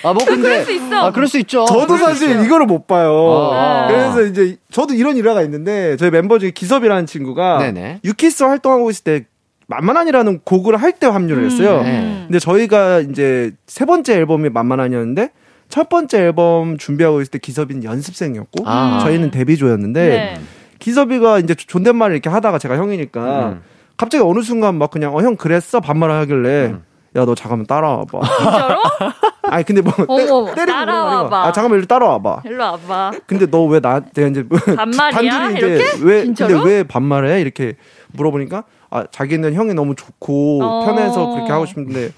아, 0.04 0.12
뭐 0.12 0.24
근데. 0.24 0.42
그럴 0.42 0.64
수 0.64 0.72
있어. 0.72 0.96
아, 1.06 1.12
그럴 1.12 1.28
수 1.28 1.38
있죠. 1.38 1.64
저도 1.66 1.96
사실. 1.96 2.44
이거를 2.44 2.66
못 2.66 2.86
봐요. 2.86 3.50
아. 3.52 3.86
그래서 3.88 4.22
이제 4.22 4.56
저도 4.70 4.94
이런 4.94 5.16
일화가 5.16 5.42
있는데 5.42 5.96
저희 5.96 6.10
멤버 6.10 6.38
중에 6.38 6.50
기섭이라는 6.50 7.06
친구가 7.06 7.58
네네. 7.58 8.00
유키스 8.04 8.42
활동하고 8.44 8.90
있을 8.90 9.04
때 9.04 9.24
만만한이라는 9.68 10.40
곡을 10.44 10.76
할 10.76 10.92
때 10.92 11.06
합류를 11.06 11.44
했어요. 11.46 11.82
네. 11.82 12.24
근데 12.26 12.38
저희가 12.38 13.00
이제 13.00 13.52
세 13.66 13.84
번째 13.84 14.14
앨범이 14.14 14.48
만만한이었는데 14.50 15.30
첫 15.68 15.88
번째 15.88 16.18
앨범 16.20 16.76
준비하고 16.76 17.20
있을 17.22 17.30
때 17.30 17.38
기섭이는 17.38 17.84
연습생이었고 17.84 18.64
아. 18.66 18.98
저희는 19.02 19.30
데뷔조였는데 19.30 20.08
네. 20.08 20.40
기섭이가 20.78 21.38
이제 21.38 21.54
존댓말을 21.54 22.14
이렇게 22.16 22.28
하다가 22.28 22.58
제가 22.58 22.76
형이니까 22.76 23.48
음. 23.50 23.62
갑자기 23.96 24.22
어느 24.24 24.42
순간 24.42 24.74
막 24.74 24.90
그냥 24.90 25.14
어 25.14 25.22
형 25.22 25.36
그랬어 25.36 25.80
반말을 25.80 26.14
하길래 26.16 26.74
야 27.14 27.24
너 27.26 27.34
잠깐만 27.34 27.66
따라와봐. 27.66 28.20
진짜로? 28.22 28.80
아니 29.42 29.64
근데 29.64 29.82
뭐 29.82 29.92
때, 29.92 30.04
어머, 30.08 30.54
때리고. 30.54 30.72
따라와봐. 30.72 31.44
아 31.44 31.52
잠깐만 31.52 31.78
일로 31.78 31.86
따라와봐. 31.86 32.42
일로 32.46 32.62
와봐. 32.64 33.12
근데 33.26 33.46
너 33.46 33.66
왜 33.66 33.80
나한테 33.80 34.28
이제 34.28 34.42
뭐 34.42 34.58
반말이야? 34.58 35.30
단둘이 35.30 35.58
이제 35.58 35.66
이렇게? 35.66 36.04
왜 36.04 36.24
진짜로? 36.24 36.54
근데 36.60 36.70
왜 36.70 36.82
반말해? 36.84 37.40
이렇게 37.42 37.76
물어보니까 38.12 38.64
아 38.90 39.04
자기는 39.10 39.52
형이 39.54 39.74
너무 39.74 39.94
좋고 39.94 40.62
어. 40.64 40.84
편해서 40.86 41.28
그렇게 41.34 41.52
하고 41.52 41.66
싶은데 41.66 42.12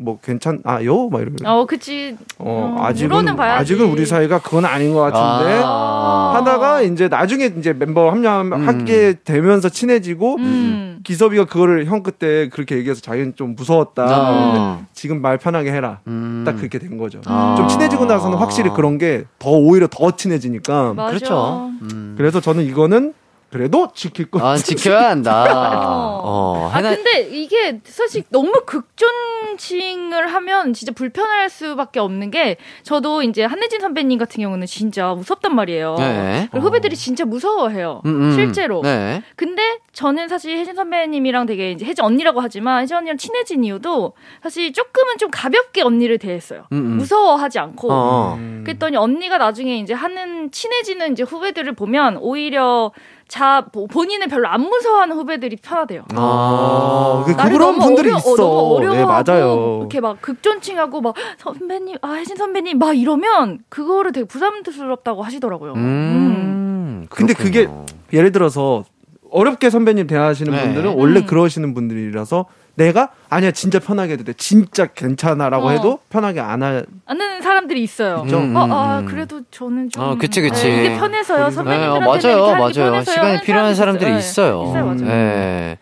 뭐 0.00 0.18
괜찮 0.22 0.60
아요? 0.64 1.08
막 1.10 1.20
이러고 1.20 1.36
어, 1.44 1.66
그치. 1.66 2.16
어, 2.38 2.74
음, 2.78 2.82
아직은. 2.82 3.38
아직은 3.38 3.86
우리 3.90 4.06
사이가 4.06 4.40
그건 4.40 4.64
아닌 4.64 4.94
것 4.94 5.00
같은데 5.00 5.60
아. 5.62 6.32
하다가 6.36 6.80
이제 6.82 7.08
나중에 7.08 7.52
이제 7.58 7.74
멤버 7.74 8.10
합류하게 8.10 9.16
되면서 9.24 9.68
친해지고 9.68 10.36
음. 10.36 11.00
기섭이가 11.04 11.44
그거를 11.44 11.84
형 11.86 12.02
그때 12.02 12.48
그렇게 12.48 12.76
얘기해서 12.76 13.00
자기는 13.02 13.34
좀 13.36 13.54
무서웠다. 13.54 14.04
아. 14.08 14.80
지금 14.94 15.20
말 15.20 15.36
편하게 15.36 15.70
해라. 15.72 15.98
음. 16.06 16.44
딱 16.46 16.56
그렇게 16.56 16.78
된 16.78 16.96
거죠. 16.96 17.20
아. 17.26 17.54
좀 17.58 17.68
친해지고 17.68 18.06
나서는 18.06 18.38
확실히 18.38 18.70
그런 18.70 18.96
게 18.98 19.24
더 19.38 19.50
오히려 19.50 19.86
더 19.90 20.10
친해지니까. 20.10 20.94
맞아. 20.94 21.08
그렇죠. 21.14 21.70
음. 21.82 22.14
그래서 22.16 22.40
저는 22.40 22.64
이거는 22.64 23.12
그래도 23.50 23.88
지킬 23.94 24.30
거. 24.30 24.38
아, 24.46 24.56
지켜야 24.56 25.10
한다. 25.10 25.44
어. 25.44 26.20
어, 26.22 26.70
아 26.72 26.80
근데 26.80 27.22
이게 27.22 27.80
사실 27.84 28.22
너무 28.30 28.52
극존칭을 28.64 30.28
하면 30.28 30.72
진짜 30.72 30.92
불편할 30.92 31.50
수밖에 31.50 31.98
없는 31.98 32.30
게 32.30 32.56
저도 32.84 33.22
이제 33.22 33.44
한혜진 33.44 33.80
선배님 33.80 34.18
같은 34.18 34.42
경우는 34.42 34.66
진짜 34.66 35.14
무섭단 35.14 35.54
말이에요. 35.56 35.96
네. 35.98 36.48
그리고 36.52 36.66
후배들이 36.68 36.94
진짜 36.94 37.24
무서워해요. 37.24 38.02
음, 38.06 38.22
음. 38.22 38.32
실제로. 38.32 38.82
네. 38.82 39.22
근데 39.34 39.78
저는 39.92 40.28
사실 40.28 40.56
혜진 40.56 40.76
선배님이랑 40.76 41.46
되게 41.46 41.72
이제 41.72 41.84
혜진 41.84 42.04
언니라고 42.04 42.40
하지만 42.40 42.82
혜진 42.82 42.96
언니랑 42.96 43.16
친해진 43.16 43.64
이유도 43.64 44.12
사실 44.42 44.72
조금은 44.72 45.18
좀 45.18 45.30
가볍게 45.32 45.82
언니를 45.82 46.18
대했어요. 46.18 46.66
음, 46.72 46.78
음. 46.78 46.96
무서워하지 46.98 47.58
않고. 47.58 47.92
어. 47.92 48.34
음. 48.38 48.62
그랬더니 48.64 48.96
언니가 48.96 49.38
나중에 49.38 49.78
이제 49.78 49.92
하는 49.92 50.52
친해지는 50.52 51.12
이제 51.12 51.24
후배들을 51.24 51.72
보면 51.72 52.18
오히려 52.18 52.92
자 53.30 53.64
보- 53.72 53.86
본인을 53.86 54.26
별로 54.26 54.48
안 54.48 54.60
무서워하는 54.62 55.14
후배들이 55.14 55.54
편하대요. 55.62 56.02
아, 56.16 57.22
그, 57.24 57.36
그런 57.36 57.78
분들이 57.78 58.08
어려- 58.08 58.18
있어. 58.18 58.32
어, 58.32 58.36
너무 58.36 58.76
어려워하고 58.78 59.22
네, 59.22 59.32
맞아요. 59.32 59.78
이렇게 59.80 60.00
막 60.00 60.20
극존칭하고 60.20 61.00
막 61.00 61.14
선배님, 61.38 61.96
아 62.02 62.14
혜진 62.14 62.36
선배님 62.36 62.78
막 62.80 62.92
이러면 62.98 63.60
그거를 63.68 64.10
되게 64.10 64.26
부담스럽다고 64.26 65.22
하시더라고요. 65.22 65.74
음. 65.74 65.78
음. 65.78 67.06
근데 67.08 67.32
그게. 67.32 67.68
예를 68.12 68.32
들어서 68.32 68.82
어렵게 69.30 69.70
선배님 69.70 70.08
대하시는 70.08 70.52
네. 70.52 70.62
분들은 70.64 70.94
원래 70.98 71.20
음. 71.20 71.26
그러시는 71.26 71.72
분들이라서 71.72 72.46
내가 72.74 73.10
아니야 73.28 73.50
진짜 73.50 73.78
편하게 73.78 74.14
해도 74.14 74.24
돼 74.24 74.32
진짜 74.34 74.86
괜찮아라고 74.86 75.66
어. 75.66 75.70
해도 75.70 75.98
편하게 76.08 76.40
안 76.40 76.62
하. 76.62 76.82
하는 77.06 77.42
사람들이 77.42 77.82
있어요. 77.82 78.22
있죠. 78.26 78.38
음, 78.38 78.56
어, 78.56 78.64
음, 78.64 78.72
아 78.72 78.98
음. 79.00 79.06
그래도 79.06 79.42
저는 79.50 79.90
좀 79.90 80.02
어, 80.02 80.16
그치, 80.16 80.40
그치. 80.40 80.68
네, 80.68 80.86
이게 80.86 80.98
편해서요. 80.98 81.38
네, 81.38 81.44
네, 81.44 81.50
선배님들한테 81.50 82.32
어, 82.32 82.54
맞아요, 82.54 82.90
맞아요. 82.90 83.04
시간이 83.04 83.40
필요한 83.42 83.74
사람들이 83.74 84.16
있어요. 84.18 84.20
있어요. 84.20 84.62
네, 84.62 84.68
있어요, 84.70 84.84
맞아요. 84.84 85.04
네. 85.04 85.78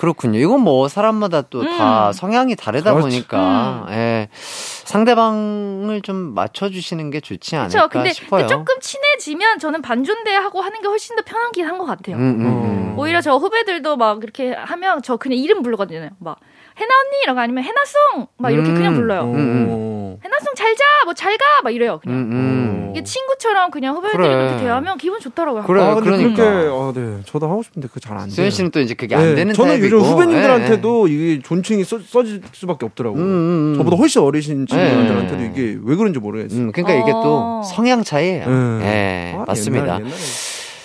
그렇군요. 0.00 0.38
이건 0.38 0.60
뭐 0.62 0.88
사람마다 0.88 1.42
또다 1.42 2.08
음. 2.08 2.12
성향이 2.14 2.56
다르다 2.56 2.94
그렇죠. 2.94 3.06
보니까 3.06 3.84
음. 3.88 3.92
예. 3.92 4.28
상대방을 4.32 6.00
좀 6.00 6.16
맞춰주시는 6.34 7.10
게 7.10 7.20
좋지 7.20 7.56
않을까 7.56 7.70
그렇죠. 7.70 7.88
근데, 7.90 8.12
싶어요. 8.14 8.46
근데 8.46 8.54
조금 8.54 8.80
친해지면 8.80 9.58
저는 9.58 9.82
반존대하고 9.82 10.60
하는 10.62 10.80
게 10.80 10.88
훨씬 10.88 11.16
더 11.16 11.22
편하긴 11.22 11.66
한 11.66 11.76
것 11.80 11.84
같아요. 11.84 12.16
음, 12.16 12.20
음, 12.20 12.46
음. 12.46 12.98
오히려 12.98 13.20
저 13.20 13.36
후배들도 13.36 13.96
막 13.96 14.22
이렇게 14.22 14.52
하면 14.54 15.02
저 15.02 15.16
그냥 15.18 15.38
이름 15.38 15.62
부르거든요. 15.62 16.10
막 16.18 16.38
해나 16.80 16.94
언니 16.98 17.22
이라고 17.24 17.40
아니면 17.40 17.62
해나송 17.64 18.26
막 18.38 18.50
이렇게 18.52 18.70
음. 18.70 18.74
그냥 18.74 18.94
불러요. 18.94 19.22
음, 19.24 19.34
음. 19.34 19.66
어. 19.70 20.16
해나송 20.24 20.54
잘 20.54 20.74
자, 20.76 20.84
뭐 21.04 21.14
잘 21.14 21.36
가, 21.36 21.44
막 21.62 21.70
이래요. 21.74 22.00
음, 22.06 22.28
그냥. 22.28 22.40
음. 22.40 22.92
이게 22.92 23.04
친구처럼 23.04 23.70
그냥 23.70 23.94
후배들이 23.96 24.16
그래. 24.16 24.28
그렇게 24.28 24.64
대하면 24.64 24.98
기분 24.98 25.20
좋더라고요. 25.20 25.62
그래, 25.64 25.82
아, 25.82 25.94
근데 25.94 26.10
그러니까. 26.10 26.42
그렇게, 26.42 26.68
어, 26.68 26.92
네. 26.94 27.22
저도 27.24 27.48
하고 27.48 27.62
싶은데 27.62 27.88
그게 27.88 28.00
잘안 28.00 28.24
돼요. 28.24 28.34
수현 28.34 28.50
씨는 28.50 28.70
또 28.72 28.80
이제 28.80 28.94
그게 28.94 29.14
안 29.14 29.22
네, 29.22 29.34
되는 29.36 29.54
저는 29.54 29.72
타입이고. 29.74 29.96
요즘 29.96 30.10
후배님들한테도 30.10 31.08
예. 31.10 31.12
이게 31.14 31.42
존칭이 31.42 31.84
써, 31.84 31.98
써질 32.00 32.40
수밖에 32.52 32.86
없더라고요. 32.86 33.20
음, 33.22 33.26
음, 33.26 33.72
음. 33.72 33.74
저보다 33.76 33.96
훨씬 33.96 34.22
어리신 34.22 34.66
친구들한테도 34.66 35.42
예. 35.42 35.46
이게 35.46 35.78
왜 35.82 35.96
그런지 35.96 36.18
모르겠어요. 36.18 36.58
음, 36.60 36.72
그러니까 36.72 36.94
이게 37.02 37.12
또 37.12 37.60
어. 37.60 37.62
성향 37.62 38.02
차이예요. 38.02 38.46
음. 38.46 38.80
예, 38.82 39.34
아, 39.38 39.44
맞습니다. 39.46 39.84
옛날, 39.84 40.00
옛날에. 40.00 40.16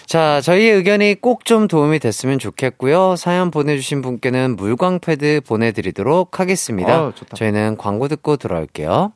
자, 0.07 0.39
저희의 0.41 0.75
의견이 0.75 1.15
꼭 1.15 1.45
좀 1.45 1.67
도움이 1.67 1.99
됐으면 1.99 2.39
좋겠고요. 2.39 3.15
사연 3.17 3.51
보내주신 3.51 4.01
분께는 4.01 4.55
물광 4.55 4.99
패드 4.99 5.41
보내드리도록 5.45 6.39
하겠습니다. 6.39 6.93
아. 6.93 7.11
저희는 7.35 7.77
광고 7.77 8.07
듣고 8.07 8.37
돌아올게요. 8.37 9.11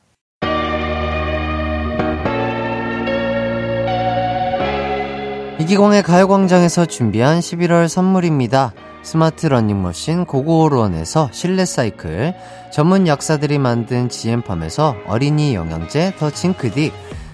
이기광의 5.60 6.02
가요광장에서 6.02 6.86
준비한 6.86 7.40
11월 7.40 7.86
선물입니다. 7.88 8.72
스마트 9.02 9.46
러닝머신 9.46 10.24
고고오론에서 10.24 11.30
실내 11.32 11.64
사이클, 11.64 12.34
전문 12.72 13.06
약사들이 13.06 13.58
만든 13.58 14.08
지엠팜에서 14.08 14.96
어린이 15.06 15.54
영양제 15.54 16.14
더 16.18 16.30
징크디, 16.30 16.92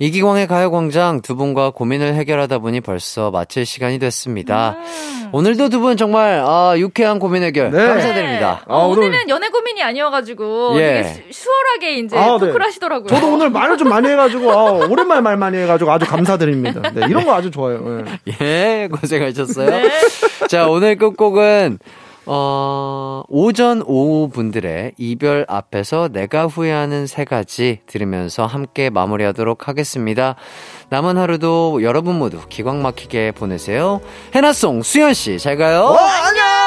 이기광의 0.00 0.48
가요광장 0.48 1.22
두 1.22 1.36
분과 1.36 1.70
고민을 1.70 2.14
해결하다 2.14 2.58
보니 2.58 2.80
벌써 2.80 3.30
마칠 3.30 3.64
시간이 3.64 3.98
됐습니다. 4.00 4.76
오늘도 5.32 5.68
두 5.68 5.80
분 5.80 5.96
정말 5.96 6.42
아, 6.44 6.74
유쾌한 6.76 7.18
고민 7.18 7.42
해결 7.42 7.70
네. 7.70 7.86
감사드립니다. 7.86 8.62
어, 8.66 8.82
아, 8.82 8.86
오늘- 8.86 9.04
오늘은 9.04 9.28
연애 9.28 9.48
고민이 9.48 9.82
아니어가지고 9.82 10.72
예. 10.76 10.80
되게 10.80 11.02
수, 11.04 11.20
수월하게 11.42 11.92
이제 11.98 12.16
아, 12.16 12.38
네. 12.38 12.46
토크를 12.46 12.66
하시더라고요. 12.66 13.06
저도 13.08 13.34
오늘 13.34 13.50
말을 13.50 13.76
좀 13.76 13.88
많이 13.88 14.08
해가지고, 14.08 14.50
아, 14.52 14.70
오랜만에 14.86 15.20
말 15.20 15.36
많이 15.36 15.58
해가지고 15.58 15.90
아주 15.92 16.06
감사드립니다. 16.06 16.90
네, 16.92 17.06
이런 17.08 17.24
거 17.24 17.34
아주 17.34 17.50
좋아요. 17.50 18.04
예. 18.28 18.34
예, 18.84 18.88
고생하셨어요. 18.88 19.70
네. 19.70 19.90
자, 20.48 20.68
오늘 20.68 20.96
끝곡은, 20.96 21.78
어, 22.26 23.22
오전, 23.28 23.82
오후 23.86 24.28
분들의 24.28 24.92
이별 24.96 25.44
앞에서 25.48 26.08
내가 26.08 26.46
후회하는 26.46 27.06
세 27.06 27.24
가지 27.24 27.80
들으면서 27.86 28.46
함께 28.46 28.90
마무리하도록 28.90 29.68
하겠습니다. 29.68 30.36
남은 30.88 31.18
하루도 31.18 31.82
여러분 31.82 32.18
모두 32.18 32.40
기광 32.48 32.82
막히게 32.82 33.32
보내세요. 33.32 34.00
해나송, 34.34 34.82
수연씨, 34.82 35.38
잘 35.38 35.56
가요. 35.56 35.80
어, 35.80 35.96
안녕! 35.96 36.63